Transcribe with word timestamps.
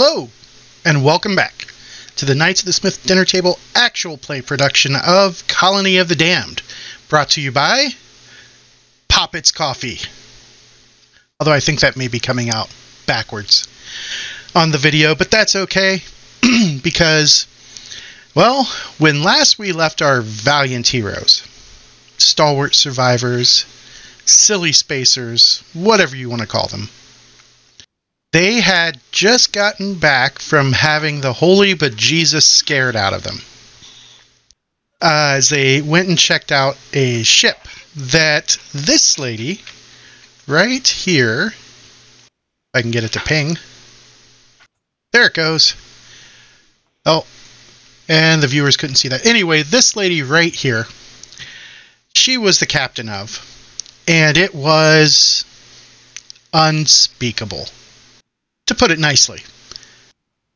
Hello, 0.00 0.28
and 0.84 1.02
welcome 1.02 1.34
back 1.34 1.66
to 2.14 2.24
the 2.24 2.36
Knights 2.36 2.60
of 2.60 2.66
the 2.66 2.72
Smith 2.72 3.04
Dinner 3.04 3.24
Table 3.24 3.58
actual 3.74 4.16
play 4.16 4.40
production 4.40 4.94
of 4.94 5.44
Colony 5.48 5.96
of 5.96 6.06
the 6.06 6.14
Damned, 6.14 6.62
brought 7.08 7.30
to 7.30 7.40
you 7.40 7.50
by 7.50 7.88
Poppets 9.08 9.50
Coffee. 9.50 9.98
Although 11.40 11.52
I 11.52 11.58
think 11.58 11.80
that 11.80 11.96
may 11.96 12.06
be 12.06 12.20
coming 12.20 12.48
out 12.48 12.72
backwards 13.06 13.66
on 14.54 14.70
the 14.70 14.78
video, 14.78 15.16
but 15.16 15.32
that's 15.32 15.56
okay 15.56 16.04
because, 16.84 17.48
well, 18.36 18.70
when 18.98 19.24
last 19.24 19.58
we 19.58 19.72
left 19.72 20.00
our 20.00 20.20
valiant 20.20 20.86
heroes, 20.86 21.42
stalwart 22.18 22.76
survivors, 22.76 23.66
silly 24.24 24.70
spacers, 24.70 25.64
whatever 25.72 26.14
you 26.14 26.30
want 26.30 26.42
to 26.42 26.46
call 26.46 26.68
them, 26.68 26.88
they 28.32 28.60
had 28.60 29.00
just 29.10 29.52
gotten 29.52 29.98
back 29.98 30.38
from 30.38 30.72
having 30.72 31.20
the 31.20 31.32
holy 31.32 31.74
but 31.74 31.96
Jesus 31.96 32.44
scared 32.44 32.96
out 32.96 33.14
of 33.14 33.22
them. 33.22 33.38
Uh, 35.00 35.34
as 35.36 35.48
they 35.48 35.80
went 35.80 36.08
and 36.08 36.18
checked 36.18 36.52
out 36.52 36.76
a 36.92 37.22
ship 37.22 37.56
that 37.94 38.58
this 38.74 39.18
lady, 39.18 39.60
right 40.46 40.86
here, 40.86 41.46
if 41.46 42.74
I 42.74 42.82
can 42.82 42.90
get 42.90 43.04
it 43.04 43.12
to 43.12 43.20
ping. 43.20 43.56
There 45.12 45.26
it 45.26 45.34
goes. 45.34 45.74
Oh, 47.06 47.24
and 48.08 48.42
the 48.42 48.48
viewers 48.48 48.76
couldn't 48.76 48.96
see 48.96 49.08
that. 49.08 49.24
Anyway, 49.24 49.62
this 49.62 49.96
lady 49.96 50.22
right 50.22 50.54
here, 50.54 50.86
she 52.14 52.36
was 52.36 52.58
the 52.58 52.66
captain 52.66 53.08
of, 53.08 53.40
and 54.06 54.36
it 54.36 54.54
was 54.54 55.44
unspeakable 56.52 57.68
to 58.68 58.74
put 58.74 58.90
it 58.90 58.98
nicely. 58.98 59.42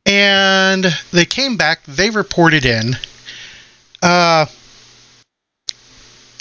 And 0.05 0.85
they 1.11 1.25
came 1.25 1.57
back, 1.57 1.83
they 1.83 2.09
reported 2.09 2.65
in. 2.65 2.97
Uh, 4.01 4.45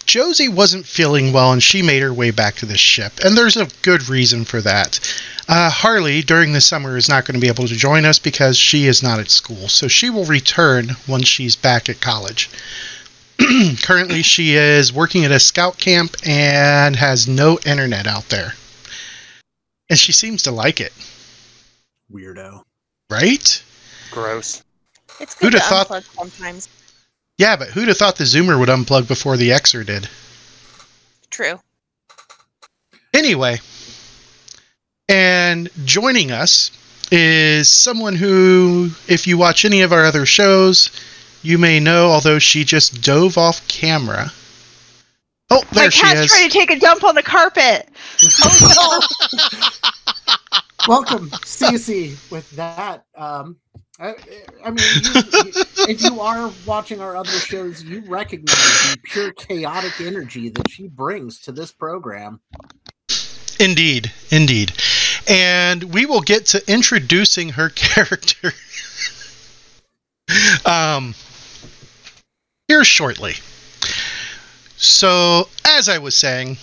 Josie 0.04 0.48
wasn't 0.48 0.84
feeling 0.84 1.32
well 1.32 1.52
and 1.52 1.62
she 1.62 1.80
made 1.80 2.02
her 2.02 2.12
way 2.12 2.30
back 2.30 2.56
to 2.56 2.66
the 2.66 2.76
ship. 2.76 3.12
And 3.24 3.36
there's 3.36 3.56
a 3.56 3.68
good 3.82 4.08
reason 4.08 4.44
for 4.44 4.60
that. 4.60 5.00
Uh, 5.48 5.70
Harley, 5.70 6.22
during 6.22 6.52
the 6.52 6.60
summer, 6.60 6.96
is 6.96 7.08
not 7.08 7.24
going 7.24 7.34
to 7.34 7.40
be 7.40 7.48
able 7.48 7.66
to 7.68 7.74
join 7.74 8.04
us 8.04 8.18
because 8.18 8.58
she 8.58 8.86
is 8.86 9.02
not 9.02 9.20
at 9.20 9.30
school. 9.30 9.68
So 9.68 9.88
she 9.88 10.10
will 10.10 10.24
return 10.24 10.96
once 11.08 11.28
she's 11.28 11.56
back 11.56 11.88
at 11.88 12.00
college. 12.00 12.50
Currently, 13.82 14.22
she 14.22 14.54
is 14.54 14.92
working 14.92 15.24
at 15.24 15.32
a 15.32 15.40
scout 15.40 15.78
camp 15.78 16.16
and 16.26 16.96
has 16.96 17.26
no 17.26 17.58
internet 17.64 18.06
out 18.06 18.28
there. 18.28 18.54
And 19.88 19.98
she 19.98 20.12
seems 20.12 20.42
to 20.42 20.50
like 20.50 20.80
it. 20.80 20.92
Weirdo. 22.12 22.62
Right? 23.10 23.62
Gross. 24.10 24.62
It's 25.20 25.38
Who'd 25.38 25.52
to 25.52 25.60
have 25.60 25.86
thought- 25.86 26.02
unplug 26.02 26.14
sometimes. 26.16 26.68
Yeah, 27.38 27.56
but 27.56 27.68
who'd 27.68 27.88
have 27.88 27.96
thought 27.96 28.16
the 28.16 28.24
Zoomer 28.24 28.58
would 28.58 28.68
unplug 28.68 29.08
before 29.08 29.36
the 29.36 29.50
Xer 29.50 29.84
did? 29.84 30.08
True. 31.30 31.58
Anyway, 33.14 33.58
and 35.08 35.68
joining 35.84 36.30
us 36.30 36.70
is 37.10 37.68
someone 37.68 38.14
who, 38.14 38.90
if 39.08 39.26
you 39.26 39.36
watch 39.36 39.64
any 39.64 39.82
of 39.82 39.92
our 39.92 40.04
other 40.04 40.24
shows, 40.24 40.90
you 41.42 41.58
may 41.58 41.80
know, 41.80 42.06
although 42.10 42.38
she 42.38 42.64
just 42.64 43.02
dove 43.02 43.36
off 43.36 43.66
camera. 43.68 44.30
Oh, 45.50 45.62
there 45.72 45.84
My 45.84 45.88
she 45.90 46.00
cat's 46.02 46.26
trying 46.34 46.48
to 46.48 46.58
take 46.58 46.70
a 46.70 46.78
dump 46.78 47.04
on 47.04 47.14
the 47.14 47.22
carpet. 47.22 47.88
Oh 48.74 49.00
Welcome, 50.88 51.30
Cece. 51.30 52.30
With 52.30 52.50
that, 52.52 53.04
um, 53.16 53.56
I, 54.00 54.14
I 54.64 54.70
mean, 54.70 54.84
you, 55.02 55.22
you, 55.44 55.52
if 55.88 56.02
you 56.02 56.20
are 56.20 56.50
watching 56.66 57.00
our 57.00 57.16
other 57.16 57.30
shows, 57.30 57.84
you 57.84 58.02
recognize 58.06 58.56
the 58.56 58.98
pure 59.04 59.32
chaotic 59.32 60.00
energy 60.00 60.48
that 60.48 60.68
she 60.70 60.88
brings 60.88 61.40
to 61.42 61.52
this 61.52 61.70
program. 61.70 62.40
Indeed, 63.60 64.10
indeed. 64.30 64.72
And 65.28 65.84
we 65.94 66.04
will 66.04 66.20
get 66.20 66.46
to 66.46 66.62
introducing 66.72 67.50
her 67.50 67.68
character 67.74 68.52
um, 70.66 71.14
here 72.66 72.82
shortly. 72.82 73.34
So, 74.76 75.48
as 75.64 75.88
I 75.88 75.98
was 75.98 76.16
saying, 76.16 76.56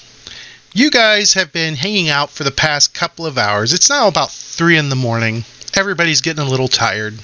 you 0.74 0.92
guys 0.92 1.34
have 1.34 1.52
been 1.52 1.76
hanging 1.76 2.10
out 2.10 2.30
for 2.30 2.44
the 2.44 2.52
past 2.52 2.94
couple 2.94 3.26
of 3.26 3.38
hours. 3.38 3.74
It's 3.74 3.90
now 3.90 4.08
about 4.08 4.32
3 4.32 4.78
in 4.78 4.90
the 4.90 4.96
morning. 4.96 5.44
Everybody's 5.76 6.22
getting 6.22 6.44
a 6.44 6.50
little 6.50 6.68
tired. 6.68 7.16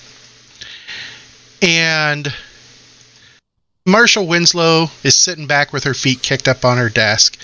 And 1.61 2.33
Marshall 3.85 4.27
Winslow 4.27 4.89
is 5.03 5.15
sitting 5.15 5.47
back 5.47 5.71
with 5.71 5.83
her 5.83 5.93
feet 5.93 6.21
kicked 6.21 6.47
up 6.47 6.65
on 6.65 6.77
her 6.77 6.89
desk. 6.89 7.37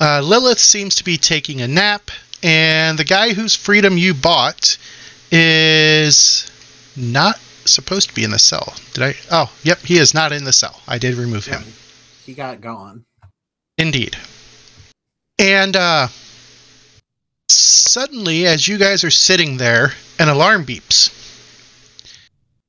Uh, 0.00 0.20
Lilith 0.20 0.58
seems 0.58 0.94
to 0.96 1.04
be 1.04 1.16
taking 1.16 1.60
a 1.60 1.68
nap, 1.68 2.10
and 2.42 2.98
the 2.98 3.04
guy 3.04 3.32
whose 3.32 3.54
freedom 3.54 3.96
you 3.96 4.14
bought 4.14 4.76
is 5.30 6.50
not 6.96 7.38
supposed 7.64 8.08
to 8.08 8.14
be 8.14 8.24
in 8.24 8.30
the 8.30 8.38
cell. 8.38 8.74
Did 8.94 9.04
I? 9.04 9.14
Oh, 9.30 9.52
yep, 9.62 9.78
he 9.80 9.98
is 9.98 10.14
not 10.14 10.32
in 10.32 10.44
the 10.44 10.52
cell. 10.52 10.80
I 10.88 10.98
did 10.98 11.14
remove 11.14 11.46
him. 11.46 11.62
He 12.24 12.34
got 12.34 12.60
gone. 12.60 13.04
Indeed. 13.78 14.16
And 15.38 15.76
uh, 15.76 16.08
suddenly, 17.48 18.46
as 18.46 18.66
you 18.66 18.78
guys 18.78 19.04
are 19.04 19.10
sitting 19.10 19.56
there, 19.56 19.92
an 20.18 20.28
alarm 20.28 20.64
beeps. 20.64 21.18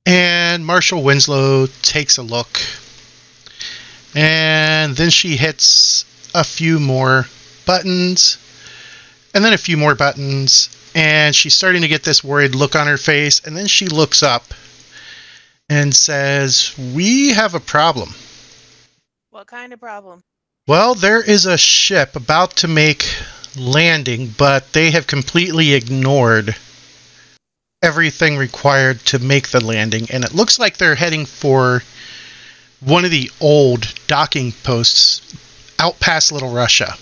And 0.06 0.66
Marshall 0.66 1.03
Winslow 1.03 1.68
takes 1.81 2.18
a 2.18 2.24
look. 2.24 2.59
And 4.16 4.96
then 4.96 5.09
she 5.09 5.35
hits 5.35 6.06
a 6.35 6.44
few 6.44 6.79
more 6.79 7.25
buttons. 7.66 8.38
And 9.34 9.44
then 9.44 9.53
a 9.53 9.57
few 9.57 9.78
more 9.78 9.95
buttons. 9.95 10.69
And 10.95 11.35
she's 11.35 11.56
starting 11.56 11.81
to 11.81 11.88
get 11.88 12.03
this 12.03 12.24
worried 12.24 12.53
look 12.53 12.75
on 12.75 12.88
her 12.88 12.97
face. 12.97 13.41
And 13.45 13.56
then 13.56 13.68
she 13.68 13.88
looks 13.88 14.22
up 14.22 14.44
and 15.69 15.95
says, 15.95 16.74
We 16.78 17.30
have 17.30 17.56
a 17.56 17.59
problem. 17.59 18.09
What 19.31 19.47
kind 19.47 19.74
of 19.74 19.80
problem? 19.80 20.24
Well, 20.66 20.96
there 20.96 21.22
is 21.22 21.46
a 21.46 21.57
ship 21.57 22.16
about 22.16 22.56
to 22.57 22.69
make 22.69 23.06
landing, 23.57 24.34
but 24.38 24.72
they 24.72 24.91
have 24.91 25.07
completely 25.07 25.74
ignored 25.74 26.56
everything 27.81 28.38
required 28.38 29.01
to 29.07 29.19
make 29.19 29.50
the 29.50 29.59
landing, 29.59 30.10
and 30.10 30.24
it 30.24 30.33
looks 30.33 30.57
like 30.57 30.77
they're 30.77 30.95
heading 30.95 31.25
for 31.25 31.83
one 32.80 33.04
of 33.04 33.12
the 33.12 33.30
old 33.42 33.94
docking 34.07 34.54
posts 34.63 35.36
out 35.80 36.00
past 36.00 36.31
Little 36.31 36.54
Russia. 36.54 36.95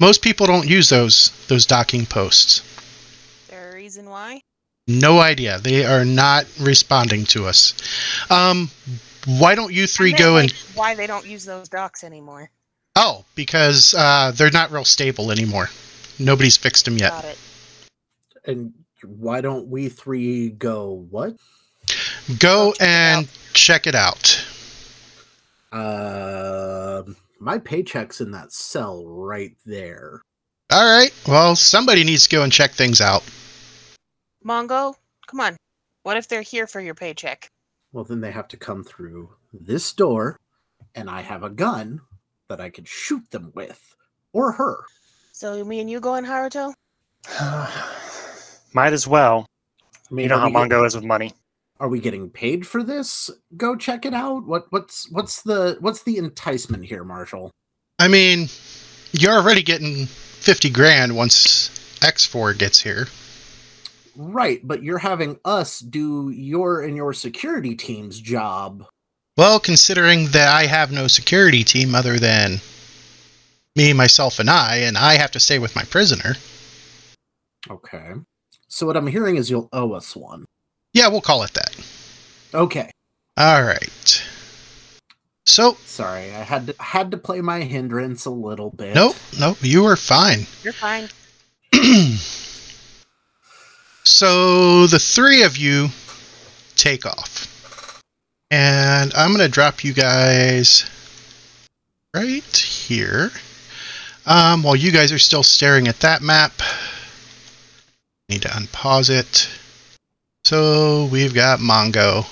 Most 0.00 0.20
people 0.20 0.46
don't 0.46 0.68
use 0.68 0.88
those 0.88 1.30
those 1.46 1.64
docking 1.64 2.06
posts. 2.06 2.62
There 3.46 3.70
a 3.70 3.74
reason 3.74 4.10
why? 4.10 4.40
No 4.88 5.20
idea. 5.20 5.60
They 5.60 5.84
are 5.84 6.04
not 6.04 6.46
responding 6.58 7.24
to 7.26 7.46
us. 7.46 7.72
Um, 8.30 8.68
why 9.26 9.54
don't 9.54 9.72
you 9.72 9.86
three 9.86 10.10
I 10.10 10.12
meant, 10.12 10.18
go 10.18 10.36
and 10.36 10.50
like, 10.50 10.76
why 10.76 10.94
they 10.94 11.06
don't 11.06 11.26
use 11.26 11.44
those 11.44 11.68
docks 11.68 12.04
anymore? 12.04 12.50
Oh, 12.96 13.24
because 13.34 13.94
uh, 13.96 14.32
they're 14.34 14.50
not 14.50 14.70
real 14.70 14.84
stable 14.84 15.30
anymore. 15.30 15.68
Nobody's 16.18 16.56
fixed 16.56 16.84
them 16.84 16.96
yet. 16.96 17.10
Got 17.10 17.24
it. 17.24 17.38
And 18.44 18.74
why 19.04 19.40
don't 19.40 19.68
we 19.68 19.88
three 19.88 20.50
go? 20.50 21.06
What? 21.10 21.36
Go 22.38 22.72
Go 22.72 22.72
check 22.72 22.80
it 22.80 22.86
and 22.86 23.28
check 23.52 23.86
it 23.86 23.94
out. 23.94 24.46
Uh, 25.72 27.02
my 27.40 27.58
paycheck's 27.58 28.20
in 28.20 28.30
that 28.32 28.52
cell 28.52 29.06
right 29.06 29.56
there. 29.64 30.22
All 30.70 30.98
right. 30.98 31.12
Well, 31.26 31.56
somebody 31.56 32.04
needs 32.04 32.26
to 32.26 32.36
go 32.36 32.42
and 32.42 32.52
check 32.52 32.72
things 32.72 33.00
out. 33.00 33.24
Mongo, 34.44 34.94
come 35.26 35.40
on. 35.40 35.56
What 36.02 36.16
if 36.16 36.28
they're 36.28 36.42
here 36.42 36.66
for 36.66 36.80
your 36.80 36.94
paycheck? 36.94 37.48
Well, 37.92 38.04
then 38.04 38.20
they 38.20 38.30
have 38.32 38.48
to 38.48 38.56
come 38.56 38.84
through 38.84 39.30
this 39.52 39.92
door, 39.92 40.38
and 40.94 41.10
I 41.10 41.20
have 41.20 41.42
a 41.42 41.50
gun 41.50 42.00
that 42.48 42.60
I 42.60 42.70
can 42.70 42.84
shoot 42.84 43.30
them 43.30 43.52
with, 43.54 43.94
or 44.32 44.52
her. 44.52 44.84
So 45.32 45.62
me 45.64 45.80
and 45.80 45.90
you 45.90 46.00
going, 46.00 46.24
Haruto? 46.24 46.72
Might 48.74 48.92
as 48.92 49.06
well. 49.06 49.46
I 50.10 50.14
mean, 50.14 50.24
You 50.24 50.28
know 50.30 50.38
how 50.38 50.46
we 50.46 50.52
get- 50.52 50.70
Mongo 50.70 50.86
is 50.86 50.94
with 50.94 51.04
money. 51.04 51.32
Are 51.80 51.88
we 51.88 51.98
getting 52.00 52.30
paid 52.30 52.64
for 52.66 52.82
this? 52.84 53.28
Go 53.56 53.74
check 53.74 54.06
it 54.06 54.14
out. 54.14 54.46
What 54.46 54.66
what's 54.70 55.10
what's 55.10 55.42
the 55.42 55.76
what's 55.80 56.04
the 56.04 56.16
enticement 56.16 56.84
here, 56.84 57.02
Marshall? 57.02 57.50
I 57.98 58.06
mean, 58.06 58.46
you're 59.10 59.32
already 59.32 59.62
getting 59.64 60.06
50 60.06 60.70
grand 60.70 61.16
once 61.16 61.70
X4 62.00 62.56
gets 62.56 62.80
here. 62.80 63.08
Right, 64.16 64.60
but 64.66 64.82
you're 64.82 64.98
having 64.98 65.38
us 65.44 65.80
do 65.80 66.30
your 66.30 66.82
and 66.82 66.96
your 66.96 67.12
security 67.12 67.74
team's 67.74 68.20
job. 68.20 68.84
Well, 69.36 69.58
considering 69.58 70.28
that 70.28 70.48
I 70.48 70.66
have 70.66 70.92
no 70.92 71.06
security 71.06 71.64
team 71.64 71.94
other 71.94 72.18
than 72.18 72.60
me, 73.74 73.92
myself, 73.94 74.38
and 74.38 74.50
I, 74.50 74.76
and 74.76 74.98
I 74.98 75.14
have 75.14 75.30
to 75.32 75.40
stay 75.40 75.58
with 75.58 75.74
my 75.74 75.84
prisoner. 75.84 76.34
Okay. 77.70 78.12
So 78.68 78.86
what 78.86 78.96
I'm 78.96 79.06
hearing 79.06 79.36
is 79.36 79.48
you'll 79.48 79.70
owe 79.72 79.92
us 79.92 80.14
one. 80.14 80.44
Yeah, 80.92 81.08
we'll 81.08 81.22
call 81.22 81.42
it 81.42 81.54
that. 81.54 81.74
Okay. 82.54 82.90
All 83.38 83.62
right. 83.62 84.22
So, 85.46 85.76
Sorry, 85.84 86.32
I 86.34 86.42
had 86.42 86.68
to 86.68 86.74
had 86.80 87.10
to 87.10 87.16
play 87.16 87.40
my 87.40 87.62
hindrance 87.62 88.26
a 88.26 88.30
little 88.30 88.70
bit. 88.70 88.94
nope, 88.94 89.16
nope, 89.38 89.58
you 89.60 89.84
are 89.86 89.96
fine. 89.96 90.46
You're 90.62 90.72
fine. 90.72 91.08
so 94.04 94.86
the 94.86 94.98
three 94.98 95.42
of 95.42 95.56
you 95.56 95.88
take 96.76 97.06
off. 97.06 97.48
And 98.50 99.14
I'm 99.14 99.28
going 99.28 99.40
to 99.40 99.48
drop 99.48 99.82
you 99.82 99.94
guys 99.94 100.84
right 102.14 102.56
here. 102.56 103.30
Um, 104.26 104.62
while 104.62 104.76
you 104.76 104.92
guys 104.92 105.12
are 105.12 105.18
still 105.18 105.42
staring 105.42 105.88
at 105.88 106.00
that 106.00 106.22
map, 106.22 106.52
need 108.28 108.42
to 108.42 108.48
unpause 108.48 109.10
it. 109.10 109.48
So 110.44 111.06
we've 111.06 111.34
got 111.34 111.60
Mongo. 111.60 112.26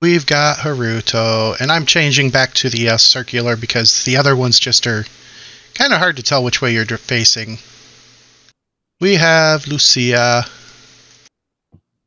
We've 0.00 0.24
got 0.24 0.58
Haruto. 0.58 1.60
And 1.60 1.72
I'm 1.72 1.86
changing 1.86 2.30
back 2.30 2.54
to 2.54 2.70
the 2.70 2.90
uh, 2.90 2.96
circular 2.96 3.56
because 3.56 4.04
the 4.04 4.16
other 4.16 4.36
ones 4.36 4.60
just 4.60 4.86
are 4.86 5.04
kind 5.74 5.92
of 5.92 5.98
hard 5.98 6.16
to 6.16 6.22
tell 6.22 6.44
which 6.44 6.62
way 6.62 6.72
you're 6.72 6.86
facing. 6.86 7.58
We 9.02 9.16
have 9.16 9.66
Lucia. 9.66 10.46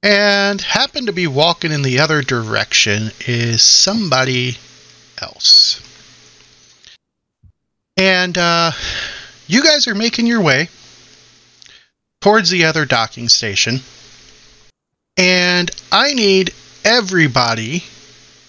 And 0.01 0.61
happen 0.61 1.07
to 1.07 1.11
be 1.11 1.27
walking 1.27 1.73
in 1.73 1.81
the 1.81 1.99
other 1.99 2.21
direction 2.21 3.11
is 3.27 3.61
somebody 3.61 4.57
else. 5.21 5.81
And 7.97 8.37
uh, 8.37 8.71
you 9.45 9.61
guys 9.61 9.89
are 9.89 9.93
making 9.93 10.25
your 10.27 10.39
way 10.39 10.69
towards 12.21 12.49
the 12.49 12.63
other 12.63 12.85
docking 12.85 13.27
station. 13.27 13.81
And 15.17 15.69
I 15.91 16.13
need 16.13 16.53
everybody, 16.85 17.83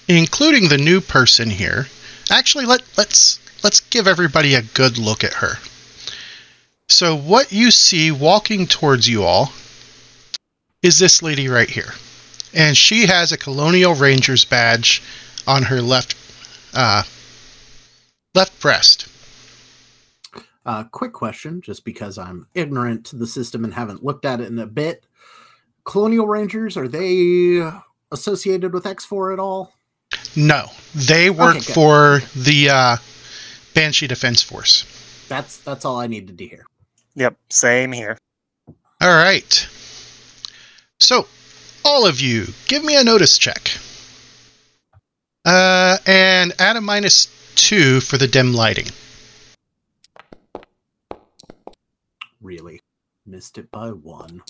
including 0.06 0.68
the 0.68 0.78
new 0.78 1.00
person 1.00 1.50
here. 1.50 1.88
Actually, 2.30 2.66
let 2.66 2.82
let's 2.96 3.40
let's 3.64 3.80
give 3.80 4.06
everybody 4.06 4.54
a 4.54 4.62
good 4.62 4.98
look 4.98 5.24
at 5.24 5.32
her. 5.32 5.58
So 6.88 7.16
what 7.16 7.52
you 7.52 7.70
see 7.70 8.10
walking 8.12 8.66
towards 8.66 9.08
you 9.08 9.24
all 9.24 9.52
is 10.82 10.98
this 10.98 11.22
lady 11.22 11.48
right 11.48 11.68
here. 11.68 11.92
And 12.54 12.76
she 12.76 13.06
has 13.06 13.32
a 13.32 13.36
Colonial 13.36 13.94
Rangers 13.94 14.44
badge 14.44 15.02
on 15.46 15.64
her 15.64 15.82
left 15.82 16.16
uh, 16.74 17.02
left 18.34 18.60
breast. 18.60 19.08
Uh, 20.64 20.84
quick 20.84 21.12
question, 21.12 21.60
just 21.60 21.84
because 21.84 22.18
I'm 22.18 22.46
ignorant 22.54 23.06
to 23.06 23.16
the 23.16 23.26
system 23.26 23.64
and 23.64 23.72
haven't 23.74 24.04
looked 24.04 24.24
at 24.24 24.40
it 24.40 24.48
in 24.48 24.58
a 24.58 24.66
bit. 24.66 25.06
Colonial 25.84 26.26
Rangers 26.26 26.76
are 26.76 26.88
they 26.88 27.62
associated 28.10 28.72
with 28.72 28.84
X4 28.84 29.32
at 29.32 29.38
all? 29.38 29.74
No, 30.34 30.66
they 30.94 31.30
work 31.30 31.56
Okay, 31.56 31.72
for 31.72 32.20
the 32.34 32.70
uh, 32.70 32.96
Banshee 33.74 34.06
Defense 34.06 34.42
Force. 34.42 34.84
That's 35.28 35.58
that's 35.58 35.84
all 35.84 35.98
I 35.98 36.06
needed 36.06 36.38
to 36.38 36.46
hear. 36.46 36.66
Yep, 37.16 37.34
same 37.48 37.92
here. 37.92 38.18
All 39.00 39.08
right. 39.08 39.66
So, 41.00 41.26
all 41.84 42.06
of 42.06 42.20
you, 42.20 42.46
give 42.66 42.84
me 42.84 42.96
a 42.96 43.04
notice 43.04 43.38
check. 43.38 43.70
Uh, 45.44 45.96
and 46.06 46.52
add 46.58 46.76
a 46.76 46.80
minus 46.80 47.28
two 47.54 48.00
for 48.00 48.18
the 48.18 48.28
dim 48.28 48.52
lighting. 48.52 48.86
Really, 52.42 52.80
missed 53.24 53.56
it 53.56 53.70
by 53.70 53.90
one. 53.90 54.42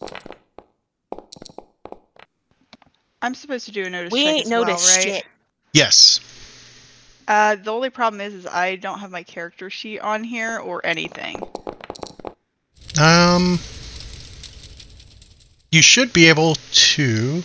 I'm 3.22 3.34
supposed 3.34 3.66
to 3.66 3.72
do 3.72 3.84
a 3.84 3.90
notice 3.90 4.12
We 4.12 4.24
check 4.24 4.34
ain't 4.34 4.46
as 4.46 4.50
well, 4.50 4.64
noticed 4.64 4.96
right? 4.96 5.04
shit. 5.04 5.26
Yes. 5.72 6.20
Uh, 7.28 7.56
the 7.56 7.72
only 7.72 7.90
problem 7.90 8.20
is, 8.20 8.34
is 8.34 8.46
I 8.46 8.76
don't 8.76 8.98
have 8.98 9.10
my 9.10 9.22
character 9.22 9.70
sheet 9.70 10.00
on 10.00 10.24
here 10.24 10.58
or 10.58 10.84
anything. 10.84 11.42
Um, 13.00 13.58
you 15.70 15.82
should 15.82 16.12
be 16.12 16.28
able 16.28 16.56
to 16.72 17.42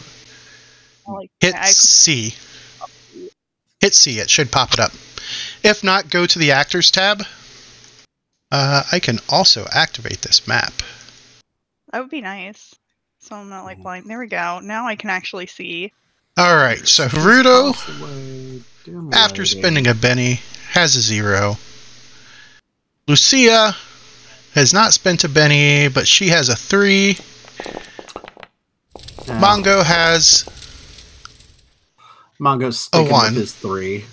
Like, 1.07 1.29
hit 1.39 1.55
I, 1.55 1.69
C. 1.71 2.33
Hit 3.79 3.93
C. 3.93 4.19
It 4.19 4.29
should 4.29 4.51
pop 4.51 4.73
it 4.73 4.79
up. 4.79 4.91
If 5.63 5.83
not, 5.83 6.09
go 6.09 6.25
to 6.25 6.39
the 6.39 6.51
Actors 6.51 6.91
tab. 6.91 7.23
Uh, 8.51 8.83
I 8.91 8.99
can 8.99 9.19
also 9.29 9.65
activate 9.71 10.21
this 10.21 10.47
map. 10.47 10.73
that 11.91 11.99
would 12.01 12.09
be 12.09 12.21
nice. 12.21 12.75
So 13.19 13.35
I'm 13.35 13.49
not 13.49 13.63
like 13.63 13.81
blind. 13.81 14.05
There 14.07 14.19
we 14.19 14.27
go. 14.27 14.59
Now 14.61 14.87
I 14.87 14.95
can 14.95 15.09
actually 15.09 15.47
see. 15.47 15.93
All 16.37 16.55
right. 16.55 16.85
So 16.87 17.07
Haruto, 17.07 17.69
Across 17.69 17.85
the 17.85 18.03
way, 18.03 18.61
dim 18.83 19.13
after 19.13 19.45
spending 19.45 19.87
a 19.87 19.93
Benny, 19.93 20.39
has 20.71 20.95
a 20.95 21.01
zero. 21.01 21.57
Lucia 23.07 23.75
has 24.53 24.73
not 24.73 24.93
spent 24.93 25.23
a 25.23 25.29
Benny, 25.29 25.87
but 25.87 26.07
she 26.07 26.29
has 26.29 26.49
a 26.49 26.55
three. 26.55 27.17
Uh, 29.27 29.39
Mongo 29.39 29.83
has 29.83 30.47
Mongo's 32.39 32.79
sticking 32.79 33.11
one. 33.11 33.33
with 33.33 33.41
his 33.41 33.53
three. 33.53 34.05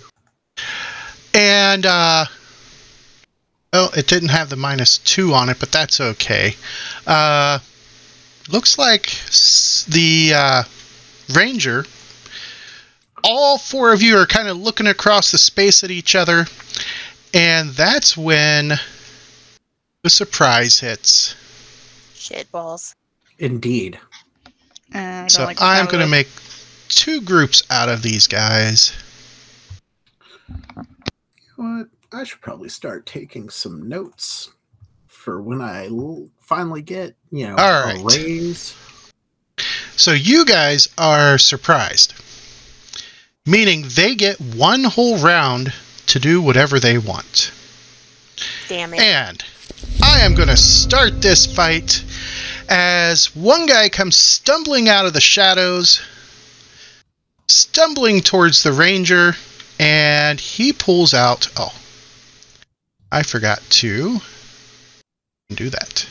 And, 1.33 1.85
uh, 1.85 2.25
oh, 3.73 3.89
it 3.95 4.07
didn't 4.07 4.29
have 4.29 4.49
the 4.49 4.55
minus 4.55 4.97
two 4.99 5.33
on 5.33 5.49
it, 5.49 5.57
but 5.59 5.71
that's 5.71 5.99
okay. 5.99 6.55
Uh, 7.05 7.59
looks 8.49 8.77
like 8.77 9.07
the 9.87 10.33
uh, 10.35 10.63
Ranger, 11.33 11.85
all 13.23 13.57
four 13.57 13.93
of 13.93 14.01
you 14.01 14.17
are 14.17 14.25
kind 14.25 14.47
of 14.47 14.57
looking 14.57 14.87
across 14.87 15.31
the 15.31 15.37
space 15.37 15.83
at 15.83 15.91
each 15.91 16.15
other, 16.15 16.45
and 17.33 17.69
that's 17.71 18.15
when 18.15 18.79
the 20.03 20.09
surprise 20.09 20.79
hits. 20.79 21.35
Shit 22.13 22.51
balls. 22.51 22.95
Indeed. 23.37 23.99
Uh, 24.93 24.97
I 24.97 25.19
don't 25.19 25.29
So 25.29 25.43
like 25.45 25.57
I'm 25.59 25.85
going 25.85 26.03
to 26.03 26.09
make 26.09 26.27
two 26.87 27.21
groups 27.21 27.63
out 27.69 27.89
of 27.89 28.01
these 28.01 28.27
guys. 28.27 28.93
What? 31.55 31.87
I 32.11 32.23
should 32.23 32.41
probably 32.41 32.69
start 32.69 33.05
taking 33.05 33.49
some 33.49 33.87
notes 33.87 34.49
for 35.05 35.41
when 35.41 35.61
I 35.61 35.87
l- 35.87 36.27
finally 36.39 36.81
get, 36.81 37.15
you 37.31 37.47
know, 37.47 37.55
All 37.57 37.89
a 37.89 38.03
raise. 38.03 38.75
So 39.95 40.13
you 40.13 40.45
guys 40.45 40.87
are 40.97 41.37
surprised, 41.37 42.13
meaning 43.45 43.83
they 43.95 44.15
get 44.15 44.39
one 44.39 44.85
whole 44.85 45.17
round 45.17 45.73
to 46.07 46.19
do 46.19 46.41
whatever 46.41 46.79
they 46.79 46.97
want. 46.97 47.51
Damn 48.69 48.93
it. 48.93 49.01
And 49.01 49.43
I 50.01 50.21
am 50.21 50.35
going 50.35 50.49
to 50.49 50.57
start 50.57 51.21
this 51.21 51.45
fight 51.45 52.03
as 52.67 53.35
one 53.35 53.65
guy 53.65 53.89
comes 53.89 54.17
stumbling 54.17 54.89
out 54.89 55.05
of 55.05 55.13
the 55.13 55.21
shadows, 55.21 56.01
stumbling 57.47 58.21
towards 58.21 58.63
the 58.63 58.71
ranger, 58.71 59.35
and 59.79 60.39
he 60.39 60.73
pulls 60.73 61.13
out. 61.13 61.47
Oh, 61.57 61.73
I 63.11 63.23
forgot 63.23 63.61
to 63.69 64.19
do 65.49 65.69
that. 65.69 66.07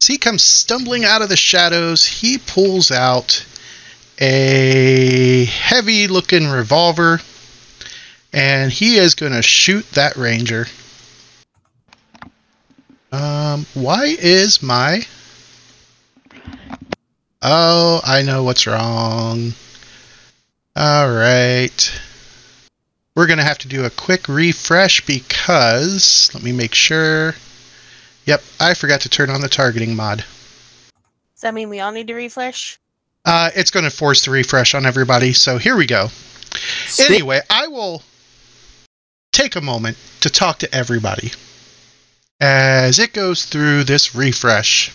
As 0.00 0.06
he 0.06 0.18
comes 0.18 0.42
stumbling 0.42 1.04
out 1.04 1.22
of 1.22 1.28
the 1.28 1.36
shadows, 1.36 2.04
he 2.04 2.38
pulls 2.38 2.90
out 2.90 3.44
a 4.20 5.44
heavy 5.46 6.08
looking 6.08 6.46
revolver, 6.46 7.20
and 8.32 8.70
he 8.70 8.96
is 8.96 9.14
going 9.14 9.32
to 9.32 9.42
shoot 9.42 9.88
that 9.92 10.16
ranger. 10.16 10.66
Um, 13.10 13.66
why 13.74 14.16
is 14.18 14.62
my. 14.62 15.00
Oh, 17.40 18.00
I 18.04 18.22
know 18.22 18.44
what's 18.44 18.66
wrong. 18.66 19.52
Alright. 20.78 22.00
We're 23.14 23.26
going 23.26 23.38
to 23.38 23.44
have 23.44 23.58
to 23.58 23.68
do 23.68 23.84
a 23.84 23.90
quick 23.90 24.28
refresh 24.28 25.04
because. 25.06 26.30
Let 26.34 26.42
me 26.42 26.52
make 26.52 26.74
sure. 26.74 27.34
Yep, 28.26 28.42
I 28.60 28.74
forgot 28.74 29.00
to 29.02 29.08
turn 29.08 29.30
on 29.30 29.40
the 29.40 29.48
targeting 29.48 29.96
mod. 29.96 30.18
Does 30.18 31.42
that 31.42 31.54
mean 31.54 31.70
we 31.70 31.80
all 31.80 31.92
need 31.92 32.08
to 32.08 32.14
refresh? 32.14 32.78
Uh, 33.24 33.50
it's 33.54 33.70
going 33.70 33.84
to 33.84 33.90
force 33.90 34.24
the 34.24 34.30
refresh 34.30 34.74
on 34.74 34.84
everybody, 34.84 35.32
so 35.32 35.56
here 35.56 35.76
we 35.76 35.86
go. 35.86 36.08
Anyway, 36.98 37.40
I 37.48 37.68
will 37.68 38.02
take 39.32 39.56
a 39.56 39.60
moment 39.60 39.96
to 40.20 40.30
talk 40.30 40.58
to 40.58 40.74
everybody 40.74 41.32
as 42.40 42.98
it 42.98 43.12
goes 43.12 43.44
through 43.44 43.84
this 43.84 44.14
refresh. 44.14 44.92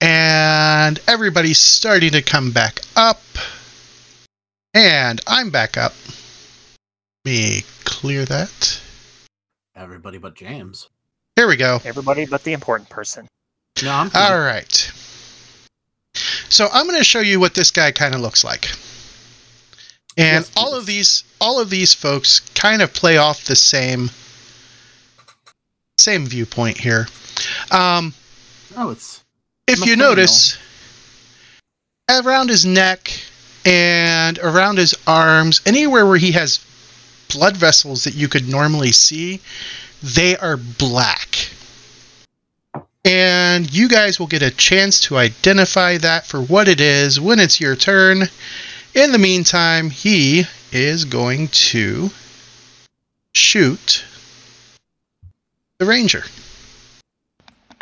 And 0.00 1.00
everybody's 1.08 1.58
starting 1.58 2.12
to 2.12 2.22
come 2.22 2.50
back 2.50 2.80
up. 2.94 3.22
And 4.74 5.20
I'm 5.26 5.50
back 5.50 5.76
up. 5.76 5.94
Let 7.24 7.32
me 7.32 7.62
clear 7.84 8.24
that. 8.26 8.80
Everybody 9.76 10.18
but 10.18 10.34
James. 10.34 10.88
Here 11.36 11.48
we 11.48 11.56
go. 11.56 11.80
Everybody 11.84 12.26
but 12.26 12.44
the 12.44 12.52
important 12.52 12.90
person. 12.90 13.26
No, 13.82 13.90
I'm 13.90 14.10
All 14.14 14.38
right. 14.38 14.92
So 16.48 16.68
I'm 16.72 16.86
going 16.86 16.98
to 16.98 17.04
show 17.04 17.20
you 17.20 17.40
what 17.40 17.54
this 17.54 17.70
guy 17.70 17.90
kind 17.90 18.14
of 18.14 18.20
looks 18.20 18.44
like. 18.44 18.70
And 20.16 20.44
Yes, 20.44 20.52
all 20.56 20.74
of 20.76 20.86
these 20.86 21.24
all 21.40 21.60
of 21.60 21.70
these 21.70 21.92
folks 21.92 22.38
kind 22.54 22.82
of 22.82 22.92
play 22.92 23.16
off 23.16 23.44
the 23.44 23.56
same 23.56 24.10
same 26.04 26.26
viewpoint 26.26 26.78
here. 26.78 27.08
Um, 27.70 28.12
Oh, 28.76 28.90
it's 28.90 29.22
if 29.68 29.86
you 29.86 29.96
notice 29.96 30.58
around 32.10 32.50
his 32.50 32.66
neck 32.66 33.10
and 33.64 34.38
around 34.40 34.78
his 34.78 34.94
arms, 35.06 35.60
anywhere 35.64 36.06
where 36.06 36.18
he 36.18 36.32
has 36.32 36.64
blood 37.30 37.56
vessels 37.56 38.04
that 38.04 38.14
you 38.14 38.28
could 38.28 38.48
normally 38.48 38.90
see, 38.90 39.40
they 40.02 40.36
are 40.36 40.56
black. 40.56 41.48
And 43.04 43.72
you 43.72 43.88
guys 43.88 44.18
will 44.18 44.26
get 44.26 44.42
a 44.42 44.50
chance 44.50 44.98
to 45.00 45.18
identify 45.18 45.98
that 45.98 46.26
for 46.26 46.40
what 46.40 46.68
it 46.68 46.80
is 46.80 47.20
when 47.20 47.38
it's 47.38 47.60
your 47.60 47.76
turn. 47.76 48.28
In 48.94 49.12
the 49.12 49.18
meantime, 49.18 49.90
he 49.90 50.44
is 50.72 51.04
going 51.04 51.48
to 51.48 52.10
shoot 53.34 54.04
the 55.78 55.86
ranger. 55.86 56.24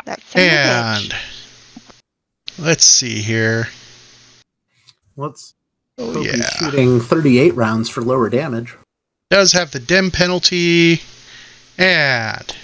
That 0.05 0.21
son 0.21 0.41
of 0.41 0.47
a 0.47 0.51
bitch. 0.51 1.03
And 1.03 2.65
let's 2.65 2.85
see 2.85 3.21
here. 3.21 3.67
let's 5.15 5.53
Oh 5.99 6.21
yeah, 6.23 6.43
shooting 6.57 6.99
38 6.99 7.53
rounds 7.53 7.87
for 7.87 8.01
lower 8.01 8.29
damage. 8.29 8.75
does 9.29 9.51
have 9.51 9.71
the 9.71 9.79
dim 9.79 10.09
penalty, 10.09 11.01
and 11.77 12.55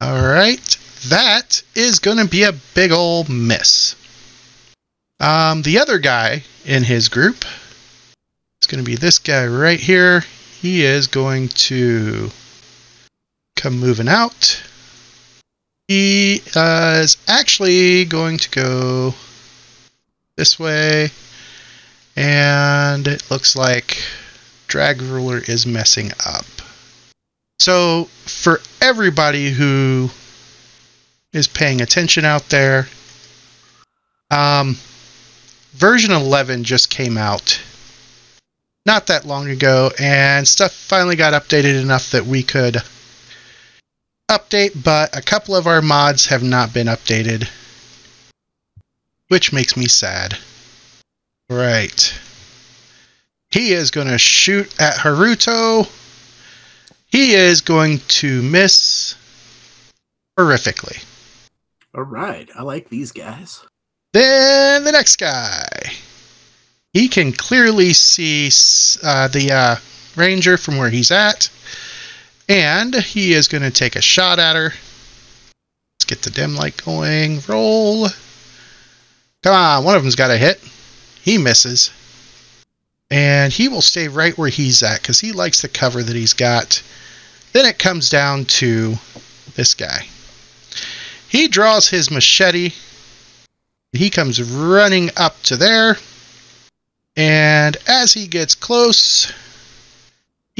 all 0.00 0.22
right, 0.22 0.78
that 1.08 1.62
is 1.74 1.98
going 1.98 2.18
to 2.18 2.28
be 2.28 2.44
a 2.44 2.52
big 2.74 2.92
ol' 2.92 3.24
miss. 3.24 3.96
Um, 5.18 5.62
the 5.62 5.80
other 5.80 5.98
guy 5.98 6.44
in 6.64 6.84
his 6.84 7.08
group 7.08 7.44
is 8.62 8.68
going 8.68 8.82
to 8.82 8.88
be 8.88 8.96
this 8.96 9.18
guy 9.18 9.46
right 9.46 9.80
here. 9.80 10.20
He 10.60 10.84
is 10.84 11.08
going 11.08 11.48
to 11.48 12.30
come 13.60 13.78
moving 13.78 14.08
out. 14.08 14.62
He 15.86 16.42
uh, 16.56 17.00
is 17.02 17.18
actually 17.28 18.06
going 18.06 18.38
to 18.38 18.50
go 18.50 19.14
this 20.36 20.58
way, 20.58 21.10
and 22.16 23.06
it 23.06 23.30
looks 23.30 23.54
like 23.54 24.02
Drag 24.66 25.02
Ruler 25.02 25.38
is 25.38 25.66
messing 25.66 26.10
up. 26.24 26.46
So, 27.58 28.04
for 28.24 28.60
everybody 28.80 29.50
who 29.50 30.08
is 31.32 31.46
paying 31.46 31.82
attention 31.82 32.24
out 32.24 32.48
there, 32.48 32.86
um, 34.30 34.76
version 35.72 36.12
11 36.12 36.64
just 36.64 36.88
came 36.88 37.18
out 37.18 37.60
not 38.86 39.08
that 39.08 39.26
long 39.26 39.50
ago, 39.50 39.90
and 39.98 40.48
stuff 40.48 40.72
finally 40.72 41.16
got 41.16 41.34
updated 41.34 41.80
enough 41.82 42.12
that 42.12 42.24
we 42.24 42.42
could 42.42 42.82
update, 44.30 44.82
but 44.82 45.16
a 45.16 45.20
couple 45.20 45.56
of 45.56 45.66
our 45.66 45.82
mods 45.82 46.26
have 46.26 46.42
not 46.42 46.72
been 46.72 46.86
updated, 46.86 47.48
which 49.28 49.52
makes 49.52 49.76
me 49.76 49.86
sad. 49.86 50.38
Right. 51.50 52.14
He 53.50 53.72
is 53.72 53.90
going 53.90 54.06
to 54.06 54.18
shoot 54.18 54.72
at 54.80 54.94
Haruto. 54.94 55.90
He 57.06 57.32
is 57.34 57.60
going 57.60 57.98
to 58.20 58.40
miss 58.42 59.16
horrifically. 60.38 61.04
All 61.92 62.04
right, 62.04 62.48
I 62.56 62.62
like 62.62 62.88
these 62.88 63.10
guys. 63.10 63.64
Then 64.12 64.84
the 64.84 64.92
next 64.92 65.16
guy. 65.16 65.66
He 66.92 67.08
can 67.08 67.32
clearly 67.32 67.92
see 67.92 68.46
uh, 69.02 69.28
the 69.28 69.52
uh, 69.52 69.76
ranger 70.16 70.56
from 70.56 70.76
where 70.76 70.90
he's 70.90 71.10
at. 71.10 71.50
And 72.50 72.96
he 72.96 73.32
is 73.32 73.46
going 73.46 73.62
to 73.62 73.70
take 73.70 73.94
a 73.94 74.02
shot 74.02 74.40
at 74.40 74.56
her. 74.56 74.72
Let's 74.72 76.04
get 76.04 76.22
the 76.22 76.30
dim 76.30 76.56
light 76.56 76.82
going. 76.84 77.38
Roll. 77.46 78.08
Come 79.44 79.54
on, 79.54 79.84
one 79.84 79.94
of 79.94 80.02
them's 80.02 80.16
got 80.16 80.32
a 80.32 80.36
hit. 80.36 80.60
He 81.22 81.38
misses. 81.38 81.92
And 83.08 83.52
he 83.52 83.68
will 83.68 83.82
stay 83.82 84.08
right 84.08 84.36
where 84.36 84.48
he's 84.48 84.82
at 84.82 85.00
because 85.00 85.20
he 85.20 85.30
likes 85.30 85.62
the 85.62 85.68
cover 85.68 86.02
that 86.02 86.16
he's 86.16 86.32
got. 86.32 86.82
Then 87.52 87.66
it 87.66 87.78
comes 87.78 88.10
down 88.10 88.46
to 88.46 88.96
this 89.54 89.74
guy. 89.74 90.08
He 91.28 91.46
draws 91.46 91.88
his 91.88 92.10
machete. 92.10 92.72
He 93.92 94.10
comes 94.10 94.42
running 94.42 95.10
up 95.16 95.40
to 95.44 95.56
there. 95.56 95.98
And 97.16 97.76
as 97.86 98.12
he 98.12 98.26
gets 98.26 98.56
close, 98.56 99.32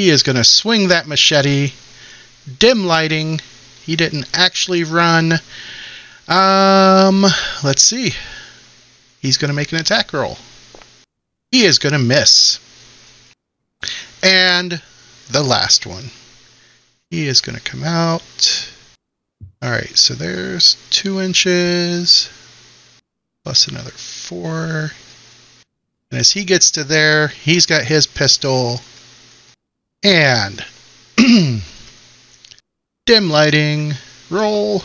he 0.00 0.09
is 0.09 0.23
going 0.23 0.37
to 0.37 0.45
swing 0.45 0.88
that 0.88 1.07
machete. 1.07 1.73
Dim 2.59 2.87
lighting. 2.87 3.38
He 3.83 3.97
didn't 3.97 4.30
actually 4.33 4.83
run. 4.83 5.35
Um, 6.26 7.26
let's 7.62 7.83
see. 7.83 8.12
He's 9.21 9.37
going 9.37 9.50
to 9.50 9.54
make 9.54 9.73
an 9.73 9.78
attack 9.78 10.14
roll. 10.14 10.38
He 11.50 11.64
is 11.64 11.78
going 11.78 11.92
to 11.92 11.99
miss. 11.99 12.59
And 14.23 14.80
the 15.30 15.42
last 15.42 15.85
one. 15.85 16.04
He 17.11 17.26
is 17.26 17.42
going 17.42 17.59
to 17.59 17.62
come 17.71 17.85
out. 17.85 18.73
All 19.61 19.71
right, 19.71 19.95
so 19.99 20.14
there's 20.14 20.76
two 20.88 21.21
inches 21.21 22.30
plus 23.45 23.69
another 23.69 23.90
four. 23.90 24.92
And 26.11 26.21
as 26.21 26.30
he 26.30 26.45
gets 26.45 26.71
to 26.71 26.85
there, 26.85 27.28
he's 27.28 27.66
got 27.66 27.85
his 27.85 28.07
pistol 28.07 28.80
and 30.04 30.64
dim 33.07 33.30
lighting. 33.30 33.92
Roll. 34.30 34.83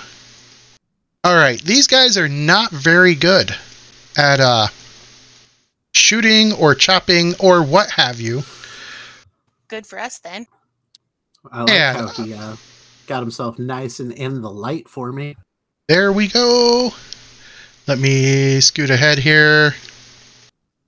All 1.23 1.35
right, 1.35 1.61
these 1.61 1.87
guys 1.87 2.17
are 2.17 2.27
not 2.29 2.71
very 2.71 3.15
good 3.15 3.55
at 4.17 4.39
uh, 4.39 4.67
shooting 5.93 6.53
or 6.53 6.75
chopping 6.75 7.33
or 7.39 7.63
what 7.63 7.89
have 7.91 8.19
you. 8.19 8.43
Good 9.67 9.85
for 9.87 9.99
us 9.99 10.19
then. 10.19 10.45
I 11.51 11.61
like 11.61 11.69
Yeah. 11.71 11.93
how 11.93 12.07
he 12.23 12.33
uh, 12.33 12.55
got 13.07 13.21
himself 13.21 13.57
nice 13.59 13.99
and 13.99 14.11
in 14.11 14.41
the 14.41 14.49
light 14.51 14.87
for 14.89 15.11
me. 15.11 15.35
There 15.87 16.11
we 16.11 16.27
go. 16.27 16.91
Let 17.87 17.99
me 17.99 18.59
scoot 18.61 18.89
ahead 18.89 19.19
here. 19.19 19.75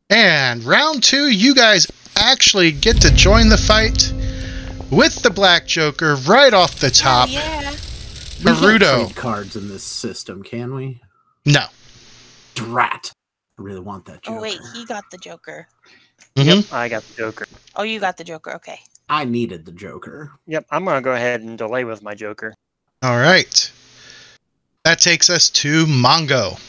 And 0.09 0.63
round 0.63 1.03
two, 1.03 1.29
you 1.29 1.53
guys 1.53 1.85
actually 2.15 2.71
get 2.71 3.01
to 3.01 3.11
join 3.13 3.49
the 3.49 3.57
fight 3.57 4.11
with 4.91 5.21
the 5.23 5.29
Black 5.29 5.65
Joker 5.65 6.15
right 6.27 6.53
off 6.53 6.79
the 6.79 6.89
top. 6.89 7.29
Oh, 7.29 7.31
yeah. 7.31 7.71
We 8.39 8.45
can't 8.45 8.59
Naruto. 8.59 9.15
cards 9.15 9.55
in 9.55 9.67
this 9.67 9.83
system, 9.83 10.43
can 10.43 10.73
we? 10.75 11.01
No. 11.45 11.65
Drat. 12.53 13.11
I 13.57 13.61
really 13.63 13.79
want 13.79 14.05
that 14.05 14.21
joker. 14.21 14.37
Oh 14.37 14.41
wait, 14.41 14.59
he 14.75 14.85
got 14.85 15.09
the 15.09 15.17
Joker. 15.17 15.67
Mhm. 16.35 16.71
I 16.71 16.87
got 16.89 17.01
the 17.03 17.15
Joker. 17.15 17.45
Oh, 17.75 17.81
you 17.83 17.99
got 17.99 18.17
the 18.17 18.23
Joker. 18.23 18.53
Okay. 18.55 18.79
I 19.09 19.23
needed 19.25 19.65
the 19.65 19.71
joker. 19.71 20.31
Yep, 20.47 20.65
I'm 20.69 20.85
gonna 20.85 21.01
go 21.01 21.13
ahead 21.13 21.41
and 21.41 21.57
delay 21.57 21.83
with 21.85 22.03
my 22.03 22.13
Joker. 22.13 22.53
All 23.01 23.17
right. 23.17 23.71
That 24.83 24.99
takes 24.99 25.29
us 25.29 25.49
to 25.51 25.85
Mongo. 25.85 26.59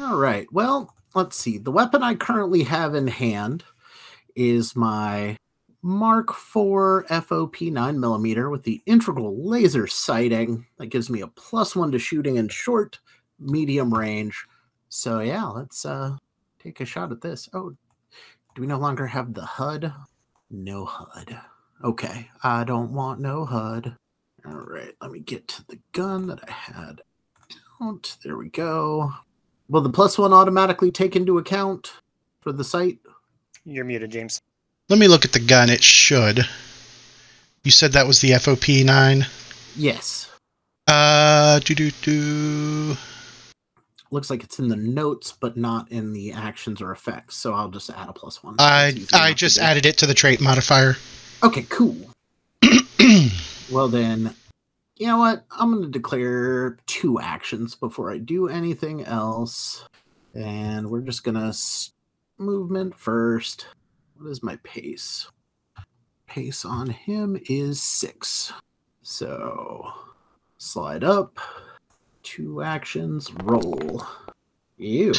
All 0.00 0.16
right. 0.16 0.46
Well, 0.52 0.94
let's 1.14 1.36
see. 1.36 1.58
The 1.58 1.70
weapon 1.70 2.02
I 2.02 2.14
currently 2.14 2.64
have 2.64 2.94
in 2.94 3.06
hand 3.06 3.64
is 4.34 4.74
my 4.74 5.36
Mark 5.82 6.30
IV 6.30 7.06
FOP 7.08 7.70
9mm 7.70 8.50
with 8.50 8.64
the 8.64 8.82
integral 8.86 9.48
laser 9.48 9.86
sighting. 9.86 10.66
That 10.78 10.86
gives 10.86 11.08
me 11.08 11.20
a 11.20 11.28
plus 11.28 11.76
one 11.76 11.92
to 11.92 11.98
shooting 11.98 12.36
in 12.36 12.48
short, 12.48 12.98
medium 13.38 13.94
range. 13.94 14.44
So 14.88 15.20
yeah, 15.20 15.44
let's 15.44 15.84
uh 15.84 16.16
take 16.58 16.80
a 16.80 16.84
shot 16.84 17.12
at 17.12 17.20
this. 17.20 17.48
Oh, 17.52 17.70
do 18.54 18.60
we 18.60 18.66
no 18.66 18.78
longer 18.78 19.06
have 19.06 19.34
the 19.34 19.44
HUD? 19.44 19.92
No 20.50 20.84
HUD. 20.84 21.38
Okay, 21.84 22.28
I 22.42 22.64
don't 22.64 22.92
want 22.92 23.20
no 23.20 23.44
HUD. 23.44 23.96
All 24.44 24.52
right, 24.52 24.94
let 25.00 25.12
me 25.12 25.20
get 25.20 25.46
to 25.48 25.66
the 25.68 25.78
gun 25.92 26.26
that 26.26 26.40
I 26.48 26.50
had. 26.50 27.02
There 28.24 28.36
we 28.36 28.48
go. 28.48 29.12
Will 29.68 29.82
the 29.82 29.90
plus 29.90 30.18
one 30.18 30.32
automatically 30.32 30.90
take 30.90 31.14
into 31.14 31.38
account 31.38 31.92
for 32.40 32.50
the 32.50 32.64
sight? 32.64 32.98
You're 33.64 33.84
muted, 33.84 34.10
James. 34.10 34.40
Let 34.88 34.98
me 34.98 35.08
look 35.08 35.24
at 35.24 35.32
the 35.32 35.40
gun. 35.40 35.68
It 35.70 35.82
should. 35.82 36.46
You 37.64 37.70
said 37.70 37.92
that 37.92 38.06
was 38.06 38.20
the 38.20 38.30
FOP 38.30 38.84
9. 38.84 39.26
Yes. 39.76 40.30
Uh, 40.86 41.58
do 41.60 41.74
do 41.74 41.90
do. 42.02 42.96
Looks 44.10 44.30
like 44.30 44.42
it's 44.42 44.58
in 44.58 44.68
the 44.68 44.76
notes, 44.76 45.34
but 45.38 45.58
not 45.58 45.92
in 45.92 46.14
the 46.14 46.32
actions 46.32 46.80
or 46.80 46.92
effects. 46.92 47.36
So 47.36 47.52
I'll 47.52 47.68
just 47.68 47.90
add 47.90 48.08
a 48.08 48.12
plus 48.14 48.42
one. 48.42 48.56
I 48.58 48.94
I 49.12 49.34
just 49.34 49.58
added 49.58 49.84
it 49.84 49.98
to 49.98 50.06
the 50.06 50.14
trait 50.14 50.40
modifier. 50.40 50.96
Okay, 51.42 51.66
cool. 51.68 51.96
Well 53.70 53.88
then, 53.88 54.34
you 54.96 55.06
know 55.06 55.18
what? 55.18 55.44
I'm 55.50 55.70
going 55.70 55.82
to 55.84 55.90
declare 55.90 56.78
two 56.86 57.20
actions 57.20 57.74
before 57.74 58.10
I 58.10 58.16
do 58.16 58.48
anything 58.48 59.04
else. 59.04 59.84
And 60.34 60.90
we're 60.90 61.02
just 61.02 61.22
gonna 61.22 61.48
s- 61.48 61.92
movement 62.38 62.98
first. 62.98 63.66
What 64.18 64.30
is 64.30 64.42
my 64.42 64.56
pace? 64.64 65.28
Pace 66.26 66.64
on 66.64 66.90
him 66.90 67.40
is 67.48 67.80
six. 67.80 68.52
So 69.00 69.92
slide 70.56 71.04
up, 71.04 71.38
two 72.24 72.60
actions, 72.60 73.32
roll. 73.44 74.02
Ew. 74.76 75.14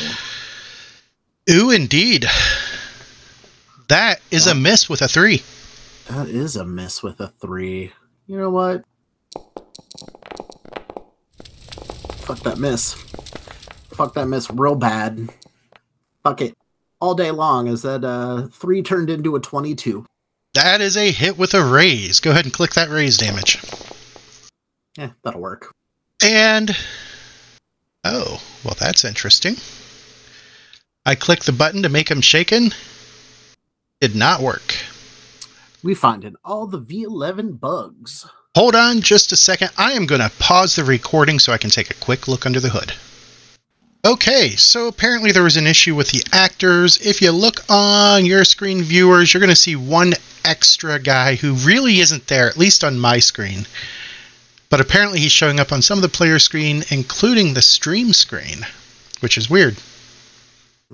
Ooh, 1.50 1.72
indeed. 1.72 2.26
That 3.88 4.20
is 4.32 4.48
a 4.48 4.54
miss 4.54 4.90
with 4.90 5.02
a 5.02 5.08
three. 5.08 5.44
That 6.10 6.28
is 6.28 6.58
a 6.58 6.66
miss 6.66 7.02
with 7.02 7.22
a 7.22 7.30
three. 7.30 7.94
You 8.28 8.38
know 8.38 8.50
what? 8.50 8.84
Fuck 12.18 12.40
that 12.40 12.60
miss. 12.60 12.96
Fuck 13.94 14.14
that 14.16 14.28
miss 14.28 14.52
real 14.52 14.76
bad. 14.76 15.30
Fuck 16.22 16.42
it. 16.42 16.59
All 17.02 17.16
day 17.16 17.32
long 17.32 17.68
is 17.68 17.82
that 17.84 18.04
uh 18.04 18.48
three 18.48 18.82
turned 18.82 19.10
into 19.10 19.36
a 19.36 19.40
twenty-two. 19.40 20.06
That 20.54 20.82
is 20.82 20.98
a 20.98 21.12
hit 21.12 21.38
with 21.38 21.54
a 21.54 21.64
raise. 21.64 22.20
Go 22.20 22.32
ahead 22.32 22.46
and 22.46 22.54
click 22.54 22.74
that 22.74 22.90
raise 22.90 23.18
damage. 23.18 23.60
Yeah, 24.98 25.12
that'll 25.24 25.42
work. 25.42 25.74
And 26.22 26.76
oh, 28.04 28.42
well, 28.66 28.76
that's 28.78 29.06
interesting. 29.06 29.56
I 31.06 31.16
click 31.16 31.44
the 31.44 31.54
button 31.54 31.84
to 31.84 31.90
make 31.90 32.10
him 32.10 32.22
shaken. 32.22 32.72
Did 34.02 34.16
not 34.16 34.42
work. 34.42 34.76
We 35.82 35.96
find 35.96 36.26
in 36.26 36.36
all 36.44 36.68
the 36.68 36.82
V11 36.82 37.60
bugs. 37.60 38.28
Hold 38.56 38.76
on 38.76 39.02
just 39.02 39.32
a 39.32 39.38
second. 39.38 39.72
I 39.78 39.94
am 39.94 40.06
going 40.06 40.22
to 40.22 40.32
pause 40.40 40.76
the 40.76 40.84
recording 40.84 41.40
so 41.40 41.54
I 41.54 41.58
can 41.58 41.70
take 41.70 41.90
a 41.90 41.96
quick 41.96 42.28
look 42.28 42.46
under 42.46 42.60
the 42.60 42.70
hood. 42.70 42.94
Okay, 44.06 44.52
so 44.52 44.88
apparently 44.88 45.32
there 45.32 45.44
was 45.44 45.58
an 45.58 45.68
issue 45.68 45.94
with 45.94 46.10
the 46.12 46.24
actors. 46.32 46.98
If 47.06 47.22
you 47.22 47.32
look 47.32 47.60
on 47.70 48.26
your 48.26 48.46
screen 48.46 48.82
viewers, 48.82 49.34
you're 49.34 49.42
going 49.42 49.50
to 49.50 49.56
see 49.56 49.76
one 49.76 50.14
extra 50.46 50.98
guy 51.00 51.36
who 51.36 51.54
really 51.56 52.00
isn't 52.00 52.28
there, 52.28 52.48
at 52.48 52.58
least 52.58 52.84
on 52.84 52.98
my 52.98 53.20
screen. 53.20 53.66
But 54.70 54.80
apparently 54.80 55.20
he's 55.20 55.34
showing 55.34 55.60
up 55.60 55.74
on 55.74 55.82
some 55.82 55.98
of 55.98 56.02
the 56.02 56.10
player 56.10 56.40
screen, 56.40 56.84
including 56.92 57.54
the 57.54 57.62
stream 57.62 58.14
screen, 58.14 58.66
which 59.20 59.38
is 59.38 59.50
weird. 59.50 59.78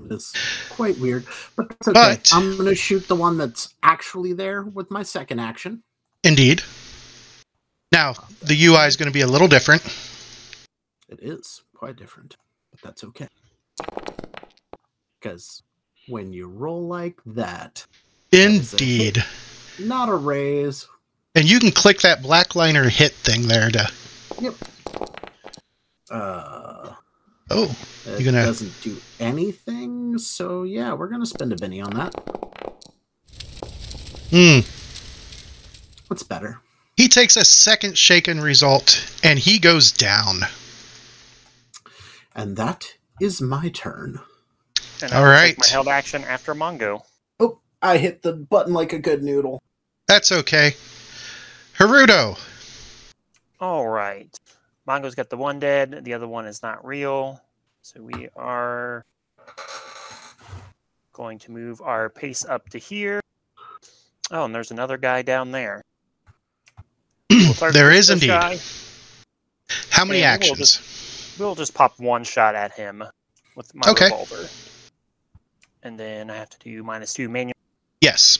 It's 0.10 0.34
quite 0.70 0.98
weird, 1.00 1.26
but 1.56 1.70
that's 1.70 1.88
okay. 1.90 1.94
But- 1.94 2.30
I'm 2.34 2.58
gonna 2.58 2.76
shoot 2.76 3.08
the 3.08 3.16
one 3.16 3.38
that's 3.38 3.74
actually 3.84 4.34
there 4.34 4.64
with 4.64 4.90
my 4.90 5.04
second 5.04 5.40
action. 5.40 5.84
Indeed. 6.24 6.64
Now, 7.92 8.16
the 8.42 8.56
UI 8.66 8.88
is 8.88 8.98
going 8.98 9.08
to 9.08 9.14
be 9.14 9.22
a 9.22 9.28
little 9.28 9.48
different. 9.48 9.84
It 11.08 11.20
is 11.22 11.62
quite 11.76 11.96
different, 11.96 12.36
that's 12.86 13.04
okay. 13.04 13.28
Because 15.20 15.64
when 16.08 16.32
you 16.32 16.48
roll 16.48 16.88
like 16.88 17.20
that, 17.26 17.84
is 18.32 18.74
a 18.74 18.76
Indeed. 18.78 19.26
not 19.80 20.08
a 20.08 20.14
raise. 20.16 20.88
And 21.34 21.50
you 21.50 21.60
can 21.60 21.72
click 21.72 22.02
that 22.02 22.22
black 22.22 22.56
liner 22.56 22.88
hit 22.88 23.12
thing 23.14 23.48
there 23.48 23.70
to. 23.72 23.90
Uh, 26.12 26.94
Oh, 27.52 27.76
it 28.08 28.24
gonna- 28.24 28.44
doesn't 28.46 28.74
do 28.82 28.98
anything. 29.20 30.18
So 30.18 30.64
yeah, 30.64 30.94
we're 30.94 31.08
gonna 31.10 31.26
spend 31.26 31.54
a 31.54 31.56
Benny 31.56 31.82
on 31.82 31.92
that. 31.92 32.14
hmm. 34.32 34.60
What's 36.08 36.24
better? 36.24 36.60
He 36.98 37.08
takes 37.08 37.36
a 37.36 37.44
second 37.46 37.98
shaken 37.98 38.40
result 38.42 39.04
and 39.24 39.38
he 39.40 39.60
goes 39.60 39.92
down. 39.92 40.42
And 42.36 42.58
that 42.58 42.96
is 43.22 43.42
my 43.42 43.70
turn. 43.70 44.20
And 45.02 45.14
All 45.14 45.24
I 45.24 45.30
right. 45.32 45.58
My 45.58 45.68
held 45.68 45.88
action 45.88 46.24
after 46.24 46.54
Mongo. 46.54 47.02
Oh, 47.40 47.60
I 47.82 47.98
hit 47.98 48.22
the 48.22 48.34
button 48.34 48.74
like 48.74 48.94
a 48.94 49.00
good 49.00 49.24
noodle. 49.24 49.62
That's 50.08 50.32
okay. 50.32 50.74
Haruto. 51.78 52.38
All 53.60 53.88
right. 53.88 54.30
Mongo's 54.88 55.16
got 55.16 55.30
the 55.30 55.38
one 55.38 55.60
dead. 55.60 56.02
The 56.04 56.14
other 56.14 56.28
one 56.28 56.46
is 56.46 56.62
not 56.62 56.86
real. 56.86 57.42
So 57.82 58.02
we 58.02 58.30
are 58.36 59.04
going 61.14 61.40
to 61.40 61.52
move 61.52 61.82
our 61.82 62.10
pace 62.10 62.44
up 62.46 62.70
to 62.70 62.78
here. 62.78 63.22
Oh, 64.32 64.46
and 64.46 64.54
there's 64.56 64.72
another 64.72 64.98
guy 64.98 65.22
down 65.22 65.52
there. 65.52 65.82
We'll 67.30 67.54
target 67.54 67.74
there 67.76 67.90
this 67.92 68.10
is 68.10 68.10
indeed. 68.12 68.28
guy. 68.28 68.60
How 69.90 70.06
many 70.06 70.24
And 70.24 70.42
we'll 70.42 70.52
actions? 70.52 70.80
We'll 71.38 71.56
just 71.56 71.74
pop 71.74 72.00
one 72.00 72.24
shot 72.24 72.56
at 72.56 72.72
him 72.74 73.04
with 73.56 73.74
my 73.76 73.90
Okay. 73.90 74.06
revolver. 74.06 74.48
And 75.84 76.00
then 76.00 76.30
I 76.30 76.36
have 76.36 76.50
to 76.50 76.60
do 76.60 76.82
minus 76.84 77.14
two 77.14 77.28
manual. 77.30 77.56
Yes. 78.02 78.40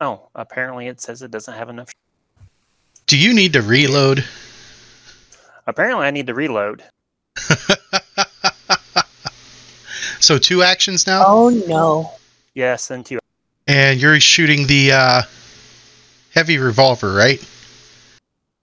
Oh, 0.00 0.28
apparently 0.34 0.88
it 0.88 1.00
says 1.00 1.22
it 1.22 1.30
doesn't 1.30 1.54
have 1.54 1.68
enough. 1.68 1.90
Do 3.06 3.16
you 3.18 3.32
need 3.34 3.52
to 3.54 3.62
reload? 3.62 4.24
Apparently 5.66 6.06
I 6.06 6.10
need 6.10 6.26
to 6.26 6.34
reload. 6.34 6.82
so 10.20 10.38
two 10.38 10.62
actions 10.62 11.06
now, 11.06 11.24
Oh 11.26 11.48
no. 11.66 12.12
Yes, 12.54 12.90
and 12.90 13.04
two. 13.06 13.18
and 13.66 14.00
you're 14.00 14.20
shooting 14.20 14.66
the 14.66 14.92
uh, 14.92 15.22
heavy 16.34 16.58
revolver, 16.58 17.12
right? 17.14 17.42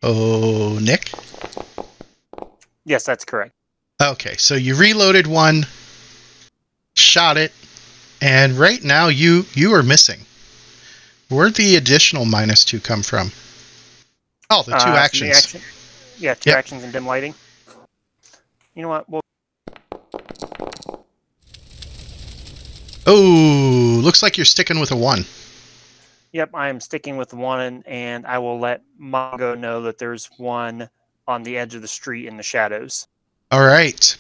Oh, 0.04 0.78
Nick. 0.82 1.12
Yes, 2.90 3.04
that's 3.06 3.24
correct. 3.24 3.54
Okay, 4.02 4.36
so 4.38 4.56
you 4.56 4.76
reloaded 4.76 5.28
one, 5.28 5.68
shot 6.96 7.38
it, 7.38 7.54
and 8.20 8.54
right 8.54 8.84
now 8.84 9.10
you 9.10 9.46
you 9.54 9.76
are 9.76 9.84
missing. 9.84 10.22
Where'd 11.30 11.54
the 11.54 11.76
additional 11.76 12.26
minus 12.26 12.66
two 12.66 12.80
come 12.80 13.04
from? 13.04 13.32
Oh, 14.50 14.64
the 14.64 14.72
two 14.72 14.78
Uh, 14.78 14.82
from 14.84 14.94
the 14.94 15.00
actions. 15.00 15.38
action- 15.38 15.62
yeah, 16.18 16.34
two 16.34 16.50
Yep. 16.50 16.58
actions 16.58 16.84
and 16.84 16.92
dim 16.92 17.06
lighting. 17.06 17.36
You 18.74 18.82
know 18.82 18.90
what? 18.90 19.08
Well, 19.08 19.22
Oh, 23.06 24.00
looks 24.04 24.24
like 24.24 24.36
you're 24.38 24.46
sticking 24.46 24.80
with 24.80 24.90
a 24.92 24.96
one. 24.96 25.26
yep, 26.32 26.50
I 26.56 26.70
am 26.70 26.80
sticking 26.80 27.18
with 27.18 27.34
one, 27.36 27.84
and 27.86 28.26
I 28.26 28.40
will 28.40 28.60
let 28.60 28.82
Mongo 29.00 29.58
know 29.58 29.84
that 29.84 30.00
there's 30.00 30.26
one 30.38 30.90
on 31.30 31.44
the 31.44 31.58
edge 31.58 31.76
of 31.76 31.82
the 31.82 31.88
street 31.88 32.26
in 32.26 32.38
the 32.38 32.44
shadows. 32.44 33.08
All 33.52 33.66
right. 33.66 34.18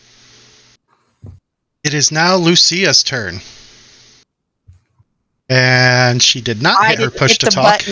It 1.84 1.93
is 1.93 2.12
now 2.12 2.36
Lucia's 2.36 3.04
turn. 3.04 3.39
And 5.50 6.22
she 6.22 6.39
did 6.39 6.62
not 6.62 6.80
I 6.80 6.89
hit 6.89 7.00
her 7.00 7.10
push 7.10 7.32
hit 7.32 7.39
to 7.39 7.50
talk. 7.50 7.82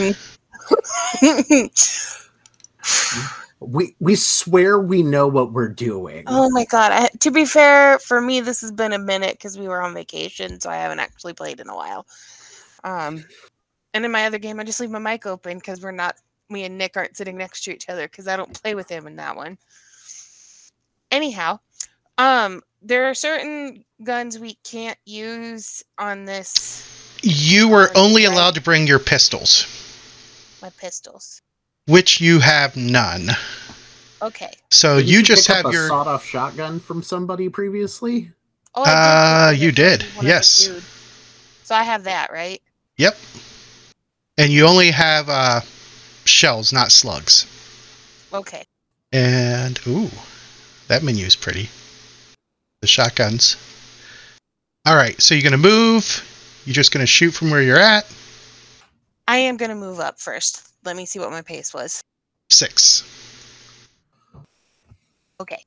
We 3.59 3.95
we 3.99 4.15
swear 4.15 4.79
we 4.79 5.01
know 5.01 5.27
what 5.27 5.51
we're 5.51 5.67
doing. 5.67 6.25
oh 6.27 6.47
my 6.51 6.63
god. 6.65 6.91
I, 6.91 7.09
to 7.21 7.31
be 7.31 7.43
fair, 7.43 7.97
for 7.97 8.21
me, 8.21 8.39
this 8.39 8.61
has 8.61 8.71
been 8.71 8.93
a 8.93 8.99
minute 8.99 9.33
because 9.33 9.57
we 9.57 9.67
were 9.67 9.81
on 9.81 9.95
vacation, 9.95 10.59
so 10.59 10.69
I 10.69 10.75
haven't 10.75 10.99
actually 10.99 11.33
played 11.33 11.59
in 11.59 11.67
a 11.67 11.75
while. 11.75 12.05
Um, 12.83 13.25
and 13.95 14.05
in 14.05 14.11
my 14.11 14.27
other 14.27 14.37
game, 14.37 14.59
I 14.59 14.63
just 14.63 14.79
leave 14.79 14.91
my 14.91 14.99
mic 14.99 15.25
open 15.25 15.57
because 15.57 15.81
we're 15.81 15.91
not. 15.91 16.17
Me 16.49 16.63
and 16.63 16.77
Nick 16.77 16.95
aren't 16.95 17.17
sitting 17.17 17.37
next 17.37 17.63
to 17.65 17.71
each 17.73 17.89
other 17.89 18.07
because 18.07 18.27
I 18.27 18.37
don't 18.37 18.61
play 18.61 18.73
with 18.75 18.89
him 18.89 19.05
in 19.07 19.17
that 19.17 19.35
one. 19.35 19.57
Anyhow, 21.11 21.59
um, 22.17 22.61
there 22.81 23.05
are 23.05 23.13
certain 23.13 23.83
guns 24.03 24.39
we 24.39 24.55
can't 24.63 24.97
use 25.05 25.83
on 25.97 26.25
this. 26.25 27.19
You 27.23 27.67
were 27.67 27.89
only 27.95 28.25
right. 28.25 28.33
allowed 28.33 28.55
to 28.55 28.61
bring 28.61 28.87
your 28.87 28.99
pistols, 28.99 29.65
My 30.61 30.69
pistols. 30.77 31.41
which 31.87 32.21
you 32.21 32.39
have 32.39 32.75
none. 32.77 33.29
Okay. 34.21 34.51
So 34.71 34.97
Didn't 34.97 35.09
you 35.09 35.23
just 35.23 35.47
pick 35.47 35.57
up 35.57 35.65
have 35.65 35.71
a 35.71 35.73
your. 35.73 35.87
sawed-off 35.87 36.25
shotgun 36.25 36.79
from 36.79 37.03
somebody 37.03 37.49
previously. 37.49 38.31
Oh, 38.75 38.83
I 38.85 38.91
Uh, 38.91 39.51
pick 39.51 39.61
you 39.61 39.71
did, 39.71 40.01
one 40.03 40.09
of 40.17 40.21
the 40.23 40.27
yes. 40.27 40.69
So 41.63 41.75
I 41.75 41.83
have 41.83 42.03
that, 42.05 42.31
right? 42.31 42.61
Yep. 42.97 43.17
And 44.37 44.51
you 44.51 44.65
only 44.65 44.91
have 44.91 45.29
uh, 45.29 45.61
shells, 46.29 46.73
not 46.73 46.91
slugs. 46.91 47.45
Okay. 48.33 48.63
And 49.11 49.79
ooh, 49.87 50.09
that 50.87 51.03
menu's 51.03 51.35
pretty. 51.35 51.69
The 52.81 52.87
shotguns. 52.87 53.57
All 54.85 54.95
right, 54.95 55.19
so 55.21 55.35
you're 55.35 55.43
gonna 55.43 55.57
move. 55.57 56.23
You're 56.65 56.73
just 56.73 56.91
gonna 56.91 57.05
shoot 57.05 57.31
from 57.31 57.49
where 57.49 57.61
you're 57.61 57.79
at. 57.79 58.05
I 59.27 59.37
am 59.37 59.57
gonna 59.57 59.75
move 59.75 59.99
up 59.99 60.19
first. 60.19 60.69
Let 60.85 60.95
me 60.95 61.05
see 61.05 61.19
what 61.19 61.31
my 61.31 61.41
pace 61.41 61.73
was. 61.73 62.01
Six. 62.49 63.03
Okay. 65.39 65.63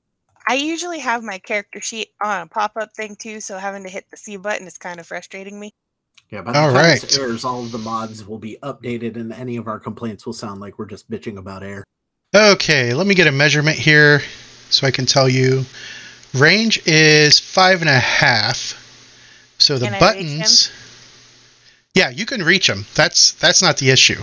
I 0.48 0.54
usually 0.54 0.98
have 0.98 1.22
my 1.22 1.38
character 1.38 1.80
sheet 1.80 2.08
on 2.20 2.42
a 2.42 2.46
pop-up 2.46 2.94
thing 2.94 3.14
too, 3.14 3.40
so 3.40 3.58
having 3.58 3.82
to 3.84 3.88
hit 3.88 4.06
the 4.10 4.16
C 4.16 4.36
button 4.36 4.66
is 4.66 4.78
kind 4.78 4.98
of 4.98 5.06
frustrating 5.06 5.60
me. 5.60 5.72
Yeah, 6.30 6.42
by 6.42 6.52
the 6.52 6.58
All 6.60 6.72
time 6.72 6.90
this 6.90 7.18
airs, 7.18 7.44
all 7.44 7.64
of 7.64 7.72
the 7.72 7.78
mods 7.78 8.24
will 8.24 8.38
be 8.38 8.56
updated, 8.62 9.16
and 9.16 9.32
any 9.32 9.56
of 9.56 9.66
our 9.66 9.80
complaints 9.80 10.24
will 10.24 10.32
sound 10.32 10.60
like 10.60 10.78
we're 10.78 10.86
just 10.86 11.10
bitching 11.10 11.38
about 11.38 11.64
air. 11.64 11.82
Okay, 12.34 12.94
let 12.94 13.08
me 13.08 13.14
get 13.16 13.26
a 13.26 13.32
measurement 13.32 13.76
here 13.76 14.22
so 14.70 14.86
I 14.86 14.92
can 14.92 15.06
tell 15.06 15.28
you. 15.28 15.64
Range 16.32 16.80
is 16.86 17.40
five 17.40 17.80
and 17.80 17.90
a 17.90 17.98
half. 17.98 18.76
So 19.58 19.76
the 19.76 19.86
Can 19.86 19.94
I 19.94 19.96
reach 19.96 20.00
buttons. 20.00 20.70
Yeah, 21.94 22.10
you 22.10 22.24
can 22.24 22.44
reach 22.44 22.68
them. 22.68 22.86
That's 22.94 23.32
that's 23.32 23.60
not 23.60 23.78
the 23.78 23.90
issue. 23.90 24.22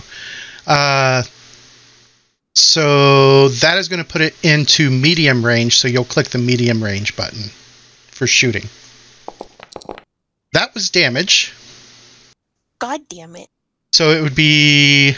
Uh, 0.66 1.22
so 2.54 3.48
that 3.48 3.76
is 3.76 3.88
going 3.88 4.02
to 4.02 4.08
put 4.08 4.22
it 4.22 4.34
into 4.42 4.90
medium 4.90 5.44
range. 5.44 5.78
So 5.78 5.86
you'll 5.86 6.04
click 6.04 6.28
the 6.28 6.38
medium 6.38 6.82
range 6.82 7.14
button 7.14 7.50
for 8.06 8.26
shooting. 8.26 8.64
That 10.54 10.72
was 10.72 10.88
damage. 10.88 11.52
God 12.78 13.00
damn 13.08 13.36
it. 13.36 13.48
So 13.92 14.10
it 14.10 14.22
would 14.22 14.34
be. 14.34 15.14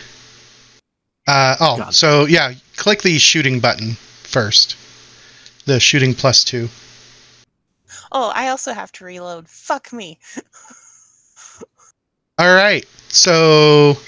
Uh, 1.26 1.56
oh, 1.60 1.76
Got 1.78 1.90
it. 1.90 1.94
so 1.94 2.26
yeah, 2.26 2.54
click 2.76 3.02
the 3.02 3.18
shooting 3.18 3.60
button 3.60 3.92
first. 4.22 4.76
The 5.66 5.78
shooting 5.78 6.14
plus 6.14 6.44
two. 6.44 6.68
Oh, 8.12 8.32
I 8.34 8.48
also 8.48 8.72
have 8.72 8.90
to 8.92 9.04
reload. 9.04 9.48
Fuck 9.48 9.92
me. 9.92 10.18
All 12.38 12.54
right, 12.54 12.86
so 13.08 13.98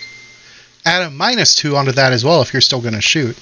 add 0.86 1.02
a 1.02 1.10
minus 1.10 1.54
two 1.54 1.76
onto 1.76 1.92
that 1.92 2.12
as 2.12 2.24
well 2.24 2.40
if 2.40 2.52
you're 2.52 2.62
still 2.62 2.80
going 2.80 2.94
to 2.94 3.02
shoot. 3.02 3.36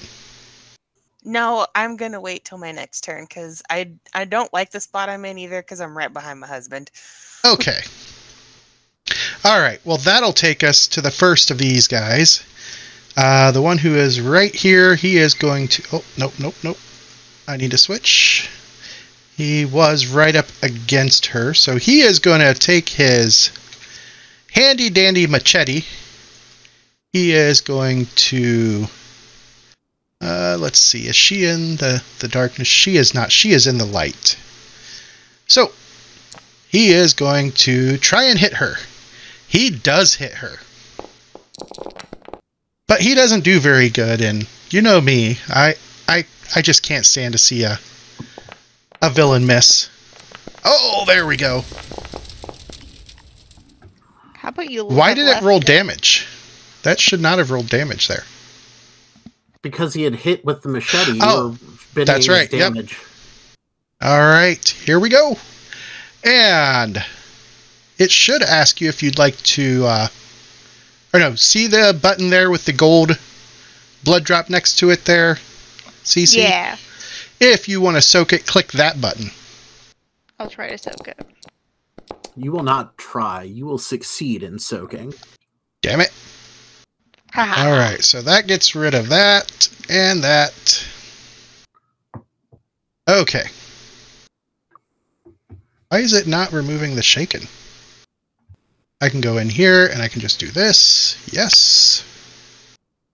No, 1.23 1.67
I'm 1.75 1.97
gonna 1.97 2.19
wait 2.19 2.45
till 2.45 2.57
my 2.57 2.71
next 2.71 3.03
turn 3.03 3.25
because 3.25 3.61
I 3.69 3.91
I 4.13 4.25
don't 4.25 4.51
like 4.53 4.71
the 4.71 4.79
spot 4.79 5.07
I'm 5.07 5.23
in 5.23 5.37
either 5.37 5.61
because 5.61 5.79
I'm 5.79 5.95
right 5.95 6.11
behind 6.11 6.39
my 6.39 6.47
husband. 6.47 6.89
Okay. 7.45 7.81
All 9.43 9.59
right, 9.59 9.79
well, 9.83 9.97
that'll 9.97 10.33
take 10.33 10.63
us 10.63 10.87
to 10.89 11.01
the 11.01 11.09
first 11.09 11.49
of 11.49 11.57
these 11.57 11.87
guys. 11.87 12.43
Uh, 13.17 13.51
the 13.51 13.61
one 13.61 13.79
who 13.79 13.95
is 13.95 14.21
right 14.21 14.53
here, 14.53 14.93
he 14.93 15.17
is 15.17 15.33
going 15.33 15.67
to. 15.67 15.83
Oh, 15.93 16.03
nope, 16.15 16.33
nope, 16.37 16.55
nope. 16.63 16.77
I 17.47 17.57
need 17.57 17.71
to 17.71 17.77
switch. 17.79 18.47
He 19.35 19.65
was 19.65 20.05
right 20.05 20.35
up 20.35 20.45
against 20.61 21.25
her, 21.27 21.55
so 21.55 21.77
he 21.77 22.01
is 22.01 22.19
going 22.19 22.41
to 22.41 22.53
take 22.53 22.87
his 22.87 23.49
handy 24.51 24.91
dandy 24.91 25.25
machete. 25.25 25.85
He 27.11 27.31
is 27.33 27.61
going 27.61 28.05
to. 28.05 28.85
Uh, 30.21 30.57
let's 30.59 30.79
see. 30.79 31.07
Is 31.07 31.15
she 31.15 31.45
in 31.45 31.77
the, 31.77 32.03
the 32.19 32.27
darkness? 32.27 32.67
She 32.67 32.95
is 32.95 33.15
not. 33.15 33.31
She 33.31 33.53
is 33.53 33.65
in 33.65 33.79
the 33.79 33.85
light. 33.85 34.37
So, 35.47 35.71
he 36.69 36.91
is 36.91 37.15
going 37.15 37.53
to 37.53 37.97
try 37.97 38.25
and 38.25 38.37
hit 38.37 38.53
her. 38.53 38.75
He 39.51 39.69
does 39.69 40.15
hit 40.15 40.35
her. 40.35 40.59
But 42.87 43.01
he 43.01 43.15
doesn't 43.15 43.43
do 43.43 43.59
very 43.59 43.89
good 43.89 44.21
and 44.21 44.47
you 44.69 44.81
know 44.81 45.01
me. 45.01 45.39
I 45.49 45.75
I 46.07 46.23
I 46.55 46.61
just 46.61 46.83
can't 46.83 47.05
stand 47.05 47.33
to 47.33 47.37
see 47.37 47.63
a 47.63 47.77
a 49.01 49.09
villain 49.09 49.45
miss. 49.45 49.89
Oh, 50.63 51.03
there 51.05 51.25
we 51.25 51.35
go. 51.35 51.65
How 54.35 54.49
about 54.49 54.69
you? 54.69 54.85
Why 54.85 55.13
did 55.13 55.25
it 55.25 55.31
left 55.31 55.43
roll 55.43 55.59
damage? 55.59 56.27
That 56.83 57.01
should 57.01 57.19
not 57.19 57.37
have 57.37 57.51
rolled 57.51 57.67
damage 57.67 58.07
there. 58.07 58.23
Because 59.61 59.93
he 59.93 60.03
had 60.03 60.15
hit 60.15 60.45
with 60.45 60.61
the 60.61 60.69
machete. 60.69 61.19
Oh, 61.21 61.57
you 61.93 62.05
that's 62.05 62.25
his 62.25 62.29
right, 62.29 62.53
yep. 62.53 62.73
All 64.01 64.17
right, 64.17 64.65
here 64.65 64.99
we 64.99 65.09
go. 65.09 65.35
And 66.23 67.03
it 68.01 68.11
should 68.11 68.41
ask 68.41 68.81
you 68.81 68.89
if 68.89 69.03
you'd 69.03 69.19
like 69.19 69.37
to, 69.43 69.85
uh, 69.85 70.07
or 71.13 71.19
no, 71.19 71.35
see 71.35 71.67
the 71.67 71.97
button 72.01 72.31
there 72.31 72.49
with 72.49 72.65
the 72.65 72.73
gold 72.73 73.17
blood 74.03 74.23
drop 74.23 74.49
next 74.49 74.79
to 74.79 74.89
it 74.89 75.05
there? 75.05 75.35
CC? 76.03 76.37
Yeah, 76.37 76.77
If 77.39 77.69
you 77.69 77.79
want 77.79 77.97
to 77.97 78.01
soak 78.01 78.33
it, 78.33 78.47
click 78.47 78.71
that 78.71 78.99
button. 78.99 79.29
I'll 80.39 80.49
try 80.49 80.69
to 80.69 80.77
soak 80.79 81.09
it. 81.09 81.19
You 82.35 82.51
will 82.51 82.63
not 82.63 82.97
try. 82.97 83.43
You 83.43 83.67
will 83.67 83.77
succeed 83.77 84.41
in 84.41 84.57
soaking. 84.57 85.13
Damn 85.83 86.01
it. 86.01 86.11
Haha. 87.31 87.67
All 87.67 87.77
right, 87.77 88.03
so 88.03 88.23
that 88.23 88.47
gets 88.47 88.73
rid 88.73 88.95
of 88.95 89.09
that 89.09 89.69
and 89.89 90.23
that. 90.23 90.87
Okay. 93.07 93.45
Why 95.89 95.99
is 95.99 96.13
it 96.13 96.25
not 96.25 96.51
removing 96.51 96.95
the 96.95 97.03
shaken? 97.03 97.47
I 99.01 99.09
can 99.09 99.19
go 99.19 99.37
in 99.37 99.49
here 99.49 99.87
and 99.87 100.01
I 100.01 100.07
can 100.07 100.21
just 100.21 100.39
do 100.39 100.47
this. 100.47 101.17
Yes. 101.33 102.05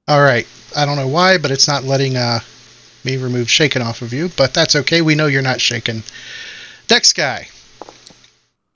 All 0.07 0.21
right. 0.21 0.45
I 0.75 0.85
don't 0.85 0.97
know 0.97 1.07
why, 1.07 1.37
but 1.37 1.49
it's 1.49 1.67
not 1.67 1.85
letting 1.85 2.17
uh, 2.17 2.41
me 3.05 3.15
remove 3.15 3.49
shaken 3.49 3.81
off 3.81 4.01
of 4.01 4.13
you, 4.13 4.29
but 4.37 4.53
that's 4.53 4.75
okay. 4.75 5.01
We 5.01 5.15
know 5.15 5.27
you're 5.27 5.41
not 5.41 5.61
shaken. 5.61 6.03
Dex 6.87 7.13
guy. 7.13 7.47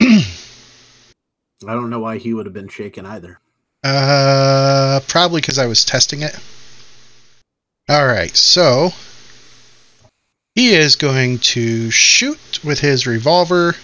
I 0.02 1.74
don't 1.74 1.90
know 1.90 2.00
why 2.00 2.16
he 2.18 2.34
would 2.34 2.46
have 2.46 2.54
been 2.54 2.68
shaken 2.68 3.06
either. 3.06 3.38
Uh, 3.84 5.00
probably 5.06 5.40
because 5.40 5.58
I 5.58 5.66
was 5.66 5.84
testing 5.84 6.22
it. 6.22 6.36
All 7.88 8.06
right, 8.06 8.34
so 8.36 8.90
he 10.54 10.74
is 10.74 10.96
going 10.96 11.38
to 11.40 11.90
shoot 11.90 12.60
with 12.64 12.78
his 12.78 13.06
revolver, 13.06 13.74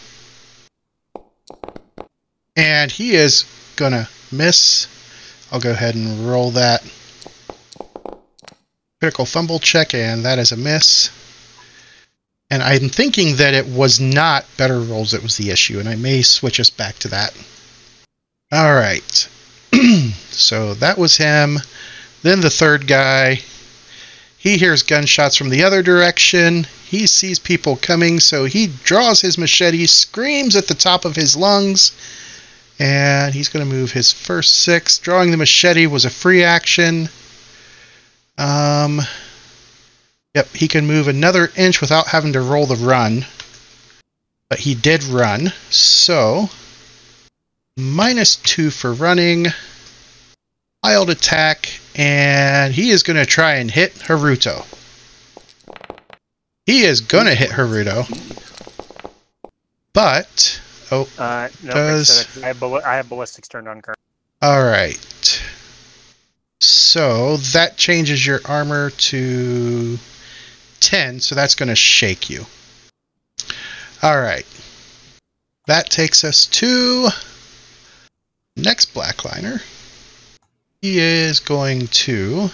and 2.59 2.91
he 2.91 3.15
is 3.15 3.45
gonna 3.77 4.09
miss. 4.33 4.89
I'll 5.53 5.61
go 5.61 5.71
ahead 5.71 5.95
and 5.95 6.29
roll 6.29 6.51
that 6.51 6.83
critical 9.01 9.25
fumble 9.25 9.61
check, 9.61 9.95
and 9.95 10.25
that 10.25 10.41
is 10.41 10.51
a 10.51 10.57
miss. 10.57 11.11
And 12.51 12.61
I'm 12.61 12.89
thinking 12.89 13.37
that 13.37 13.55
it 13.55 13.67
was 13.67 14.01
not 14.01 14.45
better 14.57 14.81
rolls 14.81 15.13
that 15.13 15.23
was 15.23 15.37
the 15.37 15.51
issue, 15.51 15.79
and 15.79 15.89
I 15.89 15.95
may 15.95 16.23
switch 16.23 16.59
us 16.59 16.69
back 16.69 16.99
to 16.99 17.09
that. 17.09 17.33
All 18.51 18.75
right. 18.75 19.29
so 20.31 20.75
that 20.75 20.99
was 20.99 21.17
him. 21.17 21.59
Then 22.23 22.41
the 22.41 22.51
third 22.51 22.89
guy. 22.89 23.41
He 24.37 24.57
hears 24.57 24.83
gunshots 24.83 25.37
from 25.37 25.51
the 25.51 25.63
other 25.63 25.83
direction. 25.83 26.67
He 26.89 27.07
sees 27.07 27.39
people 27.39 27.77
coming, 27.77 28.19
so 28.19 28.47
he 28.47 28.69
draws 28.83 29.21
his 29.21 29.39
machete, 29.39 29.87
screams 29.87 30.57
at 30.57 30.67
the 30.67 30.75
top 30.75 31.05
of 31.05 31.17
his 31.17 31.37
lungs, 31.37 31.93
and 32.79 33.35
he's 33.35 33.49
going 33.49 33.69
to 33.69 33.75
move 33.75 33.91
his 33.91 34.13
first 34.13 34.63
six. 34.63 34.99
Drawing 34.99 35.31
the 35.31 35.37
machete 35.37 35.87
was 35.87 36.05
a 36.05 36.11
free 36.11 36.45
action. 36.45 37.09
Um, 38.37 39.01
yep, 40.35 40.49
he 40.55 40.69
can 40.69 40.87
move 40.87 41.09
another 41.09 41.51
inch 41.57 41.81
without 41.81 42.09
having 42.09 42.35
to 42.35 42.41
roll 42.41 42.67
the 42.67 42.77
run. 42.77 43.27
But 44.49 44.61
he 44.61 44.75
did 44.75 45.05
run, 45.05 45.53
so 45.69 46.49
minus 47.77 48.37
two 48.37 48.71
for 48.71 48.93
running, 48.93 49.47
wild 50.83 51.11
attack, 51.11 51.69
and 51.97 52.73
he 52.73 52.91
is 52.91 53.03
going 53.03 53.17
to 53.19 53.27
try 53.27 53.55
and 53.55 53.71
hit 53.71 53.95
Haruto. 53.95 54.65
He 56.65 56.85
is 56.85 57.01
going 57.01 57.27
to 57.27 57.35
hit 57.35 57.51
Haruto, 57.51 58.07
but 59.93 60.61
oh, 60.91 61.09
Uh, 61.19 61.49
no, 61.63 61.73
Does- 61.73 62.39
I, 62.43 62.49
have 62.49 62.57
balli- 62.59 62.83
I 62.85 62.97
have 62.97 63.09
ballistics 63.09 63.49
turned 63.49 63.69
on 63.69 63.81
current. 63.83 63.99
all 64.43 64.63
right. 64.65 65.43
So 66.61 67.37
that 67.53 67.77
changes 67.77 68.27
your 68.27 68.41
armor 68.45 68.91
to 68.91 69.99
ten, 70.81 71.21
so 71.21 71.35
that's 71.35 71.55
going 71.55 71.69
to 71.69 71.77
shake 71.77 72.29
you. 72.29 72.45
All 74.03 74.21
right. 74.21 74.47
That 75.67 75.91
takes 75.91 76.25
us 76.25 76.47
to 76.47 77.09
next 78.57 78.93
blackliner. 78.95 79.63
He 80.83 80.99
is 80.99 81.39
going 81.41 81.87
to. 81.89 82.49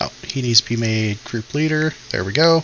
Oh, 0.00 0.12
he 0.22 0.42
needs 0.42 0.60
to 0.60 0.68
be 0.68 0.76
made 0.76 1.22
group 1.24 1.54
leader. 1.54 1.92
There 2.10 2.22
we 2.24 2.32
go. 2.32 2.62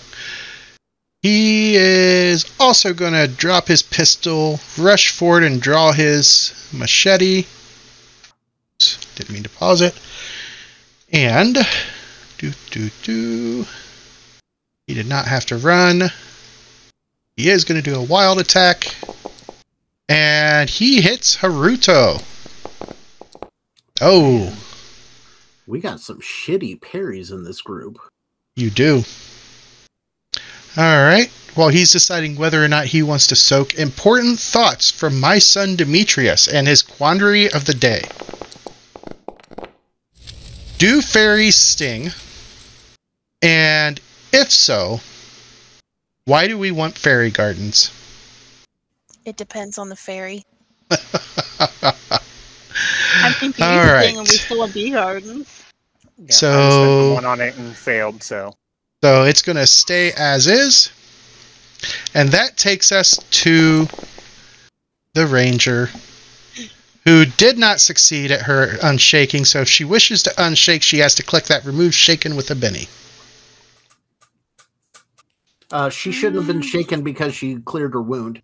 He 1.22 1.76
is 1.76 2.44
also 2.58 2.92
going 2.92 3.12
to 3.12 3.28
drop 3.28 3.68
his 3.68 3.80
pistol, 3.82 4.58
rush 4.76 5.11
forward, 5.16 5.44
and 5.44 5.62
draw 5.62 5.92
his 5.92 6.52
machete. 6.72 7.44
Didn't 9.14 9.30
mean 9.32 9.44
to 9.44 9.48
pause 9.50 9.82
it. 9.82 9.94
And. 11.12 11.56
Do, 12.38 12.50
do, 12.70 12.90
do. 13.04 13.66
He 14.88 14.94
did 14.94 15.06
not 15.06 15.26
have 15.26 15.46
to 15.46 15.56
run. 15.58 16.02
He 17.37 17.48
is 17.48 17.64
going 17.64 17.80
to 17.80 17.88
do 17.88 17.96
a 17.96 18.02
wild 18.02 18.40
attack. 18.40 18.92
And 20.08 20.68
he 20.68 21.00
hits 21.00 21.37
Haruto. 21.37 22.20
Oh, 24.00 24.58
We 25.68 25.78
got 25.78 26.00
some 26.00 26.20
shitty 26.20 26.80
parries 26.82 27.30
in 27.30 27.44
this 27.44 27.62
group. 27.62 27.98
you 28.56 28.70
do. 28.70 29.04
All 30.76 31.04
right. 31.04 31.30
While 31.54 31.68
he's 31.68 31.92
deciding 31.92 32.37
whether 32.37 32.64
or 32.64 32.68
not 32.68 32.87
he 32.87 33.02
wants 33.02 33.26
to 33.26 33.37
soak, 33.37 33.74
important 33.74 34.38
thoughts 34.38 34.90
from 34.90 35.20
my 35.20 35.38
son 35.38 35.76
Demetrius 35.76 36.48
and 36.48 36.66
his 36.66 36.82
quandary 36.82 37.50
of 37.52 37.66
the 37.66 37.74
day. 37.74 38.02
Do 40.78 41.02
fairies 41.02 41.56
sting? 41.56 42.11
And 43.42 44.00
if 44.32 44.50
so, 44.50 45.00
Why 46.24 46.46
do 46.46 46.56
we 46.56 46.70
want 46.70 46.96
fairy 46.96 47.30
gardens? 47.30 47.90
It 49.24 49.37
depends 49.37 49.76
on 49.76 49.88
the 49.88 49.96
fairy. 49.96 50.44
I'm 50.90 50.98
confused, 53.35 53.61
All 53.61 53.85
right. 53.85 54.11
and 54.11 54.18
we 54.20 54.26
still 54.26 54.64
have 54.64 54.72
bee 54.74 54.90
gardens. 54.92 55.64
Yeah, 56.18 56.24
I 56.28 56.30
So- 56.30 56.52
just 56.52 56.76
spent 56.76 57.14
one 57.14 57.24
on 57.26 57.40
it 57.40 57.56
and 57.56 57.76
failed. 57.76 58.22
So 58.22 58.54
So 59.02 59.24
it's 59.24 59.42
going 59.42 59.56
to 59.56 59.66
stay 59.66 60.12
as 60.16 60.46
is. 60.46 60.90
And 62.14 62.28
that 62.30 62.56
takes 62.56 62.92
us 62.92 63.18
to 63.42 63.88
the 65.14 65.26
ranger 65.26 65.90
who 67.04 67.24
did 67.24 67.58
not 67.58 67.80
succeed 67.80 68.30
at 68.30 68.42
her 68.42 68.76
unshaking. 68.82 69.44
So 69.44 69.60
if 69.60 69.68
she 69.68 69.84
wishes 69.84 70.22
to 70.22 70.30
unshake, 70.38 70.82
she 70.82 70.98
has 70.98 71.14
to 71.16 71.22
click 71.22 71.44
that 71.44 71.64
remove 71.64 71.94
shaken 71.94 72.36
with 72.36 72.50
a 72.50 72.54
Benny. 72.54 72.86
Uh, 75.72 75.88
she 75.88 76.12
shouldn't 76.12 76.36
have 76.36 76.46
been 76.46 76.62
shaken 76.62 77.02
because 77.02 77.34
she 77.34 77.56
cleared 77.56 77.94
her 77.94 78.02
wound. 78.02 78.40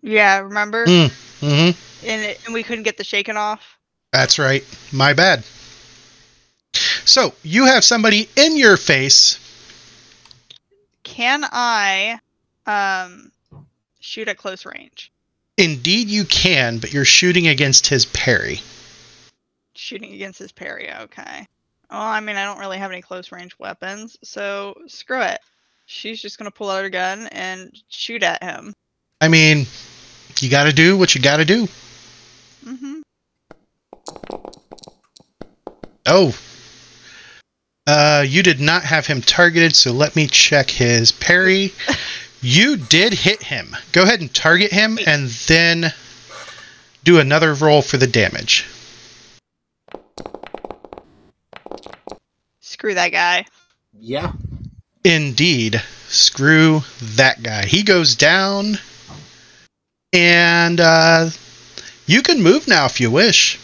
Yeah, 0.00 0.38
remember? 0.38 0.86
Mm. 0.86 1.10
hmm 1.40 2.06
And, 2.08 2.22
it, 2.22 2.40
and 2.46 2.54
we 2.54 2.62
couldn't 2.62 2.84
get 2.84 2.96
the 2.96 3.04
shaken 3.04 3.36
off. 3.36 3.78
That's 4.12 4.38
right. 4.38 4.64
My 4.92 5.12
bad. 5.12 5.44
So 7.04 7.34
you 7.42 7.66
have 7.66 7.84
somebody 7.84 8.28
in 8.36 8.56
your 8.56 8.76
face. 8.76 9.41
Can 11.12 11.44
I 11.44 12.18
um 12.66 13.30
shoot 14.00 14.28
at 14.28 14.38
close 14.38 14.64
range? 14.64 15.12
Indeed, 15.58 16.08
you 16.08 16.24
can, 16.24 16.78
but 16.78 16.92
you're 16.92 17.04
shooting 17.04 17.48
against 17.48 17.86
his 17.86 18.06
parry. 18.06 18.60
Shooting 19.74 20.14
against 20.14 20.38
his 20.38 20.52
parry, 20.52 20.90
okay. 20.90 21.46
Well, 21.90 22.00
I 22.00 22.20
mean, 22.20 22.36
I 22.36 22.46
don't 22.46 22.58
really 22.58 22.78
have 22.78 22.90
any 22.90 23.02
close 23.02 23.30
range 23.30 23.58
weapons, 23.58 24.16
so 24.24 24.74
screw 24.86 25.20
it. 25.20 25.40
She's 25.84 26.22
just 26.22 26.38
gonna 26.38 26.50
pull 26.50 26.70
out 26.70 26.82
her 26.82 26.88
gun 26.88 27.26
and 27.26 27.70
shoot 27.90 28.22
at 28.22 28.42
him. 28.42 28.72
I 29.20 29.28
mean, 29.28 29.66
you 30.40 30.48
got 30.48 30.64
to 30.64 30.72
do 30.72 30.96
what 30.96 31.14
you 31.14 31.20
got 31.20 31.36
to 31.36 31.44
do. 31.44 31.68
Mm 32.64 32.78
hmm 32.78 33.00
Oh. 36.06 36.34
Uh, 37.86 38.24
you 38.26 38.42
did 38.42 38.60
not 38.60 38.84
have 38.84 39.06
him 39.06 39.20
targeted, 39.20 39.74
so 39.74 39.92
let 39.92 40.14
me 40.14 40.26
check 40.26 40.70
his 40.70 41.12
parry. 41.12 41.72
You 42.44 42.76
did 42.76 43.12
hit 43.12 43.40
him. 43.40 43.76
Go 43.92 44.02
ahead 44.02 44.20
and 44.20 44.34
target 44.34 44.72
him 44.72 44.98
and 45.06 45.28
then 45.46 45.92
do 47.04 47.20
another 47.20 47.54
roll 47.54 47.82
for 47.82 47.98
the 47.98 48.08
damage. 48.08 48.66
Screw 52.58 52.94
that 52.94 53.12
guy. 53.12 53.44
Yeah. 53.96 54.32
Indeed. 55.04 55.80
Screw 56.08 56.82
that 57.00 57.44
guy. 57.44 57.64
He 57.66 57.84
goes 57.84 58.16
down. 58.16 58.76
And 60.12 60.80
uh, 60.80 61.30
you 62.06 62.22
can 62.22 62.42
move 62.42 62.66
now 62.66 62.86
if 62.86 63.00
you 63.00 63.12
wish. 63.12 63.60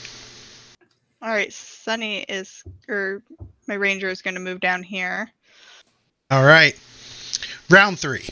All 1.20 1.30
right, 1.30 1.52
Sunny 1.52 2.20
is, 2.28 2.62
or 2.88 3.24
my 3.68 3.74
ranger 3.74 4.08
is 4.08 4.22
gonna 4.22 4.40
move 4.40 4.60
down 4.60 4.82
here. 4.82 5.30
All 6.30 6.44
right. 6.44 6.78
Round 7.70 7.98
three. 7.98 8.24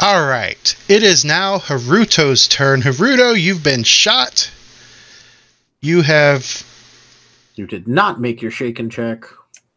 All 0.00 0.28
right. 0.28 0.76
It 0.88 1.02
is 1.02 1.24
now 1.24 1.58
Haruto's 1.58 2.46
turn. 2.46 2.82
Haruto, 2.82 3.40
you've 3.40 3.64
been 3.64 3.82
shot. 3.82 4.50
You 5.80 6.02
have. 6.02 6.64
You 7.54 7.66
did 7.66 7.88
not 7.88 8.20
make 8.20 8.40
your 8.40 8.52
shaken 8.52 8.90
check. 8.90 9.24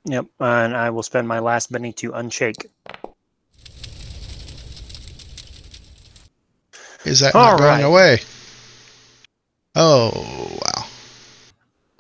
yep, 0.06 0.26
and 0.40 0.76
I 0.76 0.90
will 0.90 1.04
spend 1.04 1.28
my 1.28 1.40
last 1.40 1.72
Benny 1.72 1.94
to 1.94 2.12
unshake. 2.12 2.66
Is 7.04 7.22
that 7.22 7.34
All 7.34 7.58
not 7.58 7.60
going 7.60 7.84
away? 7.84 8.20
Oh, 9.76 10.12
wow. 10.62 10.71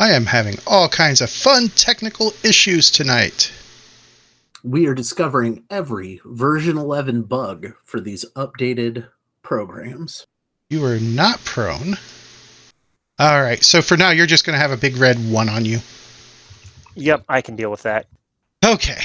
I 0.01 0.13
am 0.13 0.25
having 0.25 0.55
all 0.65 0.89
kinds 0.89 1.21
of 1.21 1.29
fun 1.29 1.67
technical 1.69 2.33
issues 2.43 2.89
tonight. 2.89 3.51
We 4.63 4.87
are 4.87 4.95
discovering 4.95 5.63
every 5.69 6.19
version 6.25 6.75
11 6.75 7.21
bug 7.21 7.73
for 7.83 8.01
these 8.01 8.25
updated 8.35 9.09
programs. 9.43 10.25
You 10.71 10.83
are 10.85 10.99
not 10.99 11.45
prone. 11.45 11.97
All 13.19 13.43
right. 13.43 13.63
So 13.63 13.83
for 13.83 13.95
now, 13.95 14.09
you're 14.09 14.25
just 14.25 14.43
going 14.43 14.55
to 14.55 14.59
have 14.59 14.71
a 14.71 14.77
big 14.77 14.97
red 14.97 15.17
one 15.31 15.49
on 15.49 15.65
you. 15.65 15.77
Yep, 16.95 17.25
I 17.29 17.41
can 17.41 17.55
deal 17.55 17.69
with 17.69 17.83
that. 17.83 18.07
Okay. 18.65 18.97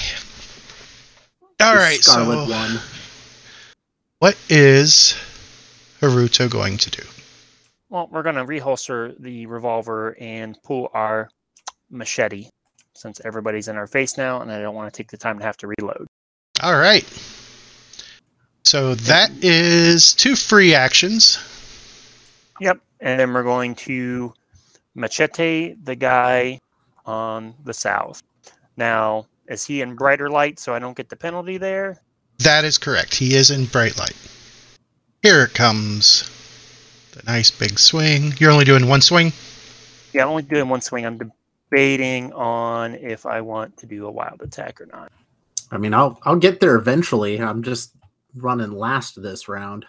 All 1.61 1.75
The 1.75 1.79
right. 1.79 1.99
Scarlet 2.03 2.47
So, 2.47 2.53
one. 2.55 2.81
what 4.21 4.39
is 4.49 5.15
Haruto 6.01 6.49
going 6.51 6.79
to 6.79 6.91
do? 6.91 7.03
Well, 7.89 8.09
we're 8.11 8.23
going 8.23 8.37
to 8.37 8.45
reholster 8.45 9.15
the 9.21 9.47
revolver 9.47 10.17
and 10.21 10.59
pull 10.63 10.91
our 10.93 11.29
machete 11.91 12.49
since 12.95 13.21
everybody's 13.25 13.69
in 13.69 13.77
our 13.77 13.87
face 13.87 14.17
now, 14.17 14.41
and 14.41 14.51
I 14.51 14.61
don't 14.61 14.75
want 14.75 14.93
to 14.93 14.97
take 14.97 15.11
the 15.11 15.17
time 15.17 15.39
to 15.39 15.45
have 15.45 15.57
to 15.59 15.73
reload. 15.79 16.07
All 16.63 16.79
right. 16.79 17.05
So 18.65 18.95
that 18.97 19.31
is 19.43 20.13
two 20.13 20.35
free 20.35 20.75
actions. 20.75 21.39
Yep, 22.61 22.81
and 23.01 23.21
then 23.21 23.33
we're 23.33 23.45
going 23.45 23.75
to 23.77 24.35
machete 24.95 25.75
the 25.85 25.95
guy 25.95 26.61
on 27.05 27.55
the 27.65 27.75
south. 27.75 28.23
Now, 28.77 29.27
is 29.47 29.65
he 29.65 29.83
in 29.83 29.95
brighter 29.95 30.29
light 30.29 30.59
so 30.59 30.75
I 30.75 30.81
don't 30.81 30.97
get 30.97 31.09
the 31.09 31.17
penalty 31.17 31.59
there? 31.59 32.01
That 32.39 32.65
is 32.65 32.79
correct. 32.79 33.15
He 33.15 33.37
is 33.37 33.51
in 33.51 33.67
bright 33.67 33.97
light. 33.99 34.17
Here 35.23 35.45
it 35.45 35.55
comes. 35.55 36.29
The 37.17 37.23
nice 37.25 37.51
big 37.51 37.79
swing. 37.79 38.35
You're 38.39 38.51
only 38.51 38.67
doing 38.67 38.87
one 38.89 39.01
swing? 39.01 39.33
Yeah, 40.13 40.25
I'm 40.25 40.29
only 40.29 40.43
doing 40.43 40.69
one 40.69 40.83
swing. 40.83 41.07
I'm 41.07 41.19
debating 41.71 42.31
on 42.35 42.95
if 42.95 43.25
I 43.25 43.41
want 43.41 43.75
to 43.79 43.87
do 43.87 44.07
a 44.07 44.11
wild 44.11 44.43
attack 44.43 44.81
or 44.83 44.87
not. 44.87 45.11
I 45.71 45.79
mean, 45.79 45.95
I'll 45.95 46.19
I'll 46.25 46.37
get 46.37 46.61
there 46.61 46.77
eventually. 46.77 47.41
I'm 47.41 47.63
just 47.63 47.93
running 48.35 48.71
last 48.71 49.21
this 49.23 49.49
round. 49.49 49.87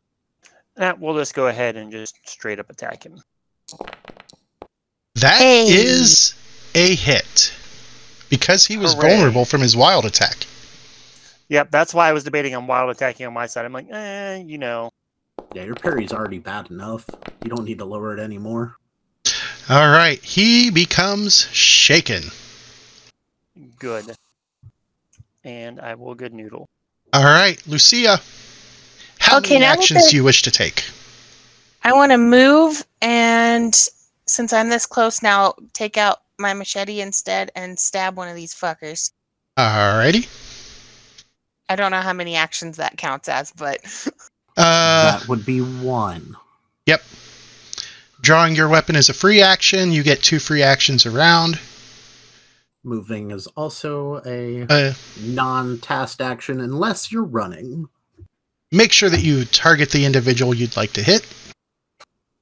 Nah, 0.78 0.94
we'll 0.98 1.16
just 1.18 1.34
go 1.34 1.48
ahead 1.48 1.76
and 1.76 1.92
just 1.92 2.16
straight 2.26 2.60
up 2.62 2.70
attack 2.70 3.04
him. 3.06 3.22
That 5.16 5.42
is 5.42 6.34
Hey. 6.74 6.94
a 6.94 6.96
hit. 6.96 7.54
Because 8.30 8.66
he 8.66 8.78
was 8.78 8.94
Hooray. 8.94 9.10
vulnerable 9.16 9.44
from 9.46 9.62
his 9.62 9.76
wild 9.76 10.06
attack. 10.06 10.46
Yep, 11.50 11.72
that's 11.72 11.94
why 11.94 12.08
I 12.10 12.14
was 12.14 12.24
debating 12.24 12.56
on 12.56 12.68
wild 12.68 12.90
attacking 12.90 13.26
on 13.26 13.34
my 13.34 13.48
side. 13.48 13.66
I'm 13.66 13.74
like, 13.74 13.88
eh, 13.92 14.38
you 14.46 14.58
know, 14.58 14.92
Yeah, 15.54 15.64
your 15.64 15.76
parry's 15.76 16.14
already 16.14 16.40
bad 16.40 16.70
enough. 16.70 17.06
You 17.44 17.50
don't 17.50 17.64
need 17.66 17.80
to 17.80 17.86
lower 17.86 18.16
it 18.18 18.20
anymore. 18.20 18.76
All 19.70 19.90
right. 19.90 20.24
He 20.24 20.70
becomes 20.70 21.48
shaken. 21.52 22.24
good. 23.80 24.16
And 25.44 25.80
I 25.80 25.96
will 25.96 26.16
good 26.16 26.34
noodle. 26.34 26.68
All 27.14 27.24
right. 27.24 27.62
Lucia, 27.68 28.20
how 29.20 29.38
Okay, 29.38 29.56
many 29.56 29.66
actions 29.66 30.08
do 30.10 30.16
you 30.16 30.24
wish 30.24 30.42
to 30.44 30.52
take? 30.52 30.84
I 31.84 31.94
want 31.94 32.12
to 32.12 32.18
move, 32.18 32.86
and 33.02 33.74
since 34.26 34.52
I'm 34.52 34.70
this 34.70 34.86
close 34.86 35.22
now, 35.24 35.54
take 35.74 35.98
out 35.98 36.20
my 36.38 36.54
machete 36.54 37.00
instead 37.02 37.52
and 37.56 37.80
stab 37.80 38.18
one 38.18 38.28
of 38.28 38.36
these 38.36 38.54
fuckers. 38.54 39.12
All 39.58 39.98
righty. 39.98 40.28
I 41.70 41.76
don't 41.76 41.92
know 41.92 42.02
how 42.02 42.14
many 42.14 42.36
actions 42.36 42.78
that 42.78 42.98
counts 42.98 43.28
as, 43.30 43.52
but 43.52 43.80
Uh, 44.58 45.20
that 45.20 45.28
would 45.28 45.46
be 45.46 45.60
one. 45.62 46.36
Yep. 46.88 47.04
Drawing 48.22 48.56
your 48.56 48.68
weapon 48.68 48.96
is 48.96 49.10
a 49.10 49.14
free 49.14 49.42
action. 49.42 49.92
You 49.92 50.02
get 50.04 50.24
two 50.24 50.40
free 50.40 50.64
actions 50.64 51.06
around. 51.06 51.60
Moving 52.84 53.32
is 53.32 53.48
also 53.48 54.22
a 54.26 54.66
Uh, 54.70 54.94
non-tasked 55.22 56.22
action 56.22 56.60
unless 56.62 57.12
you're 57.12 57.24
running. 57.24 57.88
make 58.72 58.92
sure 58.92 59.10
that 59.10 59.22
you 59.24 59.46
target 59.46 59.92
the 59.92 60.04
individual 60.06 60.54
you'd 60.54 60.76
like 60.76 60.94
to 60.94 61.04
hit. 61.04 61.26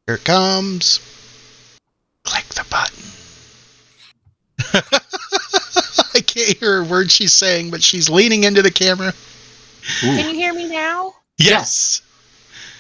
Here 0.08 0.16
it 0.16 0.24
comes. 0.24 1.00
Click 2.24 2.46
the 2.50 2.66
button. 2.70 3.04
I 6.16 6.20
can't 6.22 6.58
hear 6.58 6.80
a 6.82 6.84
word 6.86 7.12
she's 7.12 7.34
saying, 7.34 7.72
but 7.72 7.84
she's 7.84 8.10
leaning 8.10 8.44
into 8.46 8.62
the 8.62 8.72
camera. 8.72 9.10
Ooh. 9.10 9.14
can 10.02 10.30
you 10.34 10.40
hear 10.42 10.54
me 10.54 10.68
now? 10.68 11.14
Yes. 11.38 12.02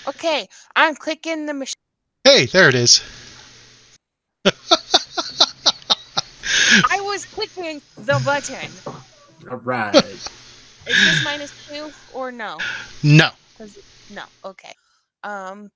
Okay, 0.08 0.48
I'm 0.76 0.96
clicking 0.96 1.46
the 1.48 1.54
machine. 1.54 1.74
Hey, 2.24 2.46
there 2.46 2.70
it 2.70 2.76
is. 2.76 3.02
I 6.90 7.00
was 7.02 7.26
clicking 7.26 7.82
the 7.98 8.22
button. 8.24 8.70
All 9.50 9.58
right. 9.58 9.96
is 9.96 10.30
this 10.86 11.24
minus 11.24 11.52
two 11.68 11.92
or 12.14 12.32
no? 12.32 12.58
No. 13.02 13.30
No. 14.12 14.24
Okay. 14.44 14.74
Um. 15.24 15.72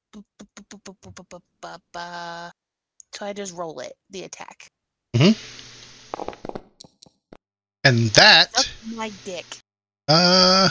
So 3.15 3.25
I 3.25 3.33
just 3.33 3.55
roll 3.55 3.79
it. 3.79 3.93
The 4.11 4.23
attack. 4.23 4.69
Hmm. 5.15 5.31
And 7.83 8.09
that. 8.11 8.69
My 8.93 9.11
dick. 9.25 9.45
Uh. 10.07 10.69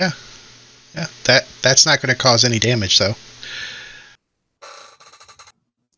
Yeah 0.00 0.10
yeah, 0.94 1.06
that 1.24 1.46
that's 1.62 1.86
not 1.86 2.00
going 2.00 2.14
to 2.14 2.20
cause 2.20 2.44
any 2.44 2.58
damage 2.58 2.98
though. 2.98 3.14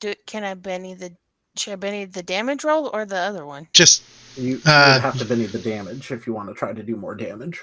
Do 0.01 0.15
can 0.27 0.45
I 0.45 0.55
Benny 0.55 0.95
the 0.95 1.13
should 1.57 1.73
I 1.73 1.77
Benny 1.77 2.05
the 2.05 2.23
damage 2.23 2.65
roll 2.65 2.91
or 2.93 3.05
the 3.07 3.17
other 3.17 3.47
one? 3.47 3.69
Just 3.73 4.03
You, 4.37 4.57
you 4.57 4.61
Uh, 4.67 5.01
have 5.01 5.19
to 5.19 5.25
Benny 5.25 5.47
the 5.47 5.59
damage 5.59 6.11
if 6.13 6.27
you 6.27 6.33
want 6.35 6.49
to 6.49 6.55
try 6.55 6.73
to 6.73 6.83
do 6.83 6.97
more 6.97 7.15
damage. 7.15 7.63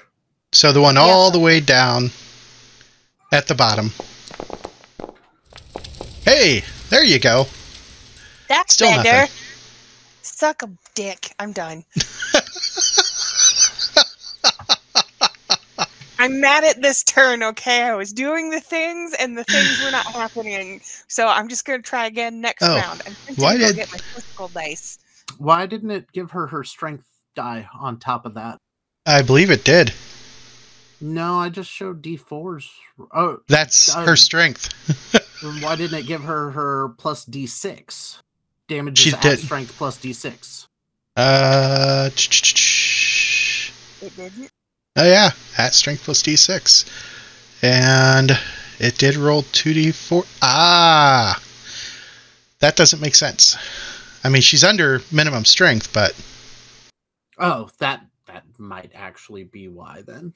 so 0.52 0.72
the 0.72 0.80
one 0.80 0.96
all 0.96 1.30
the 1.30 1.38
way 1.38 1.60
down 1.60 2.10
at 3.32 3.46
the 3.46 3.54
bottom. 3.54 3.90
Hey, 6.24 6.62
there 6.90 7.04
you 7.04 7.18
go. 7.18 7.46
That's 8.48 8.74
Still 8.74 8.90
better. 9.02 9.10
nothing. 9.10 9.36
Suck 10.22 10.62
a 10.62 10.70
dick. 10.94 11.34
I'm 11.38 11.52
done. 11.52 11.84
I'm 16.24 16.40
mad 16.40 16.64
at 16.64 16.80
this 16.80 17.04
turn, 17.04 17.42
okay? 17.42 17.82
I 17.82 17.94
was 17.94 18.12
doing 18.12 18.48
the 18.50 18.60
things 18.60 19.14
and 19.18 19.36
the 19.36 19.44
things 19.44 19.78
were 19.84 19.90
not 19.90 20.06
happening. 20.14 20.80
So 21.06 21.28
I'm 21.28 21.48
just 21.48 21.64
gonna 21.66 21.82
try 21.82 22.06
again 22.06 22.40
next 22.40 22.62
Oh, 22.62 22.74
round. 22.76 23.02
I'm 23.06 23.14
tempted 23.26 23.42
why 23.42 23.52
to 23.54 23.58
go 23.58 23.66
did- 23.66 23.76
get 23.76 23.92
my 23.92 23.98
physical 24.14 24.48
dice. 24.48 24.98
Why 25.38 25.66
didn't 25.66 25.90
it 25.90 26.10
give 26.12 26.30
her 26.30 26.46
her 26.46 26.64
strength 26.64 27.04
die 27.34 27.68
on 27.78 27.98
top 27.98 28.24
of 28.24 28.34
that? 28.34 28.58
I 29.04 29.20
believe 29.22 29.50
it 29.50 29.64
did. 29.64 29.92
No, 31.00 31.38
I 31.40 31.50
just 31.50 31.70
showed 31.70 32.00
D4s. 32.00 32.70
Oh, 33.12 33.38
That's 33.48 33.92
her 33.92 34.10
Um, 34.12 34.16
strength. 34.16 34.70
why 35.62 35.76
didn't 35.76 35.98
it 35.98 36.06
give 36.06 36.22
her 36.24 36.52
her 36.52 36.90
plus 36.96 37.26
D6? 37.26 38.20
Damage 38.68 38.98
She 38.98 39.08
is 39.10 39.14
at 39.14 39.20
did. 39.22 39.38
strength 39.40 39.74
plus 39.76 39.98
D6. 39.98 40.68
Uh, 41.16 42.08
It 44.00 44.16
didn't. 44.16 44.50
Oh 44.96 45.04
yeah, 45.06 45.30
at 45.58 45.74
strength 45.74 46.04
plus 46.04 46.22
d6, 46.22 46.84
and 47.62 48.38
it 48.78 48.98
did 48.98 49.16
roll 49.16 49.42
two 49.52 49.72
d4. 49.74 50.26
Ah, 50.42 51.40
that 52.60 52.76
doesn't 52.76 53.00
make 53.00 53.14
sense. 53.14 53.56
I 54.24 54.28
mean, 54.28 54.42
she's 54.42 54.64
under 54.64 55.00
minimum 55.12 55.44
strength, 55.44 55.92
but 55.92 56.14
Oh, 57.38 57.68
that 57.78 58.04
that 58.26 58.44
might 58.58 58.90
actually 58.94 59.44
be 59.44 59.68
why 59.68 60.02
then. 60.06 60.32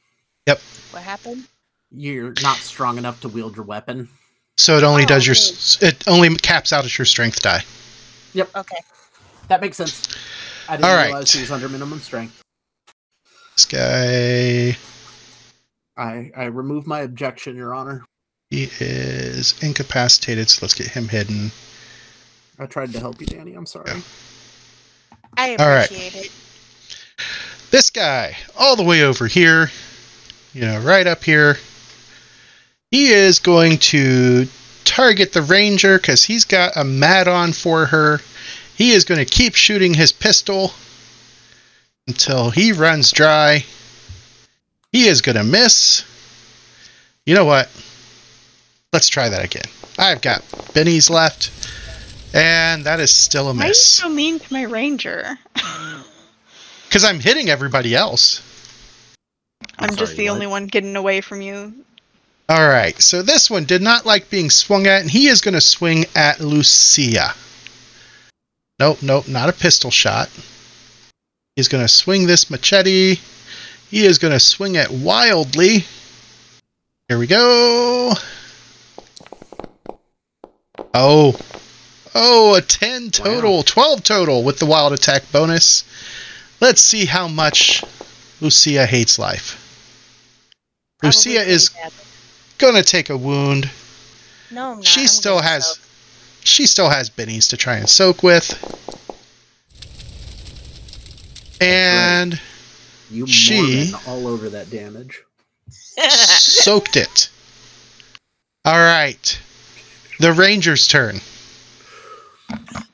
Yep. 0.47 0.61
What 0.91 1.03
happened? 1.03 1.47
You're 1.91 2.35
not 2.43 2.57
strong 2.59 2.99
enough 2.99 3.21
to 3.21 3.29
wield 3.29 3.57
your 3.57 3.65
weapon. 3.65 4.09
so 4.59 4.77
it 4.77 4.85
only 4.85 5.05
Oh, 5.05 5.07
does 5.07 5.27
your 5.27 5.37
okay. 5.37 5.95
it 5.97 6.09
only 6.09 6.35
caps 6.37 6.73
out 6.73 6.85
at 6.85 6.99
your 6.99 7.07
strength 7.07 7.41
die. 7.41 7.63
Yep. 8.35 8.51
Okay. 8.57 8.77
That 9.49 9.61
makes 9.63 9.77
sense. 9.79 10.03
I 10.69 10.77
didn't 10.77 10.85
All 10.91 10.97
right. 10.97 11.07
realize 11.07 11.31
she 11.31 11.41
was 11.41 11.51
under 11.51 11.69
minimum 11.69 12.01
strength. 12.01 12.43
This 13.59 13.67
guy, 13.67 14.79
I 15.97 16.31
I 16.37 16.45
remove 16.45 16.87
my 16.87 17.01
objection, 17.01 17.57
Your 17.57 17.75
Honor. 17.75 18.05
he 18.51 18.69
is 18.79 19.61
incapacitated, 19.61 20.49
so 20.49 20.61
let's 20.63 20.75
get 20.75 20.87
him 20.87 21.09
hidden. 21.09 21.51
I 22.61 22.67
tried 22.67 22.93
to 22.93 23.01
help 23.01 23.21
you, 23.21 23.27
Danny. 23.27 23.55
I'm 23.55 23.67
sorry. 23.67 23.91
I 25.37 25.57
All 25.57 25.67
right. 25.67 25.91
appreciate 25.91 26.27
it. 26.27 26.31
This 27.73 27.91
guy, 27.91 28.37
all 28.57 28.77
the 28.77 28.85
way 28.85 29.03
over 29.03 29.27
here, 29.27 29.73
you 30.55 30.61
know, 30.61 30.79
right 30.79 31.09
up 31.09 31.25
here, 31.25 31.57
he 32.93 33.09
is 33.09 33.41
going 33.41 33.79
to 33.79 34.47
target 34.85 35.33
the 35.33 35.43
ranger 35.43 35.99
because 35.99 36.23
he's 36.23 36.45
got 36.45 36.77
a 36.77 36.85
mat 36.85 37.27
on 37.27 37.53
for 37.53 37.87
her. 37.87 38.21
He 38.77 38.93
is 38.93 39.05
going 39.05 39.19
to 39.19 39.25
keep 39.29 39.57
shooting 39.57 39.95
his 39.95 40.13
pistol 40.13 40.75
until 42.09 42.51
he 42.51 42.73
runs 42.73 43.13
dry. 43.13 43.65
He 44.91 45.07
is 45.07 45.21
going 45.21 45.37
to 45.37 45.45
miss. 45.45 46.05
You 47.27 47.35
know 47.35 47.45
what? 47.45 47.69
Let's 48.93 49.09
try 49.09 49.29
that 49.29 49.45
again. 49.45 49.71
I've 49.99 50.23
got 50.23 50.41
bennies 50.73 51.11
left, 51.11 51.51
and 52.35 52.85
that 52.85 52.99
is 52.99 53.15
still 53.15 53.51
a 53.51 53.55
Why 53.55 53.65
are 53.65 53.69
you 53.69 53.75
so 53.75 54.09
mean 54.09 54.39
to 54.41 54.53
my 54.53 54.63
ranger? 54.63 55.39
because 56.89 57.05
I'm 57.05 57.21
hitting 57.21 57.51
everybody 57.51 57.95
else. 57.95 58.43
I'm, 59.79 59.91
just 59.91 60.13
sorry, 60.13 60.17
the 60.17 60.25
what? 60.25 60.35
only 60.35 60.47
one 60.47 60.67
getting 60.67 60.97
away 60.97 61.21
from 61.21 61.43
you. 61.43 61.75
All 62.49 62.67
right, 62.67 62.99
so 62.99 63.21
this 63.21 63.51
one 63.51 63.65
did 63.65 63.83
not 63.83 64.07
like 64.07 64.31
being 64.31 64.49
swung 64.49 64.87
at, 64.87 65.03
and 65.03 65.11
he 65.11 65.27
is 65.27 65.43
going 65.43 65.55
to 65.55 65.61
swing 65.61 66.07
at 66.17 66.41
Lucia. 66.41 67.35
Nope, 68.81 69.03
nope, 69.03 69.29
not 69.29 69.51
a 69.51 69.53
pistol 69.53 69.91
shot. 69.91 70.31
He's 71.59 71.67
going 71.67 71.83
to 71.83 71.89
swing 71.89 72.29
this 72.29 72.51
machete. 72.51 73.17
He 73.91 74.07
is 74.07 74.19
going 74.19 74.33
to 74.33 74.39
swing 74.39 74.77
it 74.77 74.93
wildly. 74.93 75.85
Here 77.09 77.19
we 77.19 77.27
go. 77.27 78.13
Oh. 80.95 81.37
Oh, 82.15 82.55
a 82.55 82.61
10 82.61 83.11
total, 83.11 83.65
12 83.65 84.05
total 84.05 84.45
with 84.45 84.61
the 84.61 84.67
wild 84.67 84.93
attack 84.93 85.25
bonus. 85.33 85.83
Let's 86.61 86.81
see 86.81 87.07
how 87.07 87.27
much 87.27 87.83
Lucia 88.41 88.87
hates 88.87 89.19
life. 89.19 89.59
Probably 91.01 91.09
Lucia 91.09 91.43
is 91.43 91.71
gonna 92.59 92.85
take 92.85 93.11
a 93.11 93.17
wound. 93.17 93.69
No, 94.53 94.71
I'm 94.71 94.77
not. 94.77 94.87
She 94.87 95.09
still 95.09 95.43
has 95.43 95.67
soak. 95.67 95.79
she 96.45 96.67
still 96.67 96.89
has 96.89 97.11
bennies 97.11 97.49
to 97.49 97.57
try 97.57 97.79
and 97.79 97.89
soak 97.89 98.23
with. 98.23 98.47
And 101.61 102.41
You 103.11 103.27
She- 103.27 103.93
all 104.07 104.27
over 104.27 104.49
that 104.51 104.71
damage. 104.71 105.23
soaked 105.71 106.97
it. 106.97 107.29
All 108.65 108.75
right. 108.79 109.39
The 110.21 110.33
Ranger's 110.33 110.87
turn. 110.87 111.21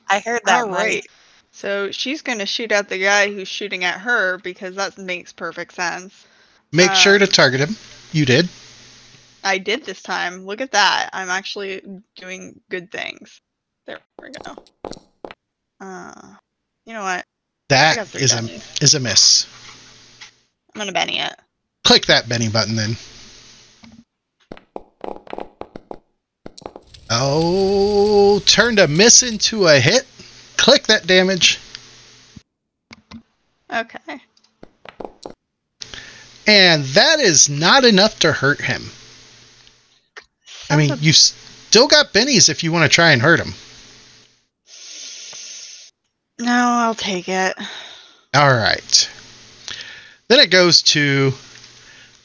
I 0.07 0.19
heard 0.19 0.41
that 0.45 0.63
All 0.63 0.69
one. 0.69 0.77
right. 0.77 1.05
So 1.51 1.91
she's 1.91 2.21
going 2.21 2.39
to 2.39 2.45
shoot 2.45 2.71
at 2.71 2.89
the 2.89 2.97
guy 2.99 3.31
who's 3.33 3.47
shooting 3.47 3.83
at 3.83 3.99
her 4.01 4.37
because 4.39 4.75
that 4.75 4.97
makes 4.97 5.31
perfect 5.33 5.73
sense. 5.73 6.25
Make 6.71 6.93
sure 6.93 7.17
to 7.17 7.25
Um, 7.25 7.31
target 7.31 7.61
him. 7.61 7.75
You 8.11 8.25
did. 8.25 8.49
I 9.43 9.57
did 9.57 9.85
this 9.85 10.01
time. 10.01 10.45
Look 10.45 10.59
at 10.61 10.71
that. 10.71 11.09
I'm 11.13 11.29
actually 11.29 11.81
doing 12.15 12.59
good 12.69 12.91
things. 12.91 13.41
There 13.85 13.99
we 14.21 14.29
go. 14.31 14.55
Uh, 15.79 16.33
you 16.85 16.93
know 16.93 17.03
what? 17.03 17.25
That 17.69 18.13
is 18.15 18.33
a 18.33 18.43
is 18.83 18.93
a 18.93 18.99
miss. 18.99 19.47
I'm 20.73 20.79
gonna 20.79 20.91
Benny 20.91 21.19
it. 21.19 21.33
Click 21.83 22.05
that 22.07 22.29
Benny 22.29 22.49
button 22.49 22.75
then. 22.75 22.95
Oh, 27.09 28.39
turned 28.45 28.79
a 28.79 28.87
miss 28.87 29.23
into 29.23 29.67
a 29.67 29.79
hit. 29.79 30.05
Click 30.57 30.87
that 30.87 31.07
damage. 31.07 31.59
Okay. 33.71 34.21
And 36.47 36.83
that 36.83 37.19
is 37.19 37.49
not 37.49 37.83
enough 37.83 38.19
to 38.19 38.31
hurt 38.31 38.61
him. 38.61 38.83
I 40.69 40.77
mean, 40.77 40.91
you've 40.99 41.15
still 41.15 41.87
got 41.87 42.13
bennies 42.13 42.49
if 42.49 42.63
you 42.63 42.71
want 42.71 42.83
to 42.83 42.93
try 42.93 43.11
and 43.11 43.21
hurt 43.21 43.39
him. 43.39 43.53
A- 46.39 46.43
no, 46.43 46.51
I'll 46.53 46.95
take 46.95 47.27
it. 47.29 47.55
All 48.33 48.53
right. 48.53 49.09
Then 50.27 50.39
it 50.39 50.49
goes 50.51 50.81
to 50.83 51.33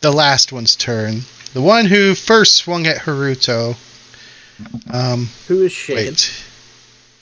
the 0.01 0.11
last 0.11 0.53
one's 0.53 0.75
turn. 0.77 1.23
The 1.53 1.61
one 1.61 1.85
who 1.87 2.15
first 2.15 2.57
swung 2.57 2.87
at 2.87 2.99
Haruto. 2.99 3.77
Um, 4.93 5.29
Who 5.49 5.63
is 5.63 5.73
shaken? 5.73 6.05
wait. 6.05 6.45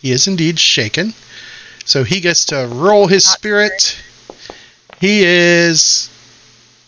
He 0.00 0.12
is 0.12 0.26
indeed 0.28 0.58
shaken. 0.58 1.14
So 1.84 2.04
he 2.04 2.20
gets 2.20 2.44
to 2.46 2.68
roll 2.70 3.06
his 3.06 3.26
Not 3.26 3.36
spirit. 3.38 4.02
He 5.00 5.24
is 5.24 6.10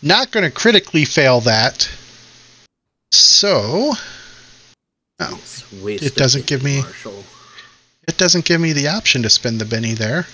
not 0.02 0.30
going 0.30 0.44
to 0.44 0.50
critically 0.50 1.04
fail 1.04 1.40
that. 1.42 1.88
So 3.12 3.94
Oh. 5.22 5.38
It 5.84 6.14
doesn't 6.14 6.46
give 6.46 6.62
me- 6.62 6.80
Marshall. 6.80 7.24
It 8.08 8.16
doesn't 8.16 8.44
give 8.44 8.60
me 8.60 8.72
the 8.72 8.88
option 8.88 9.22
to 9.22 9.30
spend 9.30 9.60
the 9.60 9.64
Benny 9.64 9.92
there. 9.94 10.26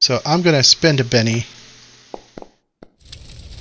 So 0.00 0.20
I'm 0.24 0.42
going 0.42 0.56
to 0.56 0.62
spend 0.62 1.00
a 1.00 1.04
Benny. 1.04 1.46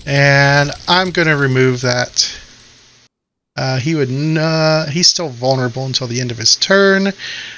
And 0.06 0.72
I'm 0.88 1.12
going 1.12 1.28
to 1.28 1.38
remove 1.38 1.82
that. 1.82 2.40
Uh, 3.56 3.80
he 3.80 3.96
would 3.96 4.10
n- 4.10 4.90
he's 4.90 5.08
still 5.08 5.30
vulnerable 5.30 5.86
until 5.86 6.08
the 6.08 6.20
end 6.20 6.32
of 6.32 6.38
his 6.38 6.56
turn. 6.56 7.14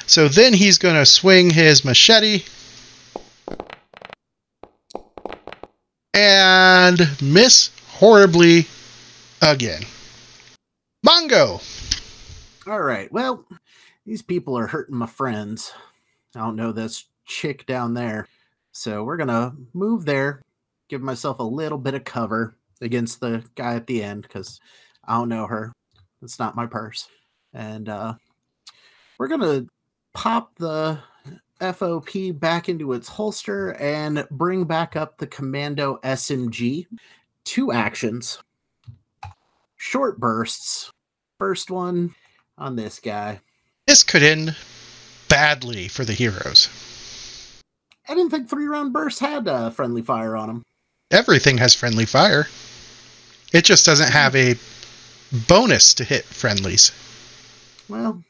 So 0.06 0.28
then 0.28 0.54
he's 0.54 0.78
going 0.78 0.96
to 0.96 1.06
swing 1.06 1.50
his 1.50 1.84
machete. 1.84 2.44
And 6.14 7.00
miss 7.22 7.72
horribly 7.88 8.68
again. 9.42 9.84
Mongo! 11.06 11.62
All 12.68 12.82
right. 12.82 13.12
Well, 13.12 13.46
these 14.06 14.22
people 14.22 14.58
are 14.58 14.68
hurting 14.68 14.96
my 14.96 15.08
friends. 15.08 15.74
I 16.36 16.40
don't 16.40 16.56
know 16.56 16.72
this 16.72 17.06
chick 17.26 17.66
down 17.66 17.94
there. 17.94 18.28
So 18.72 19.04
we're 19.04 19.18
gonna 19.18 19.56
move 19.74 20.06
there, 20.06 20.42
give 20.90 21.02
myself 21.02 21.40
a 21.40 21.44
little 21.44 21.78
bit 21.78 21.96
of 21.96 22.04
cover 22.04 22.56
against 22.82 23.20
the 23.20 23.44
guy 23.56 23.76
at 23.76 23.88
the 23.88 24.04
end 24.04 24.24
because 24.24 24.60
I 25.06 25.16
don't 25.16 25.30
know 25.30 25.48
her. 25.48 25.74
It's 26.22 26.40
not 26.40 26.56
my 26.56 26.66
purse. 26.66 27.08
And 27.54 27.90
uh 27.90 28.16
we're 29.18 29.28
gonna 29.28 29.66
pop 30.14 30.56
the 30.56 31.00
FOP 31.62 32.38
back 32.38 32.68
into 32.68 32.94
its 32.94 33.08
holster 33.08 33.74
and 33.76 34.28
bring 34.30 34.66
back 34.66 34.96
up 34.96 35.18
the 35.18 35.28
Commando 35.28 36.00
SMG. 36.04 36.86
Two 37.46 37.72
actions, 37.72 38.42
short 39.78 40.20
bursts. 40.20 40.92
First 41.38 41.72
one 41.72 42.14
on 42.58 42.76
this 42.76 43.00
guy. 43.00 43.40
This 43.88 44.04
could 44.04 44.24
end 44.24 44.56
badly 45.30 45.88
for 45.88 46.04
the 46.06 46.14
heroes. 46.14 46.70
I 48.08 48.16
didn't 48.16 48.32
think 48.32 48.50
three 48.50 48.66
round 48.66 48.94
bursts 48.94 49.20
had 49.20 49.48
uh, 49.48 49.70
friendly 49.70 50.02
fire 50.02 50.36
on 50.36 50.48
them. 50.48 50.64
Everything 51.12 51.60
has 51.60 51.76
friendly 51.76 52.06
fire. 52.06 52.48
It 53.54 53.64
just 53.64 53.86
doesn't 53.86 54.12
have 54.12 54.36
a 54.36 54.56
bonus 55.48 55.94
to 55.96 56.04
hit 56.04 56.26
friendlies. 56.26 56.92
Well, 57.88 58.24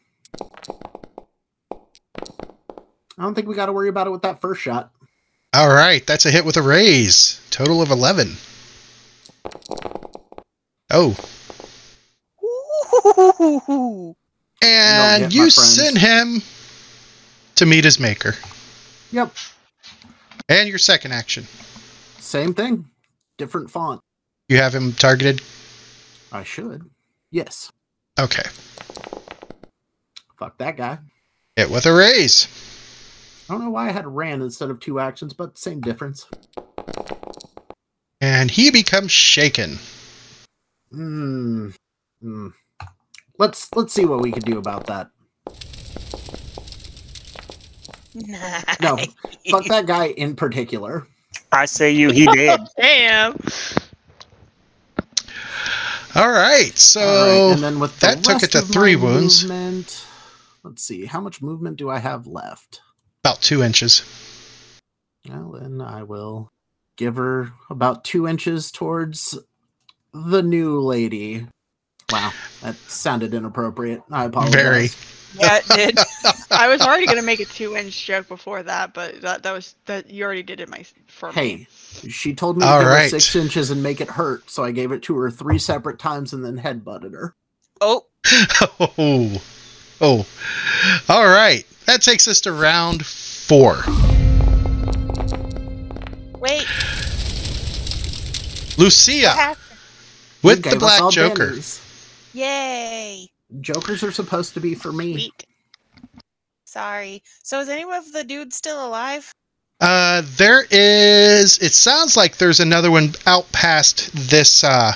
I 3.17 3.23
don't 3.23 3.33
think 3.33 3.47
we 3.47 3.55
got 3.55 3.67
to 3.67 3.73
worry 3.73 3.89
about 3.89 4.07
it 4.07 4.11
with 4.11 4.23
that 4.23 4.41
first 4.41 4.61
shot. 4.61 4.91
All 5.53 5.69
right, 5.69 6.05
that's 6.05 6.25
a 6.25 6.31
hit 6.31 6.43
with 6.43 6.57
a 6.57 6.61
raise. 6.61 7.39
Total 7.49 7.81
of 7.81 7.91
11. 7.91 8.35
Oh, 10.91 11.15
Ooh. 12.43 14.15
And 14.61 15.21
get, 15.21 15.27
my 15.29 15.33
you 15.35 15.41
friends. 15.51 15.75
send 15.75 15.97
him 15.97 16.41
to 17.55 17.65
meet 17.65 17.83
his 17.85 17.99
maker. 17.99 18.35
Yep, 19.11 19.33
And 20.49 20.67
your 20.67 20.77
second 20.77 21.11
action, 21.13 21.45
same 22.19 22.53
thing, 22.53 22.85
different 23.37 23.69
font. 23.71 24.01
you 24.49 24.57
have 24.57 24.73
him 24.75 24.93
targeted. 24.93 25.41
I 26.31 26.43
should. 26.43 26.89
Yes. 27.31 27.71
Okay, 28.19 28.43
Fuck 30.37 30.57
that 30.57 30.75
guy. 30.77 30.97
hit 31.55 31.69
with 31.69 31.85
a 31.85 31.93
raise. 31.93 32.47
I 33.49 33.53
don't 33.53 33.63
know 33.63 33.69
why 33.69 33.89
I 33.89 33.91
had 33.91 34.07
ran 34.07 34.41
instead 34.41 34.69
of 34.69 34.79
two 34.79 34.99
actions, 34.99 35.33
but 35.33 35.57
same 35.57 35.79
difference. 35.79 36.25
And 38.21 38.49
he 38.49 38.71
becomes 38.71 39.11
shaken. 39.11 39.77
Hmm. 40.91 41.69
Hmm. 42.21 42.47
Let's 43.37 43.69
let's 43.75 43.93
see 43.93 44.05
what 44.05 44.21
we 44.21 44.31
can 44.31 44.43
do 44.43 44.57
about 44.57 44.87
that. 44.87 45.09
Nice. 48.13 48.79
No, 48.81 48.97
fuck 49.49 49.65
that 49.65 49.85
guy 49.85 50.07
in 50.07 50.35
particular. 50.35 51.05
I 51.51 51.65
say 51.65 51.91
you, 51.91 52.11
he 52.11 52.25
did. 52.33 52.59
Damn. 52.77 53.37
All 56.15 56.31
right, 56.31 56.71
so 56.77 57.01
All 57.01 57.27
right, 57.27 57.53
and 57.55 57.61
then 57.61 57.79
with 57.79 57.99
that 57.99 58.23
took 58.23 58.41
it 58.41 58.51
to 58.53 58.61
three 58.61 58.95
wounds. 58.95 59.43
Movement, 59.43 60.05
let's 60.63 60.83
see, 60.83 61.05
how 61.05 61.19
much 61.19 61.41
movement 61.41 61.75
do 61.75 61.89
I 61.89 61.99
have 61.99 62.25
left? 62.25 62.79
about 63.25 63.41
two 63.41 63.63
inches. 63.63 64.03
Well, 65.27 65.57
then 65.59 65.81
I 65.81 66.03
will 66.03 66.51
give 66.95 67.15
her 67.15 67.51
about 67.71 68.03
two 68.03 68.27
inches 68.27 68.71
towards 68.71 69.37
the 70.13 70.43
new 70.43 70.79
lady. 70.79 71.47
Wow, 72.11 72.31
that 72.61 72.75
sounded 72.87 73.33
inappropriate. 73.33 74.01
I 74.11 74.25
apologize. 74.25 74.61
Very. 74.61 74.89
Yeah, 75.37 75.57
it 75.57 75.65
did. 75.95 75.97
I 76.51 76.67
was 76.69 76.79
already 76.81 77.07
gonna 77.07 77.21
make 77.21 77.39
a 77.41 77.45
two-inch 77.45 78.05
joke 78.05 78.27
before 78.29 78.63
that, 78.63 78.93
but 78.93 79.21
that 79.21 79.43
that 79.43 79.51
was 79.51 79.75
that 79.85 80.09
you 80.09 80.23
already 80.23 80.43
did 80.43 80.59
it 80.61 80.69
my 80.69 80.85
for 81.07 81.31
Hey, 81.31 81.55
me. 81.55 81.67
she 82.09 82.33
told 82.33 82.57
me 82.57 82.61
to 82.63 82.67
All 82.69 82.79
give 82.79 82.87
her 82.87 82.93
right. 82.93 83.09
six 83.09 83.35
inches 83.35 83.71
and 83.71 83.81
make 83.83 83.99
it 83.99 84.07
hurt, 84.11 84.49
so 84.49 84.63
I 84.63 84.71
gave 84.71 84.91
it 84.91 85.01
to 85.03 85.17
her 85.17 85.29
three 85.31 85.57
separate 85.59 85.99
times 85.99 86.31
and 86.31 86.45
then 86.45 86.59
headbutted 86.59 87.11
her. 87.13 87.33
Oh, 87.81 88.05
Oh, 88.79 89.41
oh. 89.99 90.25
All 91.09 91.25
right, 91.25 91.65
that 91.85 92.01
takes 92.01 92.27
us 92.27 92.39
to 92.41 92.53
round 92.53 93.05
four. 93.05 93.77
wait. 96.39 96.65
Lucia 98.77 99.55
with 100.43 100.63
the 100.63 100.75
Black 100.77 101.01
all 101.01 101.11
Joker. 101.11 101.51
bennies. 101.51 101.81
Yay. 102.35 103.29
Jokers 103.61 104.03
are 104.03 104.11
supposed 104.11 104.53
to 104.55 104.59
be 104.59 104.75
for 104.75 104.91
me. 104.91 105.13
Sweet. 105.13 105.45
Sorry. 106.65 107.23
So 107.43 107.61
is 107.61 107.69
any 107.69 107.83
of 107.83 108.11
the 108.11 108.25
dudes 108.25 108.57
still 108.57 108.85
alive? 108.85 109.31
Uh, 109.79 110.21
there 110.35 110.65
is. 110.69 111.57
It 111.59 111.73
sounds 111.73 112.17
like 112.17 112.37
there's 112.37 112.59
another 112.59 112.91
one 112.91 113.13
out 113.25 113.49
past 113.53 114.11
this 114.13 114.63
uh, 114.65 114.93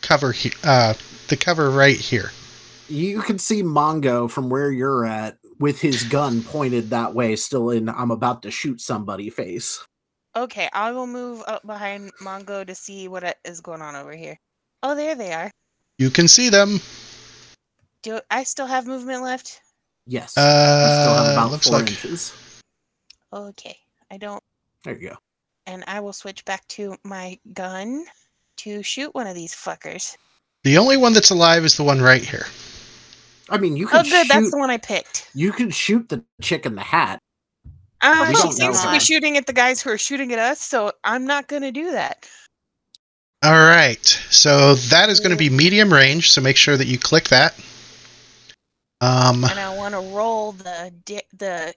cover. 0.00 0.32
He- 0.32 0.52
uh, 0.64 0.94
the 1.28 1.36
cover 1.36 1.70
right 1.70 1.96
here. 1.96 2.30
You 2.88 3.20
can 3.20 3.38
see 3.38 3.62
Mongo 3.62 4.30
from 4.30 4.48
where 4.48 4.70
you're 4.70 5.04
at 5.04 5.36
with 5.58 5.80
his 5.80 6.04
gun 6.04 6.42
pointed 6.42 6.88
that 6.90 7.14
way, 7.14 7.36
still 7.36 7.68
in 7.70 7.88
I'm 7.88 8.10
about 8.10 8.42
to 8.42 8.50
shoot 8.50 8.80
somebody 8.80 9.28
face. 9.28 9.84
Okay, 10.34 10.68
I 10.72 10.92
will 10.92 11.06
move 11.06 11.42
up 11.46 11.66
behind 11.66 12.12
Mongo 12.22 12.66
to 12.66 12.74
see 12.74 13.08
what 13.08 13.36
is 13.44 13.60
going 13.60 13.82
on 13.82 13.96
over 13.96 14.12
here. 14.14 14.38
Oh, 14.82 14.94
there 14.94 15.14
they 15.14 15.32
are. 15.32 15.50
You 15.98 16.10
can 16.10 16.28
see 16.28 16.48
them. 16.50 16.80
Do 18.02 18.20
I 18.30 18.44
still 18.44 18.66
have 18.66 18.86
movement 18.86 19.22
left? 19.22 19.60
Yes. 20.06 20.34
you 20.36 20.42
still 20.42 21.14
have 21.14 21.28
Uh, 21.28 21.32
about 21.32 21.50
looks 21.50 21.68
four 21.68 21.78
like 21.78 21.88
inches. 21.88 22.32
Okay, 23.32 23.76
I 24.10 24.16
don't. 24.18 24.42
There 24.84 24.94
you 24.96 25.10
go. 25.10 25.16
And 25.66 25.82
I 25.86 25.98
will 26.00 26.12
switch 26.12 26.44
back 26.44 26.66
to 26.68 26.96
my 27.02 27.38
gun 27.52 28.04
to 28.58 28.82
shoot 28.82 29.14
one 29.14 29.26
of 29.26 29.34
these 29.34 29.54
fuckers. 29.54 30.16
the 30.64 30.78
only 30.78 30.96
one 30.96 31.12
that's 31.12 31.30
alive 31.30 31.64
is 31.64 31.76
the 31.76 31.84
one 31.84 32.00
right 32.00 32.22
here. 32.22 32.46
I 33.50 33.58
mean, 33.58 33.76
you 33.76 33.86
can 33.86 34.00
Oh, 34.00 34.02
good. 34.02 34.26
shoot. 34.26 34.28
That's 34.28 34.50
the 34.50 34.58
one 34.58 34.70
I 34.70 34.78
picked. 34.78 35.30
You 35.34 35.52
can 35.52 35.70
shoot 35.70 36.08
the 36.08 36.24
chick 36.42 36.66
in 36.66 36.74
the 36.74 36.82
hat. 36.82 37.20
Uh, 38.00 38.32
she 38.34 38.52
seems 38.52 38.80
to 38.82 38.90
be 38.90 38.98
shooting 39.00 39.36
at 39.36 39.46
the 39.46 39.52
guys 39.52 39.80
who 39.80 39.90
are 39.90 39.98
shooting 39.98 40.32
at 40.32 40.38
us, 40.38 40.60
so 40.60 40.92
I'm 41.04 41.24
not 41.24 41.46
going 41.48 41.62
to 41.62 41.70
do 41.72 41.92
that. 41.92 42.28
All 43.46 43.52
right, 43.52 44.04
so 44.30 44.74
that 44.74 45.08
is 45.08 45.20
going 45.20 45.30
to 45.30 45.36
be 45.36 45.48
medium 45.50 45.92
range. 45.92 46.32
So 46.32 46.40
make 46.40 46.56
sure 46.56 46.76
that 46.76 46.88
you 46.88 46.98
click 46.98 47.28
that. 47.28 47.54
Um, 49.00 49.44
And 49.44 49.60
I 49.60 49.72
want 49.76 49.94
to 49.94 50.00
roll 50.00 50.50
the 50.52 50.92
di- 51.04 51.22
the 51.38 51.72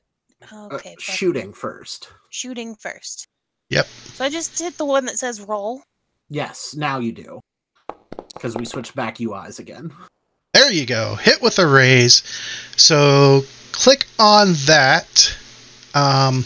Uh, 0.51 0.67
okay 0.71 0.95
fuck. 0.95 1.15
shooting 1.15 1.53
first. 1.53 2.07
shooting 2.31 2.75
first. 2.75 3.27
Yep. 3.69 3.85
So 4.15 4.25
I 4.25 4.29
just 4.29 4.57
hit 4.57 4.77
the 4.77 4.85
one 4.85 5.05
that 5.05 5.19
says 5.19 5.41
roll. 5.41 5.83
Yes, 6.29 6.73
now 6.75 6.97
you 6.99 7.11
do. 7.11 7.39
Because 8.33 8.55
we 8.55 8.65
switched 8.65 8.95
back 8.95 9.17
UIs 9.17 9.59
again. 9.59 9.91
There 10.53 10.71
you 10.71 10.87
go. 10.87 11.15
Hit 11.15 11.39
with 11.41 11.59
a 11.59 11.67
raise. 11.67 12.23
So 12.77 13.43
click 13.73 14.07
on 14.17 14.53
that. 14.65 15.35
Um, 15.93 16.45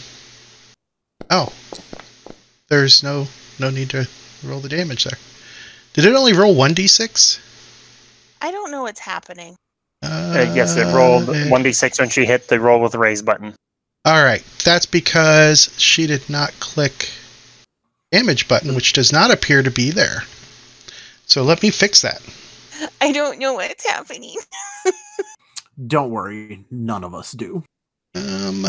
oh, 1.30 1.50
there's 2.68 3.02
no 3.02 3.26
no 3.58 3.70
need 3.70 3.88
to 3.90 4.06
roll 4.44 4.60
the 4.60 4.68
damage 4.68 5.04
there. 5.04 5.18
Did 5.94 6.04
it 6.06 6.14
only 6.14 6.32
roll 6.32 6.54
one 6.54 6.74
d6? 6.74 7.38
I 8.40 8.50
don't 8.50 8.70
know 8.70 8.82
what's 8.82 9.00
happening. 9.00 9.56
Uh, 10.02 10.52
yes, 10.54 10.76
it 10.76 10.84
rolled 10.94 11.30
Uh, 11.30 11.32
1d6 11.48 11.98
when 11.98 12.10
she 12.10 12.26
hit 12.26 12.48
the 12.48 12.60
roll 12.60 12.80
with 12.80 12.92
the 12.92 12.98
raise 12.98 13.22
button. 13.22 13.54
All 14.04 14.22
right, 14.22 14.44
that's 14.64 14.84
because 14.84 15.74
she 15.78 16.06
did 16.06 16.28
not 16.28 16.52
click 16.60 17.08
damage 18.12 18.46
button, 18.48 18.74
which 18.74 18.92
does 18.92 19.12
not 19.12 19.32
appear 19.32 19.62
to 19.62 19.70
be 19.70 19.90
there. 19.90 20.24
So 21.26 21.42
let 21.42 21.62
me 21.62 21.70
fix 21.70 22.02
that. 22.02 22.20
I 23.00 23.12
don't 23.12 23.38
know 23.38 23.54
what's 23.54 23.88
happening. 23.88 24.36
Don't 25.86 26.10
worry, 26.10 26.64
none 26.70 27.02
of 27.02 27.14
us 27.14 27.32
do. 27.32 27.64
Um, 28.14 28.66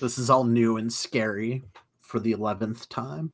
This 0.00 0.18
is 0.18 0.28
all 0.28 0.44
new 0.44 0.76
and 0.76 0.92
scary 0.92 1.62
for 2.00 2.18
the 2.20 2.34
11th 2.34 2.88
time. 2.88 3.30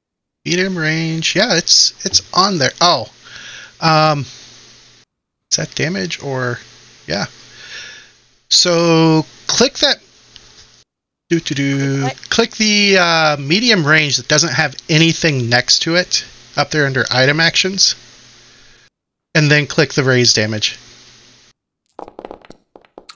Medium 0.47 0.79
range. 0.79 1.35
Yeah, 1.35 1.57
it's 1.57 1.93
it's 2.07 2.23
on 2.33 2.59
there. 2.59 2.71
Oh, 2.81 3.09
um, 3.81 4.21
is 4.21 5.57
that 5.57 5.75
damage 5.75 6.23
or 6.23 6.59
yeah? 7.07 7.27
So 8.49 9.27
click 9.49 9.75
that. 9.79 9.99
Do 11.29 11.41
to 11.41 11.55
do. 11.55 12.09
Click 12.31 12.53
the 12.53 12.99
uh, 12.99 13.37
medium 13.39 13.85
range 13.85 14.17
that 14.19 14.29
doesn't 14.29 14.53
have 14.53 14.77
anything 14.89 15.49
next 15.49 15.81
to 15.81 15.97
it 15.97 16.25
up 16.57 16.71
there 16.71 16.87
under 16.87 17.05
item 17.11 17.41
actions, 17.41 17.97
and 19.35 19.51
then 19.51 19.67
click 19.67 19.93
the 19.95 20.05
raise 20.05 20.33
damage. 20.33 20.79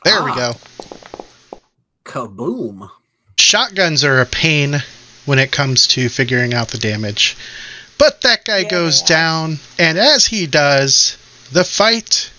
There 0.04 0.24
we 0.24 0.32
Ah. 0.32 0.54
go. 1.14 1.20
Kaboom. 2.04 2.90
Shotguns 3.38 4.02
are 4.02 4.20
a 4.20 4.26
pain 4.26 4.82
when 5.26 5.38
it 5.38 5.52
comes 5.52 5.86
to 5.88 6.08
figuring 6.08 6.54
out 6.54 6.68
the 6.68 6.78
damage. 6.78 7.36
But 7.98 8.20
that 8.22 8.44
guy 8.44 8.60
Yeah, 8.60 8.68
goes 8.68 9.02
down, 9.02 9.58
and 9.78 9.98
as 9.98 10.26
he 10.26 10.46
does, 10.46 11.16
the 11.52 11.64
fight 11.64 12.30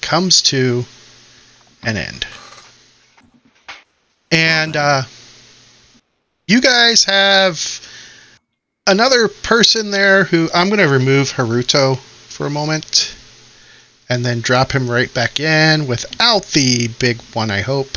comes 0.00 0.42
to 0.42 0.84
an 1.82 1.96
end. 1.96 2.26
And 4.30 4.76
uh, 4.76 5.02
you 6.46 6.60
guys 6.60 7.04
have 7.04 7.80
another 8.86 9.28
person 9.28 9.90
there 9.90 10.24
who 10.24 10.48
I'm 10.54 10.68
going 10.68 10.80
to 10.80 10.88
remove 10.88 11.32
Haruto 11.32 11.98
for 11.98 12.46
a 12.46 12.50
moment 12.50 13.14
and 14.08 14.24
then 14.24 14.40
drop 14.40 14.72
him 14.72 14.90
right 14.90 15.12
back 15.14 15.40
in 15.40 15.86
without 15.86 16.44
the 16.46 16.88
big 16.98 17.20
one, 17.32 17.50
I 17.50 17.60
hope. 17.60 17.96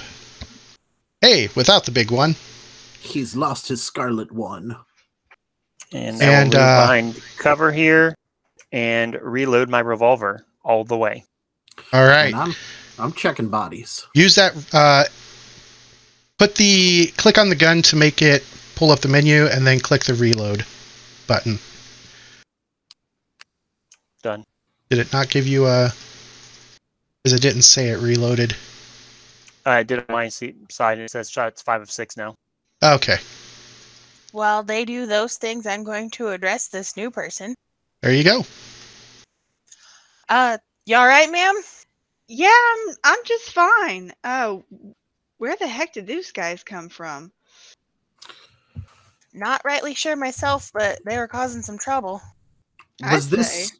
Hey, 1.21 1.49
without 1.55 1.86
the 1.86 1.91
big 1.91 2.11
one. 2.11 2.36
He's 2.99 3.35
lost 3.35 3.67
his 3.67 3.83
scarlet 3.83 4.31
one. 4.31 4.75
And, 5.93 6.21
And, 6.21 6.53
and 6.53 6.55
I'll 6.55 6.61
uh, 6.61 6.81
behind 6.81 7.21
cover 7.37 7.71
here 7.71 8.15
and 8.71 9.17
reload 9.21 9.69
my 9.69 9.79
revolver 9.79 10.45
all 10.63 10.83
the 10.83 10.97
way. 10.97 11.23
All 11.93 12.05
right. 12.05 12.33
And 12.33 12.35
I'm 12.35 12.55
I'm 12.99 13.13
checking 13.13 13.49
bodies. 13.49 14.05
Use 14.13 14.35
that. 14.35 14.53
Uh, 14.73 15.05
put 16.37 16.55
the 16.55 17.07
click 17.17 17.37
on 17.37 17.49
the 17.49 17.55
gun 17.55 17.81
to 17.83 17.95
make 17.95 18.21
it 18.21 18.43
pull 18.77 18.91
up 18.91 18.99
the 18.99 19.07
menu, 19.07 19.45
and 19.47 19.65
then 19.65 19.79
click 19.79 20.03
the 20.03 20.13
reload 20.13 20.63
button. 21.25 21.57
Done. 24.21 24.45
Did 24.89 24.99
it 24.99 25.11
not 25.11 25.29
give 25.29 25.47
you 25.47 25.65
a? 25.65 25.91
Because 27.23 27.33
it 27.33 27.41
didn't 27.41 27.63
say 27.63 27.89
it 27.89 27.99
reloaded. 27.99 28.55
I 29.65 29.83
did 29.83 29.99
it 29.99 30.05
on 30.09 30.15
my 30.15 30.29
se- 30.29 30.55
side. 30.69 30.99
It 30.99 31.11
says 31.11 31.29
shots 31.29 31.61
five 31.61 31.81
of 31.81 31.91
six 31.91 32.15
now. 32.15 32.35
Okay, 32.84 33.17
While 34.32 34.63
they 34.63 34.86
do 34.86 35.05
those 35.07 35.36
things, 35.38 35.65
I'm 35.65 35.84
going 35.84 36.11
to 36.11 36.30
address 36.30 36.67
this 36.67 36.95
new 36.95 37.09
person. 37.09 37.55
there 38.01 38.13
you 38.13 38.23
go. 38.23 38.45
Uh, 40.30 40.57
you 40.86 40.95
all 40.95 41.07
right, 41.07 41.32
ma'am? 41.32 41.55
Yeah, 42.28 42.49
I'm 42.49 42.95
I'm 43.03 43.19
just 43.25 43.51
fine. 43.51 44.11
Oh, 44.23 44.63
where 45.38 45.55
the 45.55 45.67
heck 45.67 45.93
did 45.93 46.05
these 46.07 46.32
guys 46.32 46.63
come 46.63 46.89
from? 46.89 47.32
Not 49.34 49.61
rightly 49.63 49.93
sure 49.93 50.15
myself, 50.15 50.71
but 50.73 50.99
they 51.05 51.17
were 51.17 51.28
causing 51.28 51.61
some 51.61 51.78
trouble. 51.78 52.21
I'd 53.03 53.13
Was 53.13 53.30
this 53.30 53.71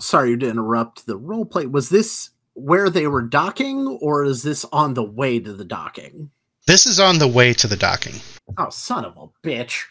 sorry 0.00 0.36
to 0.36 0.48
interrupt 0.48 1.06
the 1.06 1.16
role 1.16 1.44
play? 1.44 1.66
Was 1.66 1.88
this 1.88 2.30
where 2.54 2.90
they 2.90 3.06
were 3.06 3.22
docking, 3.22 3.86
or 4.00 4.24
is 4.24 4.42
this 4.42 4.64
on 4.72 4.94
the 4.94 5.02
way 5.02 5.40
to 5.40 5.52
the 5.52 5.64
docking? 5.64 6.30
This 6.66 6.86
is 6.86 6.98
on 6.98 7.18
the 7.18 7.28
way 7.28 7.52
to 7.54 7.66
the 7.66 7.76
docking. 7.76 8.14
Oh, 8.58 8.70
son 8.70 9.04
of 9.04 9.16
a 9.16 9.46
bitch. 9.46 9.84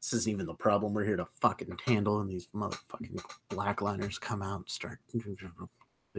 This 0.00 0.12
isn't 0.12 0.30
even 0.30 0.46
the 0.46 0.54
problem 0.54 0.94
we're 0.94 1.04
here 1.04 1.16
to 1.16 1.26
fucking 1.40 1.78
handle, 1.86 2.20
and 2.20 2.30
these 2.30 2.46
motherfucking 2.54 3.20
blackliners 3.50 4.20
come 4.20 4.42
out 4.42 4.56
and 4.58 4.68
start. 4.68 5.00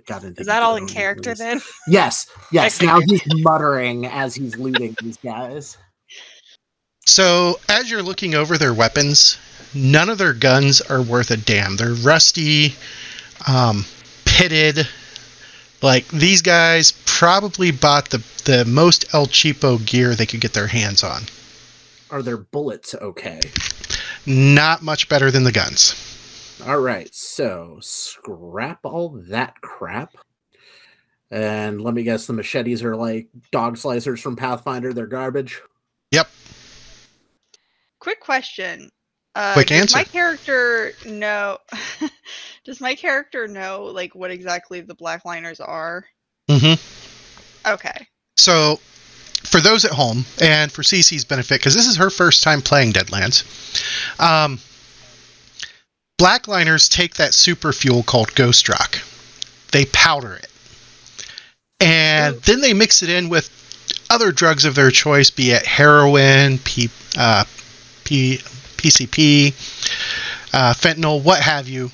God, 0.05 0.39
Is 0.39 0.47
that 0.47 0.61
all 0.61 0.75
in 0.75 0.87
character 0.87 1.33
then? 1.33 1.61
Yes, 1.87 2.27
yes. 2.51 2.81
Now 2.81 2.99
he's 2.99 3.21
muttering 3.43 4.05
as 4.05 4.35
he's 4.35 4.57
looting 4.57 4.95
these 5.01 5.17
guys. 5.17 5.77
So 7.05 7.59
as 7.69 7.89
you're 7.89 8.03
looking 8.03 8.35
over 8.35 8.57
their 8.57 8.73
weapons, 8.73 9.37
none 9.73 10.09
of 10.09 10.17
their 10.17 10.33
guns 10.33 10.81
are 10.81 11.01
worth 11.01 11.31
a 11.31 11.37
damn. 11.37 11.77
They're 11.77 11.93
rusty, 11.93 12.75
um, 13.47 13.85
pitted. 14.25 14.87
Like 15.81 16.07
these 16.07 16.41
guys 16.41 16.93
probably 17.05 17.71
bought 17.71 18.09
the 18.09 18.23
the 18.45 18.65
most 18.65 19.13
El 19.13 19.27
Cheapo 19.27 19.83
gear 19.85 20.15
they 20.15 20.25
could 20.25 20.41
get 20.41 20.53
their 20.53 20.67
hands 20.67 21.03
on. 21.03 21.23
Are 22.09 22.21
their 22.21 22.37
bullets 22.37 22.95
okay? 22.95 23.41
Not 24.25 24.81
much 24.81 25.09
better 25.09 25.29
than 25.29 25.43
the 25.43 25.51
guns. 25.51 26.03
All 26.65 26.79
right, 26.79 27.13
so 27.13 27.77
scrap 27.81 28.79
all 28.83 29.09
that 29.29 29.61
crap. 29.61 30.15
And 31.29 31.81
let 31.81 31.93
me 31.93 32.03
guess, 32.03 32.25
the 32.25 32.33
machetes 32.33 32.83
are 32.83 32.95
like 32.95 33.27
dog 33.51 33.75
slicers 33.75 34.21
from 34.21 34.35
Pathfinder. 34.35 34.93
They're 34.93 35.07
garbage. 35.07 35.61
Yep. 36.11 36.29
Quick 37.99 38.21
question. 38.21 38.89
Uh, 39.35 39.53
Quick 39.53 39.71
answer. 39.71 39.97
My 39.97 40.03
character 40.03 40.93
know? 41.05 41.57
does 42.67 42.81
my 42.81 42.93
character 42.93 43.47
know 43.47 43.85
like 43.85 44.13
what 44.13 44.29
exactly 44.29 44.81
the 44.81 44.93
blackliners 44.93 45.65
are? 45.65 46.05
Mm-hmm. 46.49 47.71
Okay. 47.73 48.07
So, 48.35 48.79
for 49.43 49.61
those 49.61 49.85
at 49.85 49.91
home, 49.91 50.25
and 50.41 50.71
for 50.71 50.83
Cece's 50.83 51.23
benefit, 51.25 51.59
because 51.59 51.73
this 51.73 51.87
is 51.87 51.95
her 51.95 52.09
first 52.09 52.43
time 52.43 52.61
playing 52.61 52.91
Deadlands, 52.91 53.43
um, 54.19 54.59
Blackliners 56.19 56.89
take 56.89 57.15
that 57.15 57.33
super 57.33 57.71
fuel 57.71 58.03
called 58.03 58.35
Ghost 58.35 58.67
Rock. 58.67 58.99
They 59.71 59.85
powder 59.85 60.33
it. 60.33 60.47
And 61.79 62.35
then 62.41 62.59
they 62.59 62.73
mix 62.73 63.01
it 63.01 63.09
in 63.09 63.29
with 63.29 63.49
other 64.09 64.31
drugs 64.31 64.65
of 64.65 64.75
their 64.75 64.91
choice, 64.91 65.29
be 65.29 65.51
it 65.51 65.65
heroin, 65.65 66.57
P, 66.59 66.89
uh, 67.17 67.45
P, 68.03 68.39
PCP, 68.77 69.53
uh, 70.53 70.73
fentanyl, 70.73 71.23
what 71.23 71.41
have 71.41 71.69
you. 71.69 71.91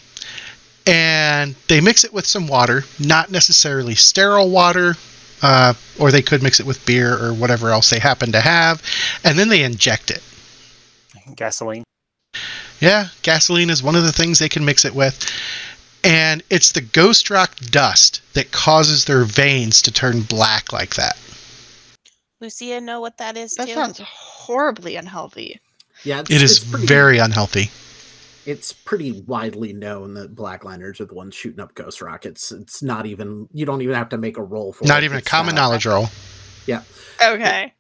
And 0.86 1.56
they 1.70 1.80
mix 1.80 2.04
it 2.04 2.14
with 2.14 2.26
some 2.26 2.48
water, 2.48 2.84
not 3.00 3.32
necessarily 3.32 3.96
sterile 3.96 4.50
water, 4.50 4.96
uh, 5.42 5.74
or 6.00 6.12
they 6.12 6.22
could 6.22 6.44
mix 6.44 6.60
it 6.60 6.66
with 6.66 6.86
beer 6.86 7.18
or 7.18 7.34
whatever 7.34 7.70
else 7.72 7.90
they 7.90 8.00
happen 8.00 8.32
to 8.34 8.42
have, 8.42 8.82
and 9.24 9.38
then 9.40 9.50
they 9.50 9.64
inject 9.64 10.12
it. 10.12 10.22
Gasoline. 11.36 11.84
Yeah, 12.80 13.08
gasoline 13.22 13.70
is 13.70 13.82
one 13.82 13.96
of 13.96 14.04
the 14.04 14.12
things 14.12 14.40
they 14.40 14.50
can 14.50 14.66
mix 14.66 14.84
it 14.84 14.94
with. 14.94 15.26
And 16.04 16.44
it's 16.50 16.74
the 16.74 16.82
ghost 16.82 17.30
rock 17.30 17.56
dust 17.58 18.22
that 18.34 18.52
causes 18.52 19.06
their 19.06 19.24
veins 19.24 19.82
to 19.84 19.92
turn 19.92 20.24
black 20.24 20.74
like 20.74 20.96
that. 20.96 21.18
Lucia, 22.42 22.82
know 22.82 23.00
what 23.00 23.18
that 23.20 23.38
is 23.38 23.56
That 23.56 23.68
too? 23.68 23.74
sounds 23.74 24.02
horribly 24.04 24.98
unhealthy. 24.98 25.62
Yeah, 26.04 26.20
it's, 26.20 26.30
It 26.30 26.42
is 26.42 26.58
it's 26.58 26.70
pretty, 26.70 26.88
very 26.88 27.20
unhealthy. 27.20 27.72
It's 28.46 28.74
pretty 28.74 29.22
widely 29.22 29.72
known 29.74 30.14
that 30.16 30.36
blackliners 30.36 31.00
are 31.00 31.06
the 31.06 31.14
ones 31.14 31.34
shooting 31.36 31.60
up 31.62 31.74
ghost 31.76 32.02
rockets. 32.02 32.52
It's 32.52 32.84
not 32.84 33.06
even. 33.06 33.48
You 33.54 33.66
don't 33.66 33.82
even 33.82 33.96
have 33.96 34.10
to 34.10 34.18
make 34.18 34.38
a 34.38 34.44
roll 34.44 34.74
for 34.74 34.84
it. 34.84 34.88
Not 34.88 35.04
even 35.04 35.18
a 35.18 35.22
common 35.22 35.56
knowledge 35.56 35.86
roll. 35.86 36.08
Yeah. 36.68 36.82
Okay. 37.24 37.74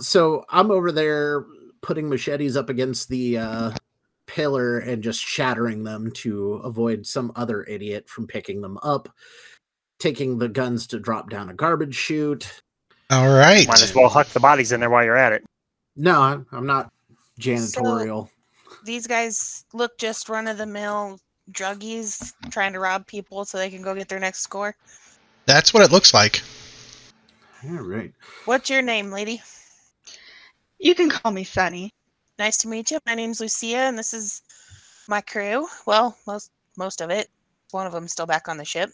so 0.00 0.44
I'm 0.50 0.70
over 0.70 0.92
there 0.92 1.44
putting 1.80 2.08
machetes 2.08 2.56
up 2.56 2.68
against 2.68 3.08
the 3.08 3.38
uh, 3.38 3.70
pillar 4.26 4.78
and 4.78 5.02
just 5.02 5.20
shattering 5.20 5.84
them 5.84 6.10
to 6.12 6.54
avoid 6.64 7.06
some 7.06 7.32
other 7.36 7.64
idiot 7.64 8.08
from 8.08 8.26
picking 8.26 8.60
them 8.60 8.78
up. 8.82 9.08
Taking 9.98 10.38
the 10.38 10.48
guns 10.48 10.86
to 10.88 10.98
drop 11.00 11.30
down 11.30 11.48
a 11.48 11.54
garbage 11.54 11.94
chute. 11.94 12.60
All 13.10 13.28
right. 13.34 13.66
Might 13.66 13.82
as 13.82 13.94
well 13.94 14.08
huck 14.10 14.26
the 14.28 14.40
bodies 14.40 14.70
in 14.72 14.80
there 14.80 14.90
while 14.90 15.04
you're 15.04 15.16
at 15.16 15.32
it. 15.32 15.44
No, 15.96 16.20
I'm- 16.20 16.46
I'm 16.52 16.66
not 16.66 16.92
janitorial. 17.40 18.28
These 18.86 19.08
guys 19.08 19.64
look 19.72 19.98
just 19.98 20.28
run 20.28 20.46
of 20.46 20.58
the 20.58 20.66
mill 20.66 21.18
druggies 21.50 22.32
trying 22.50 22.72
to 22.72 22.78
rob 22.78 23.06
people 23.06 23.44
so 23.44 23.58
they 23.58 23.68
can 23.68 23.82
go 23.82 23.94
get 23.96 24.08
their 24.08 24.20
next 24.20 24.40
score. 24.40 24.76
That's 25.44 25.74
what 25.74 25.82
it 25.84 25.90
looks 25.90 26.14
like. 26.14 26.40
All 27.64 27.82
right. 27.82 28.12
What's 28.44 28.70
your 28.70 28.82
name, 28.82 29.10
lady? 29.10 29.42
You 30.78 30.94
can 30.94 31.10
call 31.10 31.32
me 31.32 31.42
Sunny. 31.42 31.92
Nice 32.38 32.58
to 32.58 32.68
meet 32.68 32.92
you. 32.92 33.00
My 33.06 33.14
name's 33.14 33.40
Lucia, 33.40 33.76
and 33.76 33.98
this 33.98 34.14
is 34.14 34.42
my 35.08 35.20
crew. 35.20 35.66
Well, 35.84 36.16
most 36.26 36.52
most 36.76 37.00
of 37.00 37.10
it. 37.10 37.28
One 37.72 37.86
of 37.86 37.92
them's 37.92 38.12
still 38.12 38.26
back 38.26 38.48
on 38.48 38.56
the 38.56 38.64
ship. 38.64 38.90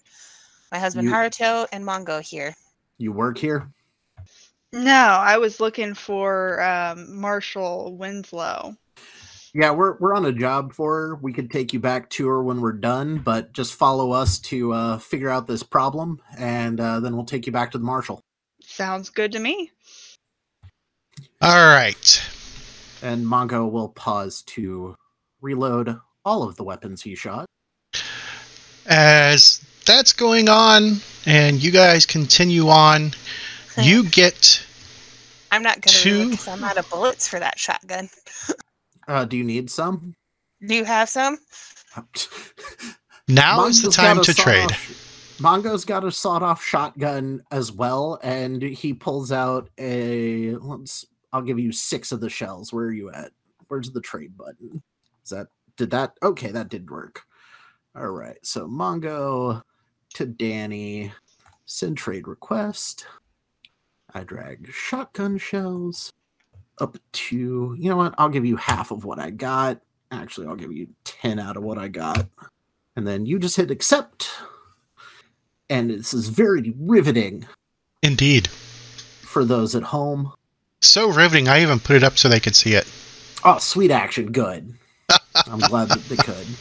My 0.71 0.79
husband 0.79 1.09
You- 1.09 1.15
Haruto 1.15 1.67
and 1.71 1.85
Mongo 1.85 2.23
here. 2.23 2.55
You 2.97 3.13
work 3.13 3.37
here? 3.37 3.69
No, 4.73 4.91
I 5.21 5.37
was 5.37 5.61
looking 5.61 5.93
for 5.93 6.63
um, 6.63 7.15
Marshal 7.21 7.95
Winslow. 7.97 8.75
Yeah, 9.55 9.73
we're 9.73 9.99
we're 9.99 10.15
on 10.15 10.25
a 10.25 10.33
job 10.33 10.73
for 10.73 10.95
her. 10.97 11.15
We 11.17 11.33
could 11.35 11.51
take 11.51 11.75
you 11.75 11.79
back 11.79 12.09
to 12.11 12.27
her 12.29 12.43
when 12.43 12.63
we're 12.63 12.73
done, 12.73 13.19
but 13.19 13.53
just 13.53 13.75
follow 13.75 14.13
us 14.13 14.39
to 14.41 14.73
uh, 14.73 14.99
figure 14.99 15.29
out 15.29 15.47
this 15.47 15.63
problem, 15.63 16.23
and 16.39 16.81
uh, 16.81 17.01
then 17.01 17.15
we'll 17.15 17.27
take 17.27 17.45
you 17.45 17.53
back 17.53 17.71
to 17.73 17.79
the 17.79 17.85
marshal. 17.85 18.23
Sounds 18.63 19.11
good 19.11 19.31
to 19.33 19.39
me. 19.39 19.71
All 21.43 21.67
right. 21.67 22.23
And 23.03 23.27
Mongo 23.27 23.71
will 23.71 23.91
pause 23.91 24.43
to 24.43 24.95
reload 25.43 25.99
all 26.25 26.45
of 26.45 26.57
the 26.57 26.65
weapons 26.65 27.03
he 27.03 27.15
shot. 27.15 27.45
As 28.87 29.63
that's 29.85 30.13
going 30.13 30.49
on 30.49 30.97
and 31.27 31.63
you 31.63 31.73
guys 31.73 32.07
continue 32.07 32.69
on, 32.69 33.13
you 33.77 34.05
get 34.11 34.65
I'm 35.51 35.63
not 35.63 35.83
gonna 35.83 35.99
Two- 35.99 36.31
because 36.31 36.49
I'm 36.49 36.65
out 36.65 36.79
of 36.79 36.89
bullets 36.89 37.29
for 37.29 37.39
that 37.39 37.59
shotgun. 37.59 38.09
Uh, 39.09 39.25
do 39.25 39.37
you 39.37 39.45
need 39.45 39.71
some? 39.71 40.15
Do 40.67 40.75
you 40.75 40.85
have 40.85 41.09
some? 41.09 41.39
now 43.29 43.67
is 43.67 43.83
the 43.83 43.91
time 43.91 44.21
to 44.23 44.35
trade. 44.35 44.71
sawed-off- 44.71 45.39
Mongo's 45.41 45.85
got 45.85 46.05
a 46.05 46.13
sawed-off 46.13 46.63
shotgun 46.63 47.43
as 47.51 47.73
well, 47.73 48.21
and 48.23 48.63
he 48.63 48.93
pulls 48.95 49.33
out 49.33 49.69
a. 49.79 50.53
Let's. 50.57 51.05
I'll 51.33 51.43
give 51.43 51.59
you 51.59 51.73
six 51.73 52.13
of 52.13 52.21
the 52.21 52.29
shells. 52.31 52.73
Where 52.73 52.85
are 52.87 52.93
you 52.93 53.11
at? 53.11 53.33
Where's 53.69 53.91
the 53.91 54.01
trade 54.03 54.37
button? 54.37 54.83
Is 55.25 55.31
that? 55.31 55.49
Did 55.77 55.91
that? 55.91 56.13
Okay, 56.23 56.49
that 56.53 56.69
did 56.69 56.91
work. 56.91 57.23
All 57.97 58.11
right. 58.11 58.37
So 58.43 58.69
Mongo 58.69 59.63
to 60.15 60.27
Danny. 60.27 61.13
Send 61.65 61.97
trade 61.97 62.29
request. 62.29 63.07
I 64.15 64.25
drag 64.25 64.71
shotgun 64.71 65.39
shells. 65.39 66.13
Up 66.83 66.99
to 67.13 67.77
you 67.79 67.89
know 67.89 67.97
what? 67.97 68.15
I'll 68.19 68.29
give 68.29 68.45
you 68.45 68.57
half 68.57 68.91
of 68.91 69.05
what 69.05 69.19
I 69.19 69.31
got. 69.31 69.81
Actually, 70.11 70.49
I'll 70.49 70.57
give 70.57 70.73
you 70.73 70.89
10 71.05 71.39
out 71.39 71.57
of 71.57 71.63
what 71.63 71.79
I 71.79 71.89
got. 71.89 72.27
And 72.97 73.07
then 73.07 73.25
you 73.25 73.39
just 73.39 73.57
hit 73.57 73.71
accept. 73.71 74.29
And 75.71 75.89
this 75.89 76.13
is 76.13 76.29
very 76.29 76.75
riveting 76.79 77.47
Indeed. 78.03 78.49
for 78.49 79.45
those 79.45 79.75
at 79.75 79.85
home. 79.85 80.33
So 80.83 81.09
riveting, 81.09 81.49
I 81.49 81.63
even 81.63 81.81
put 81.81 81.97
it 81.97 82.05
up 82.05 82.19
so 82.19 82.29
they 82.29 82.41
could 82.41 82.57
see 82.57 82.75
it. 82.75 82.87
Oh, 83.45 83.57
sweet 83.59 83.91
action. 83.91 84.33
Good. 84.33 84.75
I'm 85.47 85.61
glad 85.61 85.89
that 85.89 86.05
they 86.09 86.17
could. 86.17 86.47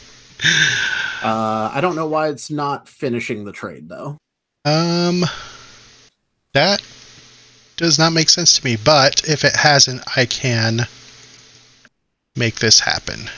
Uh, 1.23 1.69
I 1.71 1.81
don't 1.81 1.95
know 1.95 2.07
why 2.07 2.29
it's 2.29 2.49
not 2.49 2.89
finishing 2.89 3.45
the 3.45 3.51
trade, 3.51 3.87
though. 3.87 4.17
Um, 4.65 5.23
that 6.53 6.81
does 7.81 7.99
not 7.99 8.13
make 8.13 8.29
sense 8.29 8.57
to 8.57 8.65
me, 8.65 8.77
but 8.77 9.27
if 9.27 9.43
it 9.43 9.55
hasn't, 9.55 10.01
I 10.17 10.25
can 10.25 10.87
make 12.35 12.55
this 12.59 12.79
happen. 12.79 13.29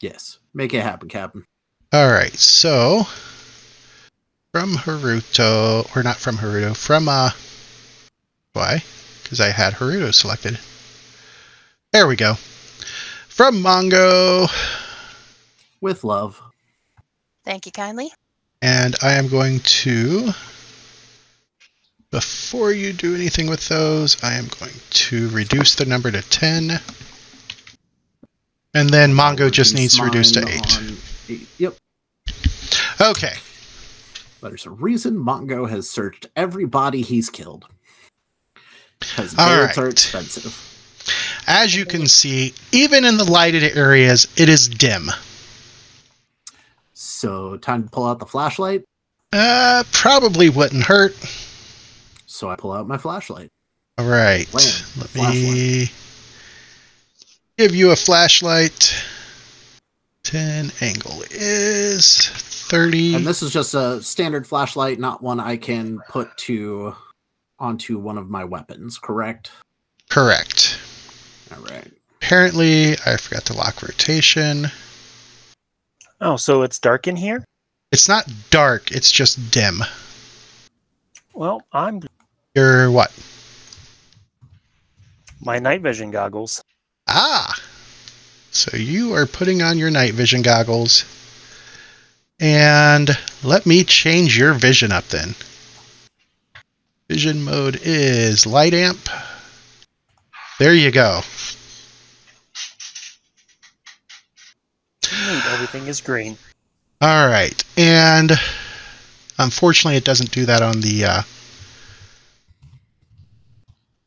Yes. 0.00 0.38
Make 0.52 0.74
it 0.74 0.82
happen, 0.82 1.08
Captain. 1.08 1.44
All 1.92 2.10
right, 2.10 2.34
so 2.34 3.04
from 4.52 4.74
Haruto, 4.74 5.94
or 5.96 6.02
not 6.02 6.16
from 6.16 6.36
Haruto, 6.36 6.76
from 6.76 7.08
uh, 7.08 7.30
why? 8.52 8.82
Because 9.22 9.40
I 9.40 9.48
had 9.50 9.74
Haruto 9.74 10.12
selected. 10.12 10.58
There 11.92 12.06
we 12.06 12.16
go. 12.16 12.34
From 13.28 13.56
Mongo, 13.62 14.48
With 15.80 16.04
love. 16.04 16.40
Thank 17.44 17.66
you 17.66 17.72
kindly. 17.72 18.10
and 18.62 18.94
I 19.02 19.14
am 19.14 19.28
going 19.28 19.60
to. 19.60 20.30
Before 22.14 22.70
you 22.70 22.92
do 22.92 23.12
anything 23.12 23.48
with 23.48 23.68
those, 23.68 24.22
I 24.22 24.34
am 24.34 24.46
going 24.60 24.70
to 24.88 25.28
reduce 25.30 25.74
the 25.74 25.84
number 25.84 26.12
to 26.12 26.22
10. 26.22 26.78
And 28.72 28.88
then 28.88 29.12
Mongo 29.12 29.50
just 29.50 29.74
needs 29.74 29.96
to 29.96 30.04
reduce 30.04 30.30
to 30.30 30.46
8. 30.48 31.28
eight. 31.28 31.48
Yep. 31.58 31.74
Okay. 33.00 33.32
There's 34.40 34.64
a 34.64 34.70
reason 34.70 35.16
Mongo 35.16 35.68
has 35.68 35.90
searched 35.90 36.28
every 36.36 36.66
body 36.66 37.02
he's 37.02 37.30
killed. 37.30 37.66
Because 39.00 39.34
bullets 39.34 39.76
are 39.76 39.88
expensive. 39.88 40.56
As 41.48 41.74
you 41.74 41.84
can 41.84 42.06
see, 42.06 42.54
even 42.70 43.04
in 43.04 43.16
the 43.16 43.28
lighted 43.28 43.76
areas, 43.76 44.28
it 44.36 44.48
is 44.48 44.68
dim. 44.68 45.10
So 46.92 47.56
time 47.56 47.82
to 47.82 47.90
pull 47.90 48.06
out 48.06 48.20
the 48.20 48.26
flashlight. 48.26 48.84
Uh, 49.32 49.82
probably 49.90 50.48
wouldn't 50.48 50.84
hurt. 50.84 51.16
So 52.34 52.50
I 52.50 52.56
pull 52.56 52.72
out 52.72 52.88
my 52.88 52.98
flashlight. 52.98 53.52
All 53.96 54.08
right. 54.08 54.52
Land. 54.52 54.84
Let 54.98 55.14
me 55.14 55.88
give 57.56 57.76
you 57.76 57.92
a 57.92 57.96
flashlight. 57.96 58.92
10 60.24 60.72
angle 60.80 61.22
is 61.30 62.28
30. 62.28 63.14
And 63.14 63.24
this 63.24 63.40
is 63.40 63.52
just 63.52 63.74
a 63.74 64.02
standard 64.02 64.48
flashlight, 64.48 64.98
not 64.98 65.22
one 65.22 65.38
I 65.38 65.56
can 65.56 66.00
put 66.08 66.36
to 66.38 66.96
onto 67.60 67.98
one 68.00 68.18
of 68.18 68.28
my 68.28 68.42
weapons, 68.42 68.98
correct? 68.98 69.52
Correct. 70.10 70.80
All 71.54 71.62
right. 71.62 71.92
Apparently, 72.16 72.94
I 73.06 73.16
forgot 73.16 73.44
to 73.44 73.52
lock 73.52 73.80
rotation. 73.80 74.66
Oh, 76.20 76.34
so 76.34 76.62
it's 76.62 76.80
dark 76.80 77.06
in 77.06 77.14
here? 77.14 77.44
It's 77.92 78.08
not 78.08 78.28
dark, 78.50 78.90
it's 78.90 79.12
just 79.12 79.52
dim. 79.52 79.84
Well, 81.32 81.62
I'm 81.72 82.02
You're 82.54 82.90
what? 82.90 83.12
my 85.44 85.58
night 85.58 85.82
vision 85.82 86.10
goggles. 86.10 86.62
Ah! 87.06 87.54
So 88.50 88.76
you 88.76 89.14
are 89.14 89.26
putting 89.26 89.62
on 89.62 89.78
your 89.78 89.90
night 89.90 90.14
vision 90.14 90.42
goggles. 90.42 91.04
And 92.40 93.10
let 93.42 93.66
me 93.66 93.84
change 93.84 94.36
your 94.38 94.54
vision 94.54 94.90
up 94.90 95.06
then. 95.08 95.34
Vision 97.08 97.42
mode 97.42 97.78
is 97.82 98.46
light 98.46 98.74
amp. 98.74 99.08
There 100.58 100.74
you 100.74 100.90
go. 100.90 101.20
Everything 105.52 105.86
is 105.86 106.00
green. 106.00 106.36
All 107.00 107.28
right. 107.28 107.62
And 107.76 108.32
unfortunately, 109.38 109.96
it 109.96 110.04
doesn't 110.04 110.30
do 110.30 110.46
that 110.46 110.62
on 110.62 110.80
the 110.80 111.04
uh, 111.04 111.22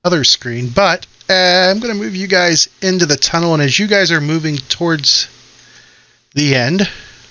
other 0.03 0.23
screen. 0.23 0.69
But 0.69 1.05
uh, 1.29 1.69
I'm 1.69 1.79
going 1.79 1.93
to 1.93 1.99
move 1.99 2.15
you 2.15 2.27
guys 2.27 2.69
into 2.81 3.05
the 3.05 3.17
tunnel. 3.17 3.53
And 3.53 3.61
as 3.61 3.77
you 3.79 3.87
guys 3.87 4.11
are 4.11 4.21
moving 4.21 4.57
towards 4.57 5.27
the 6.33 6.55
end, 6.55 6.89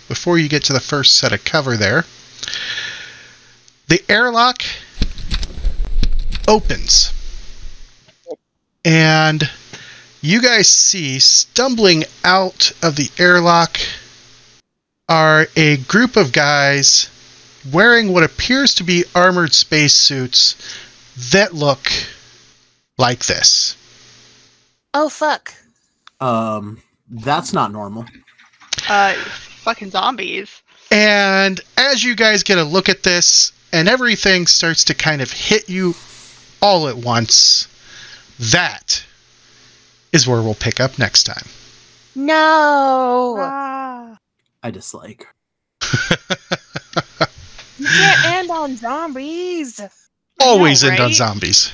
before 0.09 0.39
you 0.39 0.49
get 0.49 0.65
to 0.65 0.73
the 0.73 0.81
first 0.81 1.17
set 1.17 1.33
of 1.33 1.45
cover 1.45 1.77
there, 1.77 2.05
the 3.89 4.03
airlock 4.09 4.63
opens. 6.49 7.13
And 8.85 9.49
you 10.21 10.41
guys 10.41 10.69
see 10.69 11.19
stumbling 11.19 12.05
out 12.25 12.73
of 12.83 12.97
the 12.97 13.11
airlock 13.19 13.79
are 15.09 15.47
a 15.57 15.77
group 15.79 16.17
of 16.17 16.33
guys 16.33 17.11
wearing 17.73 18.13
what 18.13 18.25
appears 18.25 18.75
to 18.75 18.85
be 18.85 19.05
armored 19.15 19.53
spacesuits 19.53 20.57
that 21.33 21.55
look 21.55 21.89
like 22.99 23.27
this. 23.27 23.77
Oh 24.95 25.09
fuck. 25.09 25.53
Um, 26.21 26.83
that's 27.09 27.53
not 27.53 27.73
normal. 27.73 28.07
Uh, 28.89 29.15
fucking 29.15 29.91
zombies. 29.91 30.63
And 30.91 31.61
as 31.77 32.03
you 32.03 32.15
guys 32.15 32.43
get 32.43 32.59
a 32.59 32.65
look 32.65 32.89
at 32.89 33.03
this, 33.03 33.53
and 33.73 33.89
everything 33.89 34.47
starts 34.47 34.85
to 34.85 34.95
kind 34.95 35.21
of 35.21 35.31
hit 35.31 35.69
you 35.69 35.95
all 36.63 36.89
at 36.89 36.97
once, 36.97 37.69
that 38.39 39.05
is 40.13 40.27
where 40.27 40.41
we'll 40.41 40.55
pick 40.55 40.81
up 40.81 40.99
next 40.99 41.25
time. 41.25 41.45
No. 42.15 43.37
Ah. 43.39 44.19
I 44.63 44.71
dislike. 44.71 45.27
You 47.79 47.87
can't 47.87 48.25
end 48.27 48.51
on 48.51 48.77
zombies. 48.77 49.81
Always 50.41 50.83
know, 50.83 50.91
end 50.91 51.01
on 51.01 51.13
zombies. 51.13 51.71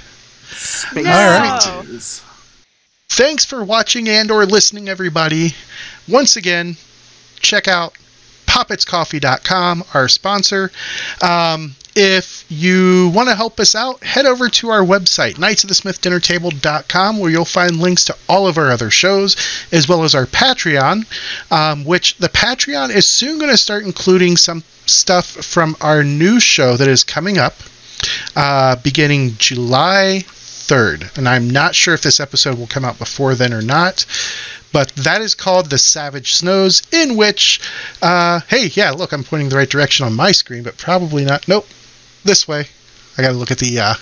Space 0.52 1.06
All 1.06 1.38
right. 1.38 1.62
zombies. 1.62 2.22
Thanks 3.10 3.44
for 3.44 3.62
watching 3.62 4.08
and 4.08 4.30
or 4.30 4.46
listening, 4.46 4.88
everybody. 4.88 5.54
Once 6.08 6.36
again, 6.36 6.76
check 7.40 7.68
out 7.68 7.94
poppetscoffee.com, 8.46 9.84
our 9.94 10.08
sponsor. 10.08 10.70
Um, 11.20 11.74
if 11.94 12.46
you 12.48 13.10
want 13.14 13.28
to 13.28 13.34
help 13.34 13.60
us 13.60 13.74
out, 13.74 14.02
head 14.02 14.24
over 14.24 14.48
to 14.48 14.70
our 14.70 14.80
website, 14.80 15.34
knightsofthesmithdinnertable.com, 15.34 17.18
where 17.18 17.30
you'll 17.30 17.44
find 17.44 17.76
links 17.80 18.04
to 18.06 18.16
all 18.30 18.46
of 18.46 18.56
our 18.56 18.70
other 18.70 18.90
shows, 18.90 19.36
as 19.72 19.88
well 19.88 20.04
as 20.04 20.14
our 20.14 20.24
Patreon, 20.26 21.04
um, 21.52 21.84
which 21.84 22.16
the 22.16 22.30
Patreon 22.30 22.94
is 22.94 23.06
soon 23.06 23.38
going 23.38 23.50
to 23.50 23.58
start 23.58 23.84
including 23.84 24.38
some 24.38 24.64
stuff 24.86 25.26
from 25.26 25.76
our 25.82 26.02
new 26.02 26.40
show 26.40 26.76
that 26.76 26.88
is 26.88 27.04
coming 27.04 27.36
up 27.36 27.54
uh, 28.36 28.76
beginning 28.76 29.34
July 29.38 30.24
3rd. 30.66 31.16
And 31.18 31.28
I'm 31.28 31.48
not 31.50 31.74
sure 31.74 31.94
if 31.94 32.02
this 32.02 32.20
episode 32.20 32.58
will 32.58 32.66
come 32.66 32.84
out 32.84 32.98
before 32.98 33.34
then 33.34 33.52
or 33.52 33.62
not. 33.62 34.06
But 34.72 34.88
that 34.96 35.20
is 35.20 35.34
called 35.34 35.68
The 35.68 35.78
Savage 35.78 36.34
Snows, 36.34 36.82
in 36.92 37.16
which, 37.16 37.60
uh, 38.00 38.40
hey, 38.48 38.70
yeah, 38.72 38.90
look, 38.90 39.12
I'm 39.12 39.24
pointing 39.24 39.50
the 39.50 39.56
right 39.56 39.68
direction 39.68 40.06
on 40.06 40.14
my 40.14 40.32
screen, 40.32 40.62
but 40.62 40.78
probably 40.78 41.24
not. 41.26 41.46
Nope, 41.46 41.68
this 42.24 42.48
way. 42.48 42.66
I 43.18 43.22
gotta 43.22 43.34
look 43.34 43.50
at 43.50 43.58
the, 43.58 43.78
uh, 43.78 43.94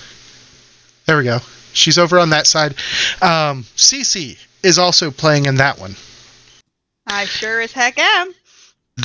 there 1.07 1.17
we 1.17 1.25
go. 1.25 1.41
She's 1.73 1.99
over 1.99 2.21
on 2.21 2.31
that 2.31 2.47
side. 2.47 2.77
Um, 3.21 3.65
Cece 3.77 4.39
is 4.63 4.79
also 4.79 5.11
playing 5.11 5.47
in 5.47 5.57
that 5.57 5.79
one. 5.79 5.97
I 7.07 7.25
sure 7.25 7.61
as 7.61 7.73
heck 7.73 7.99
am. 7.99 8.33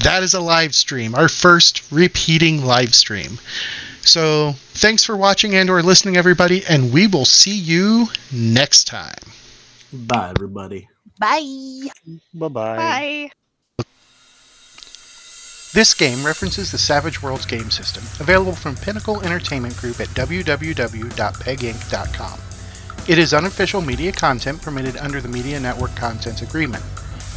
that 0.03 0.21
is 0.21 0.33
a 0.33 0.39
live 0.41 0.75
stream 0.75 1.15
our 1.15 1.29
first 1.29 1.81
repeating 1.91 2.63
live 2.63 2.93
stream 2.93 3.39
so 4.05 4.53
thanks 4.73 5.03
for 5.03 5.15
watching 5.17 5.55
and 5.55 5.69
or 5.69 5.81
listening 5.81 6.15
everybody 6.17 6.63
and 6.69 6.93
we 6.93 7.07
will 7.07 7.25
see 7.25 7.57
you 7.57 8.07
next 8.31 8.85
time 8.85 9.15
Bye, 9.93 10.31
everybody. 10.35 10.89
Bye. 11.19 11.87
Bye-bye. 12.33 12.75
Bye. 12.75 13.29
this 15.73 15.93
game 15.93 16.25
references 16.25 16.69
the 16.71 16.77
savage 16.77 17.21
worlds 17.21 17.45
game 17.45 17.69
system 17.71 18.03
available 18.19 18.53
from 18.53 18.75
pinnacle 18.75 19.21
entertainment 19.21 19.75
group 19.77 19.99
at 20.01 20.07
www.peginc.com 20.09 22.39
it 23.07 23.17
is 23.19 23.33
unofficial 23.33 23.81
media 23.81 24.11
content 24.11 24.61
permitted 24.61 24.97
under 24.97 25.21
the 25.21 25.27
media 25.29 25.59
network 25.59 25.95
content 25.95 26.41
agreement 26.41 26.83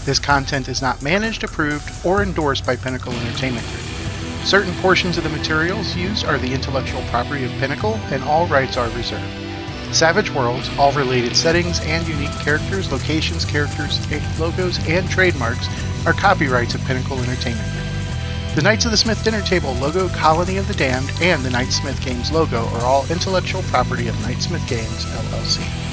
this 0.04 0.18
content 0.18 0.68
is 0.68 0.80
not 0.82 1.00
managed 1.02 1.44
approved 1.44 1.88
or 2.04 2.22
endorsed 2.22 2.66
by 2.66 2.74
pinnacle 2.76 3.12
entertainment 3.12 3.66
group 3.68 3.84
Certain 4.48 4.72
portions 4.76 5.18
of 5.18 5.24
the 5.24 5.28
materials 5.28 5.94
used 5.94 6.24
are 6.24 6.38
the 6.38 6.54
intellectual 6.54 7.02
property 7.10 7.44
of 7.44 7.50
Pinnacle, 7.60 7.96
and 8.10 8.22
all 8.24 8.46
rights 8.46 8.78
are 8.78 8.88
reserved. 8.96 9.22
Savage 9.92 10.30
Worlds, 10.30 10.70
all 10.78 10.90
related 10.92 11.36
settings 11.36 11.80
and 11.80 12.08
unique 12.08 12.32
characters, 12.40 12.90
locations, 12.90 13.44
characters, 13.44 14.00
eh, 14.10 14.26
logos, 14.38 14.78
and 14.88 15.06
trademarks 15.10 15.68
are 16.06 16.14
copyrights 16.14 16.74
of 16.74 16.82
Pinnacle 16.86 17.18
Entertainment. 17.18 17.68
The 18.54 18.62
Knights 18.62 18.86
of 18.86 18.90
the 18.90 18.96
Smith 18.96 19.22
Dinner 19.22 19.42
Table 19.42 19.74
logo, 19.74 20.08
Colony 20.08 20.56
of 20.56 20.66
the 20.66 20.72
Damned, 20.72 21.12
and 21.20 21.44
the 21.44 21.50
Knightsmith 21.50 22.02
Games 22.02 22.32
logo 22.32 22.68
are 22.68 22.86
all 22.86 23.04
intellectual 23.10 23.60
property 23.64 24.08
of 24.08 24.14
Knightsmith 24.16 24.66
Games, 24.66 25.04
LLC. 25.04 25.87